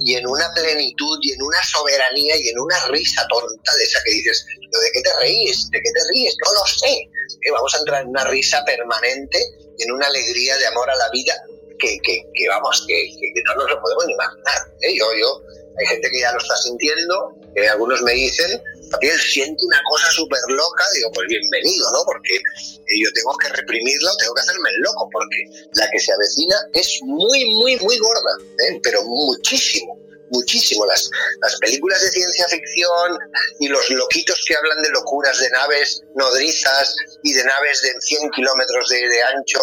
y 0.00 0.14
en 0.14 0.26
una 0.26 0.52
plenitud 0.54 1.18
y 1.22 1.32
en 1.32 1.42
una 1.42 1.62
soberanía 1.62 2.36
y 2.36 2.48
en 2.48 2.58
una 2.58 2.86
risa 2.88 3.26
tonta 3.28 3.74
de 3.76 3.84
esa 3.84 4.02
que 4.04 4.10
dices, 4.10 4.46
¿de 4.48 4.90
qué 4.92 5.02
te 5.02 5.16
reís? 5.20 5.70
¿De 5.70 5.80
qué 5.80 5.90
te 5.92 6.00
ríes? 6.12 6.34
No 6.44 6.52
lo 6.52 6.66
sé. 6.66 6.90
Eh, 6.90 7.50
vamos 7.52 7.74
a 7.74 7.78
entrar 7.78 8.02
en 8.02 8.08
una 8.08 8.24
risa 8.24 8.64
permanente 8.64 9.38
y 9.78 9.84
en 9.84 9.92
una 9.92 10.06
alegría 10.06 10.56
de 10.56 10.66
amor 10.66 10.90
a 10.90 10.96
la 10.96 11.08
vida 11.10 11.34
que, 11.78 11.98
que, 12.02 12.22
que 12.34 12.48
vamos, 12.48 12.84
que, 12.88 12.94
que, 12.94 13.42
no 13.46 13.54
nos 13.54 13.70
lo 13.70 13.80
podemos 13.80 14.04
imaginar. 14.08 14.58
¿eh? 14.80 14.96
Yo, 14.96 15.06
yo, 15.14 15.42
hay 15.78 15.86
gente 15.86 16.10
que 16.10 16.20
ya 16.20 16.32
lo 16.32 16.38
está 16.38 16.56
sintiendo, 16.56 17.34
que 17.54 17.68
algunos 17.68 18.02
me 18.02 18.12
dicen, 18.12 18.62
él 19.00 19.18
siente 19.20 19.64
una 19.66 19.80
cosa 19.88 20.10
súper 20.10 20.40
loca, 20.48 20.84
digo, 20.94 21.10
pues 21.12 21.26
bienvenido, 21.28 21.90
¿no? 21.92 22.04
Porque 22.04 22.36
eh, 22.36 22.98
yo 23.02 23.10
tengo 23.12 23.36
que 23.38 23.48
reprimirla 23.48 24.12
o 24.12 24.16
tengo 24.16 24.34
que 24.34 24.40
hacerme 24.40 24.70
el 24.70 24.80
loco, 24.80 25.08
porque 25.12 25.36
la 25.74 25.88
que 25.90 26.00
se 26.00 26.12
avecina 26.12 26.56
es 26.72 27.00
muy, 27.02 27.44
muy, 27.56 27.76
muy 27.78 27.98
gorda, 27.98 28.36
¿eh? 28.68 28.80
pero 28.82 29.02
muchísimo 29.04 30.04
muchísimo 30.30 30.84
las, 30.86 31.08
las 31.40 31.56
películas 31.58 32.00
de 32.02 32.10
ciencia 32.10 32.48
ficción 32.48 33.18
y 33.60 33.68
los 33.68 33.88
loquitos 33.90 34.42
que 34.46 34.56
hablan 34.56 34.82
de 34.82 34.90
locuras 34.90 35.38
de 35.38 35.50
naves 35.50 36.02
nodrizas 36.14 36.96
y 37.22 37.32
de 37.32 37.44
naves 37.44 37.82
de 37.82 38.00
100 38.00 38.30
kilómetros 38.30 38.88
de, 38.88 39.08
de, 39.08 39.22
ancho 39.22 39.60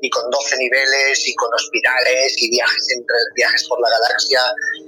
y 0.00 0.10
con 0.10 0.30
12 0.30 0.56
niveles 0.58 1.28
y 1.28 1.34
con 1.34 1.52
hospitales 1.54 2.34
y 2.38 2.50
viajes 2.50 2.90
entre 2.96 3.16
viajes 3.34 3.68
por 3.68 3.80
la 3.80 3.90
galaxia 3.90 4.40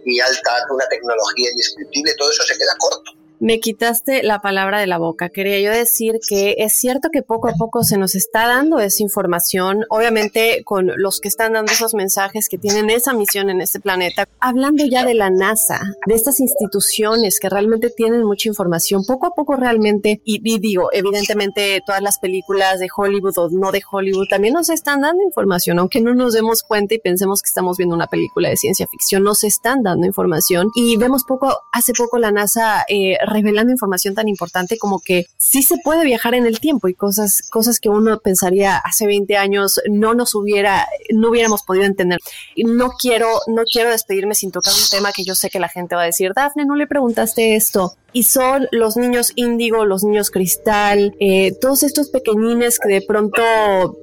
y 0.05 0.21
alta 0.21 0.67
una 0.71 0.89
tecnología 0.89 1.51
indescriptible 1.51 2.15
todo 2.17 2.31
eso 2.31 2.43
se 2.45 2.57
queda 2.57 2.75
corto 2.79 3.26
Me 3.39 3.61
quitaste 3.61 4.23
la 4.23 4.41
palabra 4.41 4.81
de 4.81 4.87
la 4.87 4.97
boca. 4.97 5.29
Quería 5.29 5.61
yo 5.61 5.71
decir 5.71 6.21
que 6.27 6.57
es 6.59 6.73
cierto 6.73 7.11
que 7.13 7.23
poco 7.23 7.49
a 7.49 7.53
poco 7.53 7.85
se 7.85 7.99
nos 7.99 8.15
está 8.15 8.47
dando 8.47 8.79
esa 8.79 9.03
información, 9.03 9.85
obviamente 9.91 10.63
con 10.65 10.91
los 10.97 11.21
que 11.21 11.29
están 11.29 11.53
dando 11.53 11.71
esos 11.71 11.93
mensajes 11.95 12.49
que 12.49 12.57
tienen 12.57 12.89
esa 12.89 13.13
misión 13.13 13.51
en 13.51 13.61
este 13.61 13.79
planeta. 13.79 14.27
Hablando 14.41 14.85
ya 14.87 15.05
de 15.05 15.13
la 15.13 15.29
NASA, 15.29 15.83
de 16.07 16.15
estas 16.15 16.41
instituciones 16.41 17.39
que 17.39 17.51
realmente 17.51 17.91
tienen 17.91 18.25
mucha 18.25 18.49
información, 18.49 19.05
poco 19.07 19.27
a 19.27 19.35
poco 19.35 19.55
realmente, 19.55 20.23
y, 20.25 20.59
digo, 20.59 20.89
evidentemente 20.93 21.83
todas 21.85 22.01
las 22.01 22.19
películas 22.19 22.79
de 22.81 22.89
Hollywood 22.95 23.37
o 23.37 23.51
no 23.51 23.71
de 23.71 23.83
Hollywood 23.91 24.29
también 24.31 24.55
nos 24.55 24.71
están 24.71 25.03
dando 25.03 25.23
información, 25.23 25.79
aunque 25.79 26.01
no 26.01 26.15
nos 26.15 26.33
demos 26.33 26.63
cuenta 26.63 26.95
y 26.95 26.99
pensemos 26.99 27.43
que 27.43 27.49
estamos 27.49 27.77
viendo 27.77 27.95
una 27.95 28.07
película 28.07 28.49
de 28.49 28.57
ciencia 28.57 28.87
ficción, 28.87 29.25
nos 29.25 29.45
están 29.45 29.83
dando 29.83 30.07
información 30.07 30.69
y 30.75 30.97
vemos 30.97 31.25
poco, 31.25 31.55
hace 31.73 31.93
poco 31.93 32.19
la 32.19 32.31
NASA 32.33 32.85
eh, 32.89 33.19
revelando 33.27 33.73
información 33.73 34.15
tan 34.15 34.29
importante 34.29 34.79
como 34.79 35.01
que 35.01 35.27
sí 35.37 35.63
se 35.63 35.77
puede 35.83 36.05
viajar 36.05 36.35
en 36.35 36.47
el 36.47 36.61
tiempo 36.61 36.89
y 36.89 36.95
cosas, 36.95 37.43
cosas 37.51 37.81
que 37.81 37.89
uno 37.89 38.19
pensaría 38.21 38.77
hace 38.77 39.07
20 39.07 39.37
años 39.37 39.81
no 39.91 40.15
nos 40.15 40.35
hubiera, 40.35 40.87
no 41.13 41.31
hubiéramos 41.31 41.63
podido 41.63 41.85
entender. 41.85 42.19
Y 42.55 42.65
no 42.65 42.91
quiero, 42.91 43.29
no 43.47 43.63
quiero 43.71 43.91
despedirme 43.91 44.35
sin 44.35 44.51
tocar 44.51 44.73
un 44.73 44.91
tema 44.91 45.13
que 45.13 45.25
yo 45.25 45.35
sé 45.35 45.51
que 45.51 45.61
la 45.61 45.69
gente 45.69 45.95
va 45.95 46.03
a 46.03 46.07
decir, 46.07 46.33
Dafne, 46.35 46.65
no 46.65 46.77
le 46.77 46.87
preguntaste 46.87 47.57
esto. 47.57 47.95
Y 48.13 48.23
son 48.23 48.67
los 48.71 48.97
niños 48.97 49.33
índigo, 49.35 49.85
los 49.85 50.03
niños 50.03 50.31
cristal, 50.31 51.15
eh, 51.21 51.53
todos 51.61 51.83
estos 51.83 52.09
pequeñines 52.09 52.79
que 52.79 52.89
de 52.89 53.03
pronto 53.03 53.43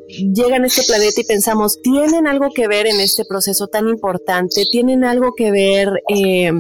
llegan 0.08 0.64
a 0.64 0.68
este 0.68 0.84
planeta 0.84 1.22
y 1.22 1.24
pensamos, 1.24 1.82
¿tienen 1.82 2.28
algo 2.28 2.52
que 2.54 2.68
ver 2.68 2.86
en 2.86 3.00
este 3.00 3.26
proceso 3.26 3.68
tan 3.68 3.88
importante? 3.88 4.66
¿Tienen 4.72 5.04
algo 5.04 5.34
que 5.36 5.52
ver? 5.52 5.90
Eh, 6.10 6.52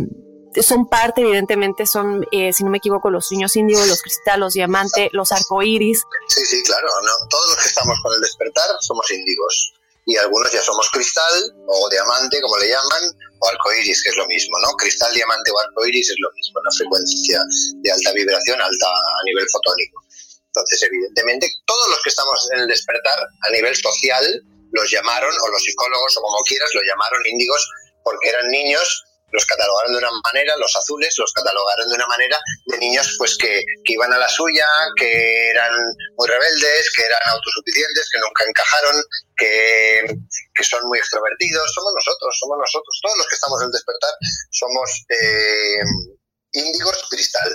son 0.61 0.87
parte, 0.87 1.21
evidentemente, 1.21 1.87
son, 1.87 2.25
eh, 2.31 2.53
si 2.53 2.63
no 2.63 2.69
me 2.69 2.77
equivoco, 2.77 3.09
los 3.09 3.31
niños 3.31 3.55
índigos, 3.55 3.87
los 3.87 4.01
cristales, 4.01 4.39
los 4.39 4.53
diamantes, 4.53 5.09
los 5.11 5.31
arcoíris. 5.31 6.03
Sí, 6.27 6.45
sí, 6.45 6.63
claro. 6.63 6.87
No, 7.03 7.11
todos 7.29 7.49
los 7.49 7.57
que 7.63 7.69
estamos 7.69 7.97
con 8.03 8.13
el 8.13 8.21
despertar 8.21 8.69
somos 8.81 9.09
índigos. 9.11 9.73
Y 10.05 10.17
algunos 10.17 10.51
ya 10.51 10.61
somos 10.61 10.89
cristal 10.91 11.55
o 11.65 11.89
diamante, 11.89 12.41
como 12.41 12.57
le 12.57 12.67
llaman, 12.67 13.03
o 13.39 13.47
arcoíris, 13.47 14.03
que 14.03 14.09
es 14.09 14.17
lo 14.17 14.27
mismo, 14.27 14.59
¿no? 14.59 14.71
Cristal, 14.75 15.13
diamante 15.13 15.49
o 15.51 15.59
arcoíris 15.59 16.09
es 16.09 16.17
lo 16.19 16.29
mismo, 16.33 16.59
una 16.59 16.71
frecuencia 16.77 17.39
de 17.81 17.91
alta 17.91 18.11
vibración, 18.11 18.61
alta 18.61 18.87
a 18.87 19.23
nivel 19.25 19.45
fotónico. 19.49 20.03
Entonces, 20.47 20.83
evidentemente, 20.83 21.47
todos 21.65 21.89
los 21.89 22.03
que 22.03 22.09
estamos 22.09 22.49
en 22.53 22.59
el 22.59 22.67
despertar 22.67 23.17
a 23.41 23.49
nivel 23.49 23.75
social 23.75 24.43
los 24.71 24.91
llamaron, 24.91 25.33
o 25.33 25.47
los 25.49 25.63
psicólogos, 25.63 26.17
o 26.17 26.21
como 26.21 26.43
quieras, 26.43 26.69
los 26.73 26.83
llamaron 26.83 27.25
índigos 27.25 27.69
porque 28.03 28.29
eran 28.29 28.49
niños 28.49 29.03
los 29.33 29.45
catalogaron 29.45 29.93
de 29.93 29.97
una 29.97 30.11
manera, 30.23 30.55
los 30.57 30.75
azules 30.75 31.13
los 31.17 31.33
catalogaron 31.33 31.89
de 31.89 31.95
una 31.95 32.07
manera 32.07 32.37
de 32.67 32.77
niños 32.77 33.15
pues 33.17 33.35
que, 33.37 33.63
que, 33.83 33.93
iban 33.93 34.13
a 34.13 34.19
la 34.19 34.29
suya, 34.29 34.67
que 34.95 35.49
eran 35.49 35.73
muy 36.15 36.27
rebeldes, 36.27 36.93
que 36.95 37.03
eran 37.03 37.19
autosuficientes, 37.25 38.09
que 38.11 38.19
nunca 38.19 38.45
encajaron, 38.47 38.95
que, 39.35 40.05
que 40.53 40.63
son 40.63 40.87
muy 40.87 40.99
extrovertidos. 40.99 41.73
Somos 41.73 41.93
nosotros, 41.95 42.37
somos 42.39 42.57
nosotros. 42.59 42.99
Todos 43.01 43.17
los 43.17 43.27
que 43.27 43.35
estamos 43.35 43.61
en 43.63 43.71
despertar 43.71 44.13
somos 44.51 44.89
eh, 45.09 45.81
índigos 46.53 47.09
cristal. 47.09 47.51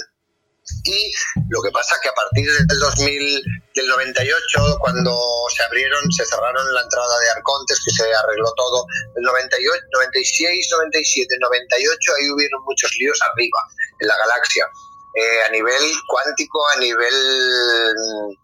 Y 0.84 1.12
lo 1.50 1.62
que 1.62 1.70
pasa 1.70 1.96
que 2.02 2.08
a 2.08 2.14
partir 2.14 2.46
del 2.66 2.78
2000, 2.78 3.42
del 3.74 3.86
98, 3.88 4.78
cuando 4.80 5.12
se 5.54 5.62
abrieron, 5.64 6.10
se 6.12 6.24
cerraron 6.24 6.74
la 6.74 6.82
entrada 6.82 7.18
de 7.20 7.30
Arcontes, 7.30 7.80
que 7.84 7.90
se 7.90 8.14
arregló 8.14 8.52
todo, 8.56 8.86
el 9.16 9.22
98, 9.22 9.84
96, 9.92 10.68
97, 10.72 11.36
98, 11.40 12.12
ahí 12.16 12.30
hubieron 12.30 12.62
muchos 12.64 12.90
líos 12.98 13.18
arriba, 13.32 13.58
en 14.00 14.08
la 14.08 14.16
galaxia. 14.18 14.66
Eh, 15.14 15.42
a 15.46 15.50
nivel 15.50 15.82
cuántico, 16.06 16.60
a 16.76 16.80
nivel 16.80 18.36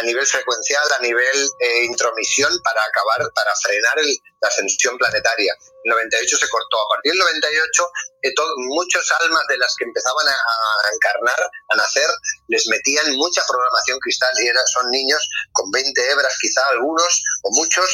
a 0.00 0.02
nivel 0.02 0.26
frecuencial, 0.26 0.82
a 0.98 1.02
nivel 1.02 1.38
eh, 1.60 1.84
intromisión 1.84 2.50
para 2.64 2.82
acabar, 2.84 3.20
para 3.34 3.52
frenar 3.62 3.96
la 4.40 4.48
ascensión 4.48 4.96
planetaria. 4.96 5.54
El 5.84 5.90
98 5.90 6.36
se 6.36 6.48
cortó. 6.48 6.80
A 6.80 6.88
partir 6.88 7.12
del 7.12 7.20
98, 7.20 7.92
eh, 8.22 8.32
muchos 8.68 9.04
almas 9.20 9.46
de 9.48 9.58
las 9.58 9.76
que 9.76 9.84
empezaban 9.84 10.26
a, 10.26 10.36
encarnar, 10.94 11.40
a 11.68 11.76
nacer, 11.76 12.08
les 12.48 12.66
metían 12.68 13.14
mucha 13.16 13.42
programación 13.46 13.98
cristal 14.00 14.32
y 14.40 14.48
eran, 14.48 14.66
son 14.66 14.90
niños 14.90 15.20
con 15.52 15.70
20 15.70 16.10
hebras, 16.10 16.36
quizá 16.40 16.66
algunos 16.68 17.22
o 17.42 17.50
muchos, 17.52 17.88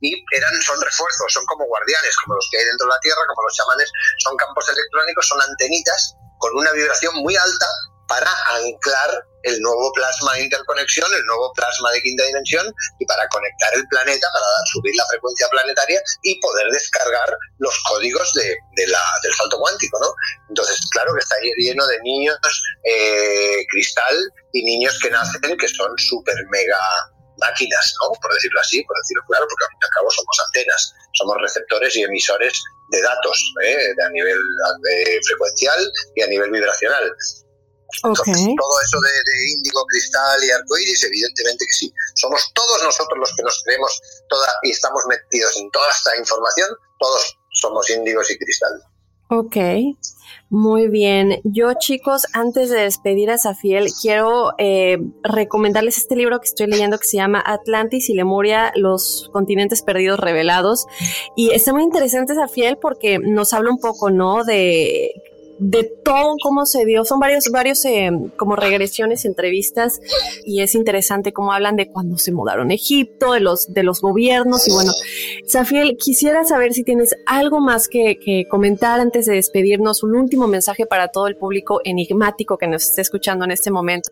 y 0.00 0.18
eran, 0.34 0.60
son 0.62 0.80
refuerzos, 0.80 1.32
son 1.32 1.46
como 1.46 1.64
guardianes, 1.66 2.16
como 2.24 2.34
los 2.34 2.48
que 2.50 2.58
hay 2.58 2.64
dentro 2.66 2.86
de 2.86 2.92
la 2.92 3.00
Tierra, 3.00 3.22
como 3.28 3.42
los 3.42 3.54
chamanes, 3.54 3.90
son 4.18 4.36
campos 4.36 4.68
electrónicos, 4.68 5.26
son 5.28 5.40
antenitas 5.42 6.14
con 6.38 6.56
una 6.58 6.72
vibración 6.72 7.14
muy 7.22 7.36
alta 7.36 7.66
para 8.12 8.30
anclar 8.60 9.24
el 9.44 9.58
nuevo 9.60 9.90
plasma 9.94 10.34
de 10.34 10.42
interconexión, 10.42 11.08
el 11.14 11.24
nuevo 11.24 11.50
plasma 11.54 11.90
de 11.92 12.02
quinta 12.02 12.24
dimensión 12.24 12.66
y 12.98 13.06
para 13.06 13.26
conectar 13.28 13.72
el 13.74 13.88
planeta, 13.88 14.28
para 14.34 14.46
subir 14.70 14.92
la 14.94 15.06
frecuencia 15.08 15.48
planetaria 15.48 15.98
y 16.22 16.38
poder 16.38 16.68
descargar 16.70 17.36
los 17.58 17.74
códigos 17.88 18.30
de, 18.34 18.86
la, 18.86 19.02
del 19.22 19.32
salto 19.32 19.58
cuántico, 19.58 19.98
¿no? 19.98 20.14
Entonces, 20.50 20.78
claro 20.92 21.14
que 21.14 21.20
está 21.20 21.36
lleno 21.56 21.86
de 21.86 22.00
niños 22.02 22.38
eh, 22.84 23.64
cristal 23.70 24.16
y 24.52 24.62
niños 24.62 24.98
que 25.00 25.10
nacen 25.10 25.56
que 25.56 25.68
son 25.68 25.90
súper 25.96 26.36
mega 26.50 26.78
máquinas, 27.38 27.94
¿no? 28.02 28.12
Por 28.20 28.34
decirlo 28.34 28.60
así, 28.60 28.84
por 28.84 28.96
decirlo 28.98 29.22
claro, 29.26 29.46
porque 29.48 29.64
al 29.64 29.70
fin 29.70 29.78
y 29.80 29.84
al 29.86 29.90
cabo 29.90 30.10
somos 30.10 30.36
antenas, 30.46 30.94
somos 31.14 31.36
receptores 31.40 31.96
y 31.96 32.02
emisores 32.02 32.62
de 32.90 33.00
datos 33.00 33.54
¿eh? 33.64 33.88
a 34.04 34.10
nivel 34.10 34.38
eh, 34.38 35.18
frecuencial 35.26 35.80
y 36.14 36.22
a 36.22 36.26
nivel 36.26 36.50
vibracional. 36.50 37.10
Entonces, 38.04 38.36
todo 38.36 38.80
eso 38.84 38.98
de, 39.00 39.52
índigo, 39.52 39.84
cristal 39.86 40.44
y 40.44 40.50
arcoíris, 40.50 41.04
evidentemente 41.04 41.64
que 41.64 41.72
sí. 41.72 41.92
Somos 42.14 42.50
todos 42.54 42.82
nosotros 42.84 43.18
los 43.18 43.32
que 43.36 43.42
nos 43.42 43.62
creemos 43.64 44.00
toda 44.28 44.48
y 44.62 44.70
estamos 44.70 45.02
metidos 45.08 45.56
en 45.56 45.70
toda 45.70 45.90
esta 45.90 46.16
información, 46.16 46.68
todos 46.98 47.38
somos 47.52 47.88
índigos 47.90 48.30
y 48.30 48.38
cristal. 48.38 48.72
Ok, 49.28 49.56
muy 50.50 50.88
bien. 50.88 51.40
Yo, 51.44 51.72
chicos, 51.78 52.26
antes 52.34 52.68
de 52.68 52.80
despedir 52.80 53.30
a 53.30 53.38
Safiel, 53.38 53.88
quiero 54.02 54.52
eh, 54.58 54.98
recomendarles 55.22 55.96
este 55.96 56.14
libro 56.14 56.40
que 56.40 56.48
estoy 56.48 56.66
leyendo 56.66 56.98
que 56.98 57.06
se 57.06 57.16
llama 57.16 57.42
Atlantis 57.44 58.10
y 58.10 58.14
Lemuria, 58.14 58.70
los 58.76 59.30
continentes 59.32 59.80
perdidos 59.80 60.20
revelados. 60.20 60.86
Y 61.36 61.52
está 61.52 61.72
muy 61.72 61.82
interesante, 61.82 62.34
Safiel, 62.34 62.76
porque 62.76 63.18
nos 63.18 63.54
habla 63.54 63.70
un 63.70 63.78
poco, 63.78 64.10
¿no? 64.10 64.44
De 64.44 65.12
de 65.62 65.84
todo 66.04 66.34
cómo 66.42 66.66
se 66.66 66.84
dio. 66.84 67.04
Son 67.04 67.20
varios, 67.20 67.44
varios 67.52 67.84
eh, 67.84 68.10
como 68.36 68.56
regresiones, 68.56 69.24
entrevistas, 69.24 70.00
y 70.44 70.60
es 70.60 70.74
interesante 70.74 71.32
cómo 71.32 71.52
hablan 71.52 71.76
de 71.76 71.88
cuando 71.88 72.18
se 72.18 72.32
mudaron 72.32 72.70
a 72.70 72.74
Egipto, 72.74 73.32
de 73.32 73.40
los, 73.40 73.72
de 73.72 73.84
los 73.84 74.00
gobiernos, 74.00 74.66
y 74.66 74.72
bueno, 74.72 74.92
Safiel, 75.46 75.96
quisiera 75.96 76.44
saber 76.44 76.72
si 76.72 76.82
tienes 76.82 77.14
algo 77.26 77.60
más 77.60 77.88
que, 77.88 78.18
comentar 78.50 78.98
antes 78.98 79.26
de 79.26 79.34
despedirnos, 79.34 80.02
un 80.02 80.16
último 80.16 80.48
mensaje 80.48 80.86
para 80.86 81.08
todo 81.08 81.28
el 81.28 81.36
público 81.36 81.80
enigmático 81.84 82.58
que 82.58 82.66
nos 82.66 82.84
esté 82.84 83.02
escuchando 83.02 83.44
en 83.44 83.52
este 83.52 83.70
momento. 83.70 84.10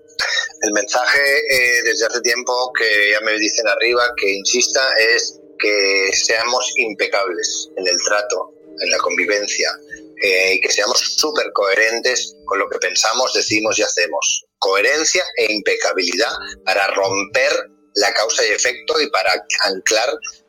El 0.62 0.72
mensaje 0.72 1.20
eh, 1.50 1.82
desde 1.84 2.06
hace 2.06 2.20
tiempo 2.20 2.52
que 2.78 3.10
ya 3.12 3.20
me 3.24 3.36
dicen 3.38 3.66
arriba, 3.66 4.02
que 4.16 4.34
insista, 4.34 4.80
es 5.16 5.40
que 5.58 6.10
seamos 6.12 6.72
impecables 6.76 7.70
en 7.76 7.88
el 7.88 7.96
trato, 8.04 8.54
en 8.80 8.90
la 8.90 8.98
convivencia, 8.98 9.68
eh, 10.20 10.54
y 10.54 10.60
que 10.60 10.72
seamos 10.72 10.98
súper 11.16 11.50
coherentes 11.52 12.34
con 12.44 12.58
lo 12.58 12.68
que 12.68 12.78
pensamos, 12.78 13.32
decimos 13.32 13.78
y 13.78 13.82
hacemos. 13.82 14.44
Coherencia 14.58 15.24
e 15.36 15.52
impecabilidad 15.52 16.32
para 16.64 16.86
romper 16.88 17.52
la 17.94 18.12
causa 18.12 18.46
y 18.46 18.50
efecto 18.50 19.00
y 19.00 19.10
para 19.10 19.32
anclar 19.64 20.08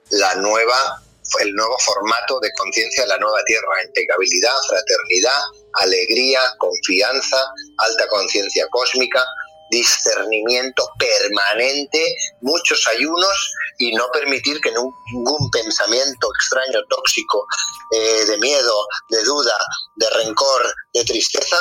la 0.10 0.36
nueva, 0.36 1.02
el 1.40 1.54
nuevo 1.54 1.78
formato 1.80 2.40
de 2.42 2.52
conciencia 2.58 3.04
de 3.04 3.10
la 3.10 3.18
nueva 3.18 3.42
tierra. 3.46 3.84
Impecabilidad, 3.86 4.54
fraternidad, 4.68 5.42
alegría, 5.76 6.42
confianza, 6.58 7.38
alta 7.78 8.08
conciencia 8.10 8.68
cósmica, 8.72 9.26
discernimiento 9.72 10.86
permanente, 11.00 12.16
muchos 12.42 12.88
ayunos 12.90 13.54
y 13.80 13.94
no 13.94 14.06
permitir 14.12 14.60
que 14.62 14.72
ningún 14.72 15.50
pensamiento 15.50 16.30
extraño, 16.36 16.86
tóxico, 16.90 17.48
eh, 17.92 18.26
de 18.26 18.38
miedo, 18.38 18.88
de 19.10 19.24
duda, 19.24 19.58
de 19.96 20.10
rencor, 20.10 20.74
de 20.94 21.06
tristeza, 21.06 21.58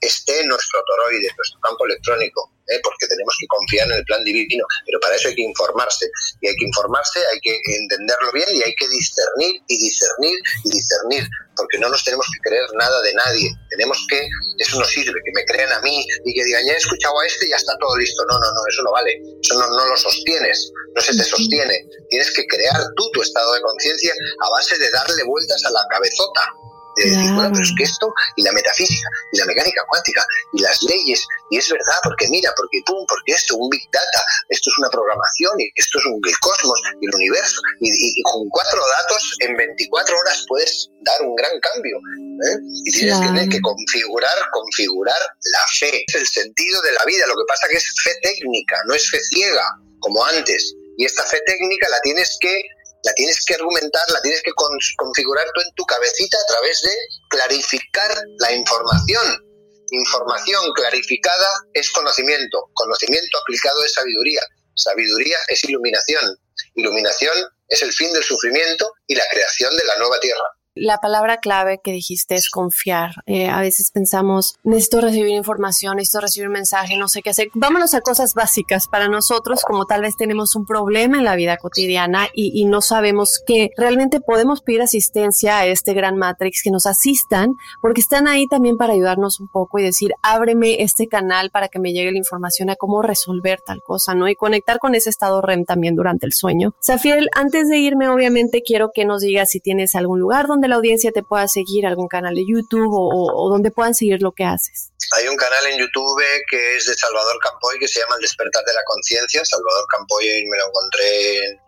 esté 0.00 0.40
en 0.40 0.48
nuestro 0.48 0.80
toroide, 0.86 1.34
nuestro 1.36 1.60
campo 1.60 1.86
electrónico, 1.86 2.52
¿eh? 2.70 2.80
porque 2.82 3.06
tenemos 3.06 3.34
que 3.38 3.46
confiar 3.46 3.86
en 3.88 3.98
el 3.98 4.04
plan 4.04 4.24
divino, 4.24 4.64
pero 4.86 4.98
para 5.00 5.16
eso 5.16 5.28
hay 5.28 5.34
que 5.34 5.42
informarse, 5.42 6.06
y 6.40 6.48
hay 6.48 6.56
que 6.56 6.64
informarse, 6.66 7.20
hay 7.32 7.40
que 7.40 7.54
entenderlo 7.66 8.32
bien 8.32 8.48
y 8.50 8.62
hay 8.62 8.74
que 8.74 8.88
discernir 8.88 9.62
y 9.66 9.78
discernir 9.78 10.38
y 10.64 10.70
discernir, 10.70 11.28
porque 11.56 11.78
no 11.78 11.88
nos 11.88 12.02
tenemos 12.04 12.26
que 12.32 12.48
creer 12.48 12.66
nada 12.74 13.02
de 13.02 13.14
nadie, 13.14 13.50
tenemos 13.70 13.98
que, 14.08 14.28
eso 14.58 14.78
no 14.78 14.84
sirve, 14.84 15.20
que 15.24 15.32
me 15.34 15.44
crean 15.44 15.72
a 15.72 15.80
mí 15.80 16.04
y 16.24 16.34
que 16.34 16.44
digan, 16.44 16.64
ya 16.66 16.72
he 16.74 16.76
escuchado 16.76 17.18
a 17.20 17.26
este 17.26 17.46
y 17.46 17.50
ya 17.50 17.56
está 17.56 17.76
todo 17.78 17.96
listo, 17.96 18.24
no, 18.28 18.38
no, 18.38 18.46
no, 18.46 18.60
eso 18.68 18.82
no 18.82 18.92
vale, 18.92 19.20
eso 19.42 19.54
no, 19.58 19.66
no 19.66 19.86
lo 19.86 19.96
sostienes, 19.96 20.72
no 20.94 21.02
se 21.02 21.16
te 21.16 21.24
sostiene, 21.24 21.84
tienes 22.08 22.30
que 22.32 22.46
crear 22.46 22.80
tú 22.96 23.10
tu 23.12 23.22
estado 23.22 23.52
de 23.54 23.60
conciencia 23.62 24.12
a 24.12 24.50
base 24.50 24.78
de 24.78 24.90
darle 24.90 25.22
vueltas 25.24 25.64
a 25.64 25.70
la 25.70 25.84
cabezota, 25.90 26.54
De 26.96 27.04
decir, 27.04 27.32
bueno, 27.34 27.50
pero 27.52 27.64
es 27.64 27.74
que 27.76 27.84
esto, 27.84 28.12
y 28.36 28.42
la 28.42 28.52
metafísica, 28.52 29.08
y 29.32 29.38
la 29.38 29.46
mecánica 29.46 29.84
cuántica, 29.88 30.24
y 30.52 30.60
las 30.60 30.82
leyes, 30.82 31.26
y 31.50 31.58
es 31.58 31.68
verdad, 31.68 31.98
porque 32.04 32.28
mira, 32.28 32.52
porque 32.56 32.82
pum, 32.84 33.04
porque 33.08 33.32
esto, 33.32 33.56
un 33.56 33.68
big 33.70 33.88
data, 33.92 34.20
esto 34.48 34.70
es 34.70 34.78
una 34.78 34.90
programación, 34.90 35.60
y 35.60 35.70
esto 35.74 35.98
es 35.98 36.06
un, 36.06 36.20
el 36.26 36.38
cosmos, 36.40 36.80
y 37.00 37.06
el 37.06 37.14
universo, 37.14 37.60
y, 37.80 38.22
con 38.22 38.48
cuatro 38.50 38.80
datos 38.80 39.36
en 39.40 39.56
24 39.56 40.18
horas 40.18 40.44
puedes 40.48 40.90
dar 41.02 41.22
un 41.22 41.34
gran 41.36 41.52
cambio. 41.60 41.96
¿eh? 41.96 42.58
Y 42.84 42.92
tienes 42.92 43.18
que 43.20 43.26
tener 43.26 43.48
que 43.48 43.60
configurar, 43.60 44.36
configurar 44.52 45.20
la 45.52 45.64
fe, 45.78 46.04
es 46.06 46.14
el 46.14 46.26
sentido 46.26 46.82
de 46.82 46.92
la 46.92 47.04
vida, 47.04 47.26
lo 47.26 47.34
que 47.34 47.48
pasa 47.48 47.68
que 47.68 47.76
es 47.76 47.86
fe 48.04 48.12
técnica, 48.22 48.76
no 48.86 48.94
es 48.94 49.08
fe 49.10 49.20
ciega, 49.20 49.66
como 50.00 50.24
antes. 50.24 50.74
Y 50.96 51.04
esta 51.04 51.24
fe 51.24 51.40
técnica 51.46 51.88
la 51.88 52.00
tienes 52.00 52.36
que 52.40 52.62
la 53.02 53.12
tienes 53.14 53.44
que 53.44 53.54
argumentar, 53.54 54.02
la 54.10 54.20
tienes 54.22 54.42
que 54.42 54.52
configurar 54.96 55.46
tú 55.54 55.60
en 55.60 55.74
tu 55.74 55.84
cabecita 55.84 56.36
a 56.36 56.46
través 56.46 56.82
de 56.82 56.94
clarificar 57.28 58.22
la 58.38 58.52
información. 58.52 59.44
Información 59.90 60.72
clarificada 60.74 61.48
es 61.72 61.90
conocimiento, 61.90 62.70
conocimiento 62.74 63.38
aplicado 63.38 63.84
es 63.84 63.92
sabiduría, 63.94 64.42
sabiduría 64.74 65.36
es 65.48 65.64
iluminación, 65.64 66.38
iluminación 66.74 67.36
es 67.68 67.82
el 67.82 67.92
fin 67.92 68.12
del 68.12 68.22
sufrimiento 68.22 68.92
y 69.06 69.14
la 69.14 69.24
creación 69.30 69.76
de 69.76 69.84
la 69.84 69.96
nueva 69.96 70.20
tierra 70.20 70.59
la 70.80 70.98
palabra 70.98 71.36
clave 71.36 71.80
que 71.82 71.92
dijiste 71.92 72.34
es 72.34 72.48
confiar. 72.48 73.12
Eh, 73.26 73.48
a 73.48 73.60
veces 73.60 73.90
pensamos, 73.90 74.56
necesito 74.64 75.00
recibir 75.02 75.34
información, 75.34 75.96
necesito 75.96 76.20
recibir 76.20 76.48
mensaje, 76.48 76.96
no 76.96 77.06
sé 77.06 77.22
qué 77.22 77.30
hacer. 77.30 77.48
Vámonos 77.54 77.94
a 77.94 78.00
cosas 78.00 78.34
básicas 78.34 78.88
para 78.88 79.08
nosotros, 79.08 79.62
como 79.62 79.84
tal 79.84 80.00
vez 80.02 80.16
tenemos 80.16 80.56
un 80.56 80.64
problema 80.64 81.18
en 81.18 81.24
la 81.24 81.36
vida 81.36 81.58
cotidiana 81.58 82.28
y, 82.34 82.60
no 82.70 82.82
sabemos 82.82 83.42
que 83.46 83.70
realmente 83.76 84.20
podemos 84.20 84.60
pedir 84.60 84.82
asistencia 84.82 85.58
a 85.58 85.66
este 85.66 85.92
gran 85.92 86.16
Matrix, 86.16 86.62
que 86.62 86.70
nos 86.70 86.86
asistan, 86.86 87.54
porque 87.82 88.00
están 88.00 88.28
ahí 88.28 88.46
también 88.46 88.76
para 88.76 88.92
ayudarnos 88.92 89.40
un 89.40 89.48
poco 89.48 89.78
y 89.78 89.82
decir, 89.82 90.12
ábreme 90.22 90.82
este 90.82 91.08
canal 91.08 91.50
para 91.50 91.68
que 91.68 91.80
me 91.80 91.92
llegue 91.92 92.12
la 92.12 92.18
información 92.18 92.70
a 92.70 92.76
cómo 92.76 93.02
resolver 93.02 93.60
tal 93.66 93.82
cosa, 93.82 94.14
¿no? 94.14 94.28
Y 94.28 94.36
conectar 94.36 94.78
con 94.78 94.94
ese 94.94 95.10
estado 95.10 95.42
REM 95.42 95.64
también 95.64 95.96
durante 95.96 96.26
el 96.26 96.32
sueño. 96.32 96.74
Safiel, 96.80 97.28
antes 97.34 97.68
de 97.68 97.78
irme, 97.78 98.08
obviamente 98.08 98.62
quiero 98.62 98.90
que 98.94 99.04
nos 99.04 99.22
digas 99.22 99.50
si 99.50 99.58
tienes 99.58 99.94
algún 99.94 100.20
lugar 100.20 100.46
donde 100.46 100.68
la 100.70 100.76
audiencia 100.76 101.12
te 101.12 101.22
pueda 101.22 101.46
seguir, 101.48 101.86
algún 101.86 102.08
canal 102.08 102.34
de 102.34 102.46
YouTube 102.46 102.90
o, 102.90 103.50
donde 103.50 103.70
puedan 103.70 103.94
seguir 103.94 104.22
lo 104.22 104.32
que 104.32 104.44
haces? 104.44 104.92
Hay 105.16 105.28
un 105.28 105.36
canal 105.36 105.66
en 105.66 105.78
YouTube 105.78 106.22
que 106.48 106.76
es 106.76 106.86
de 106.86 106.94
Salvador 106.94 107.38
Campoy 107.42 107.78
que 107.78 107.88
se 107.88 108.00
llama 108.00 108.14
El 108.16 108.22
despertar 108.22 108.64
de 108.64 108.72
la 108.72 108.84
conciencia. 108.86 109.44
Salvador 109.44 109.84
Campoy 109.90 110.24
me 110.48 110.56
lo 110.56 110.66
encontré 110.68 111.60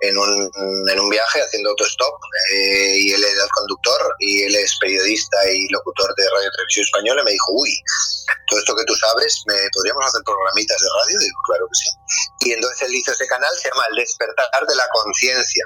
en 0.00 0.16
un, 0.16 0.50
en 0.90 1.00
un 1.00 1.08
viaje 1.10 1.40
haciendo 1.40 1.70
autostop 1.70 2.14
eh, 2.52 2.96
y 2.96 3.12
él 3.12 3.22
era 3.22 3.44
el 3.44 3.50
conductor 3.50 4.00
y 4.18 4.44
él 4.44 4.54
es 4.56 4.76
periodista 4.80 5.36
y 5.52 5.68
locutor 5.68 6.14
de 6.16 6.24
Radio 6.30 6.50
Televisión 6.56 6.84
Española. 6.84 7.22
Me 7.24 7.32
dijo, 7.32 7.52
uy, 7.52 7.70
todo 8.48 8.58
esto 8.58 8.76
que 8.76 8.84
tú 8.84 8.94
sabes, 8.96 9.42
¿me 9.46 9.56
podríamos 9.72 10.04
hacer 10.06 10.22
programitas 10.24 10.80
de 10.80 10.88
radio? 10.88 11.18
digo, 11.20 11.40
claro 11.46 11.66
que 11.68 11.76
sí. 11.76 11.90
Y 12.48 12.52
entonces 12.52 12.82
él 12.88 12.94
hizo 12.94 13.12
ese 13.12 13.26
canal, 13.26 13.50
se 13.60 13.68
llama 13.68 13.84
El 13.90 13.96
despertar 13.96 14.66
de 14.66 14.74
la 14.74 14.88
conciencia 14.88 15.64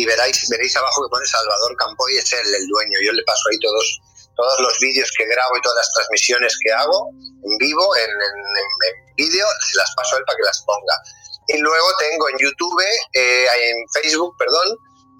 y 0.00 0.06
veréis, 0.06 0.48
veréis 0.48 0.74
abajo 0.76 1.04
que 1.04 1.10
pone 1.10 1.26
Salvador 1.26 1.76
Campoy, 1.76 2.16
es 2.16 2.32
él 2.32 2.54
el 2.54 2.66
dueño. 2.68 2.98
Yo 3.04 3.12
le 3.12 3.22
paso 3.24 3.42
ahí 3.52 3.58
todos, 3.60 4.00
todos 4.34 4.60
los 4.60 4.78
vídeos 4.80 5.12
que 5.16 5.26
grabo 5.26 5.56
y 5.58 5.60
todas 5.60 5.76
las 5.76 5.92
transmisiones 5.92 6.56
que 6.64 6.72
hago 6.72 7.10
en 7.44 7.58
vivo, 7.58 7.96
en, 7.96 8.10
en, 8.10 9.14
vídeo, 9.16 9.46
se 9.68 9.76
las 9.76 9.92
paso 9.94 10.16
a 10.16 10.18
él 10.20 10.24
para 10.24 10.36
que 10.38 10.44
las 10.44 10.64
ponga. 10.64 10.96
Y 11.48 11.58
luego 11.58 11.88
tengo 11.98 12.28
en 12.30 12.38
YouTube, 12.38 12.80
eh, 13.12 13.44
en 13.44 13.76
Facebook, 13.92 14.34
perdón, 14.38 14.68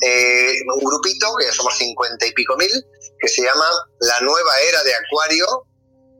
eh, 0.00 0.56
un 0.72 0.80
grupito, 0.80 1.36
que 1.36 1.44
ya 1.44 1.52
somos 1.52 1.76
cincuenta 1.76 2.24
y 2.24 2.32
pico 2.32 2.56
mil, 2.56 2.72
que 3.20 3.28
se 3.28 3.42
llama 3.42 3.68
La 4.00 4.18
Nueva 4.20 4.60
Era 4.60 4.82
de 4.82 4.94
Acuario 4.94 5.66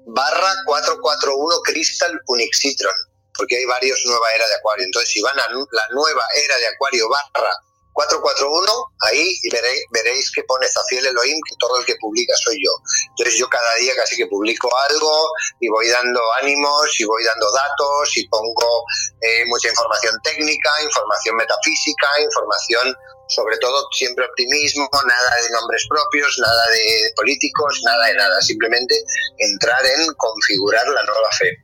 barra 0.05 0.53
441 0.67 1.61
Crystal 1.65 2.21
Unixitron, 2.27 2.95
porque 3.35 3.57
hay 3.57 3.65
varios 3.65 4.03
Nueva 4.05 4.27
Era 4.35 4.47
de 4.49 4.55
Acuario. 4.57 4.85
Entonces, 4.85 5.11
si 5.11 5.23
van 5.23 5.39
a 5.39 5.49
la 5.49 5.89
Nueva 5.93 6.25
Era 6.45 6.59
de 6.59 6.67
Acuario 6.67 7.09
barra 7.09 7.57
441, 8.01 8.65
ahí 9.01 9.29
veréis, 9.53 9.83
veréis 9.93 10.33
que 10.33 10.43
pone 10.45 10.67
Zafiel 10.67 11.07
Elohim, 11.07 11.37
que 11.49 11.57
todo 11.59 11.79
el 11.79 11.85
que 11.85 11.97
publica 12.01 12.35
soy 12.37 12.57
yo. 12.65 12.73
Entonces 13.11 13.39
yo 13.39 13.49
cada 13.49 13.75
día 13.77 13.95
casi 13.95 14.17
que 14.17 14.27
publico 14.27 14.69
algo 14.89 15.33
y 15.61 15.69
voy 15.69 15.89
dando 15.89 16.21
ánimos 16.41 16.99
y 16.99 17.05
voy 17.05 17.25
dando 17.25 17.47
datos 17.53 18.17
y 18.17 18.27
pongo 18.29 18.85
eh, 19.21 19.45
mucha 19.47 19.69
información 19.69 20.15
técnica, 20.25 20.71
información 20.83 21.37
metafísica, 21.37 22.09
información 22.23 22.97
sobre 23.29 23.59
todo 23.59 23.87
siempre 23.93 24.25
optimismo, 24.25 24.89
nada 24.93 25.43
de 25.43 25.51
nombres 25.51 25.87
propios, 25.89 26.37
nada 26.41 26.67
de 26.69 27.13
políticos, 27.15 27.81
nada 27.85 28.07
de 28.07 28.15
nada, 28.15 28.43
simplemente 28.43 28.95
entrar 29.39 29.85
en 29.87 30.13
configurar 30.17 30.87
la 30.89 31.03
nueva 31.05 31.31
fe. 31.39 31.57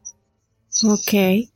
Ok. 0.84 1.51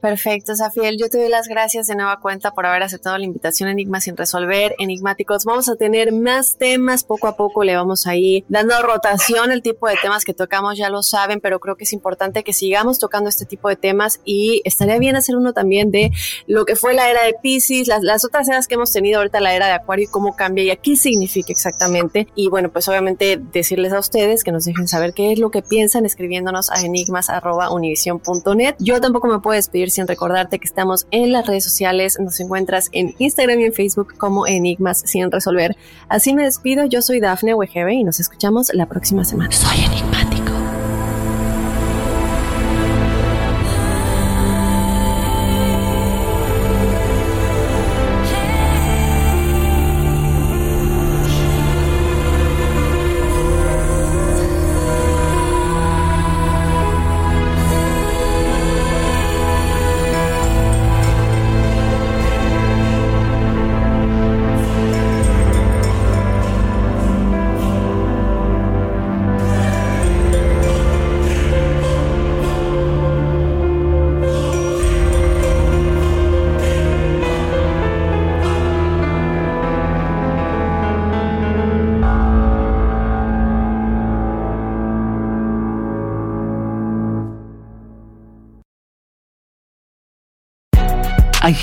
Perfecto, 0.00 0.54
Safiel. 0.54 0.98
Yo 0.98 1.08
te 1.08 1.18
doy 1.18 1.28
las 1.28 1.48
gracias 1.48 1.86
de 1.86 1.96
nueva 1.96 2.20
cuenta 2.20 2.50
por 2.50 2.66
haber 2.66 2.82
aceptado 2.82 3.16
la 3.16 3.24
invitación 3.24 3.70
Enigma 3.70 4.00
sin 4.00 4.16
resolver. 4.16 4.74
Enigmáticos, 4.78 5.44
vamos 5.44 5.68
a 5.68 5.76
tener 5.76 6.12
más 6.12 6.58
temas 6.58 7.02
poco 7.02 7.28
a 7.28 7.36
poco. 7.36 7.64
Le 7.64 7.74
vamos 7.74 8.06
a 8.06 8.14
ir 8.14 8.44
dando 8.48 8.80
rotación 8.82 9.50
el 9.50 9.62
tipo 9.62 9.88
de 9.88 9.96
temas 10.00 10.24
que 10.24 10.34
tocamos, 10.34 10.76
ya 10.76 10.90
lo 10.90 11.02
saben, 11.02 11.40
pero 11.40 11.60
creo 11.60 11.76
que 11.76 11.84
es 11.84 11.92
importante 11.94 12.44
que 12.44 12.52
sigamos 12.52 12.98
tocando 12.98 13.30
este 13.30 13.46
tipo 13.46 13.68
de 13.70 13.76
temas 13.76 14.20
y 14.24 14.60
estaría 14.64 14.98
bien 14.98 15.16
hacer 15.16 15.34
uno 15.34 15.54
también 15.54 15.90
de 15.90 16.10
lo 16.46 16.66
que 16.66 16.76
fue 16.76 16.92
la 16.92 17.10
era 17.10 17.24
de 17.24 17.34
Pisces, 17.42 17.88
las, 17.88 18.02
las 18.02 18.24
otras 18.24 18.48
eras 18.48 18.68
que 18.68 18.74
hemos 18.74 18.92
tenido 18.92 19.18
ahorita, 19.18 19.40
la 19.40 19.54
era 19.54 19.66
de 19.66 19.72
Acuario 19.72 20.04
y 20.04 20.08
cómo 20.08 20.36
cambia 20.36 20.72
y 20.72 20.76
qué 20.76 20.96
significa 20.96 21.52
exactamente. 21.52 22.28
Y 22.34 22.48
bueno, 22.48 22.70
pues 22.70 22.86
obviamente 22.88 23.40
decirles 23.52 23.94
a 23.94 23.98
ustedes 23.98 24.44
que 24.44 24.52
nos 24.52 24.66
dejen 24.66 24.88
saber 24.88 25.14
qué 25.14 25.32
es 25.32 25.38
lo 25.38 25.50
que 25.50 25.62
piensan 25.62 26.04
escribiéndonos 26.04 26.70
a 26.70 26.82
enigmas.univision.net. 26.84 28.76
Yo 28.78 29.00
tampoco 29.00 29.28
me 29.28 29.40
puedo 29.40 29.56
despedir 29.56 29.90
sin 29.96 30.06
recordarte 30.06 30.58
que 30.58 30.66
estamos 30.66 31.06
en 31.10 31.32
las 31.32 31.46
redes 31.46 31.64
sociales. 31.64 32.18
Nos 32.20 32.38
encuentras 32.40 32.88
en 32.92 33.14
Instagram 33.18 33.60
y 33.60 33.64
en 33.64 33.72
Facebook 33.72 34.14
como 34.16 34.46
Enigmas 34.46 35.02
sin 35.04 35.30
resolver. 35.30 35.76
Así 36.08 36.32
me 36.34 36.44
despido. 36.44 36.86
Yo 36.86 37.02
soy 37.02 37.20
Dafne 37.20 37.54
Wegebe 37.54 37.94
y 37.94 38.04
nos 38.04 38.20
escuchamos 38.20 38.72
la 38.72 38.86
próxima 38.86 39.24
semana. 39.24 39.50
Soy 39.52 39.84
enigmático. 39.84 40.35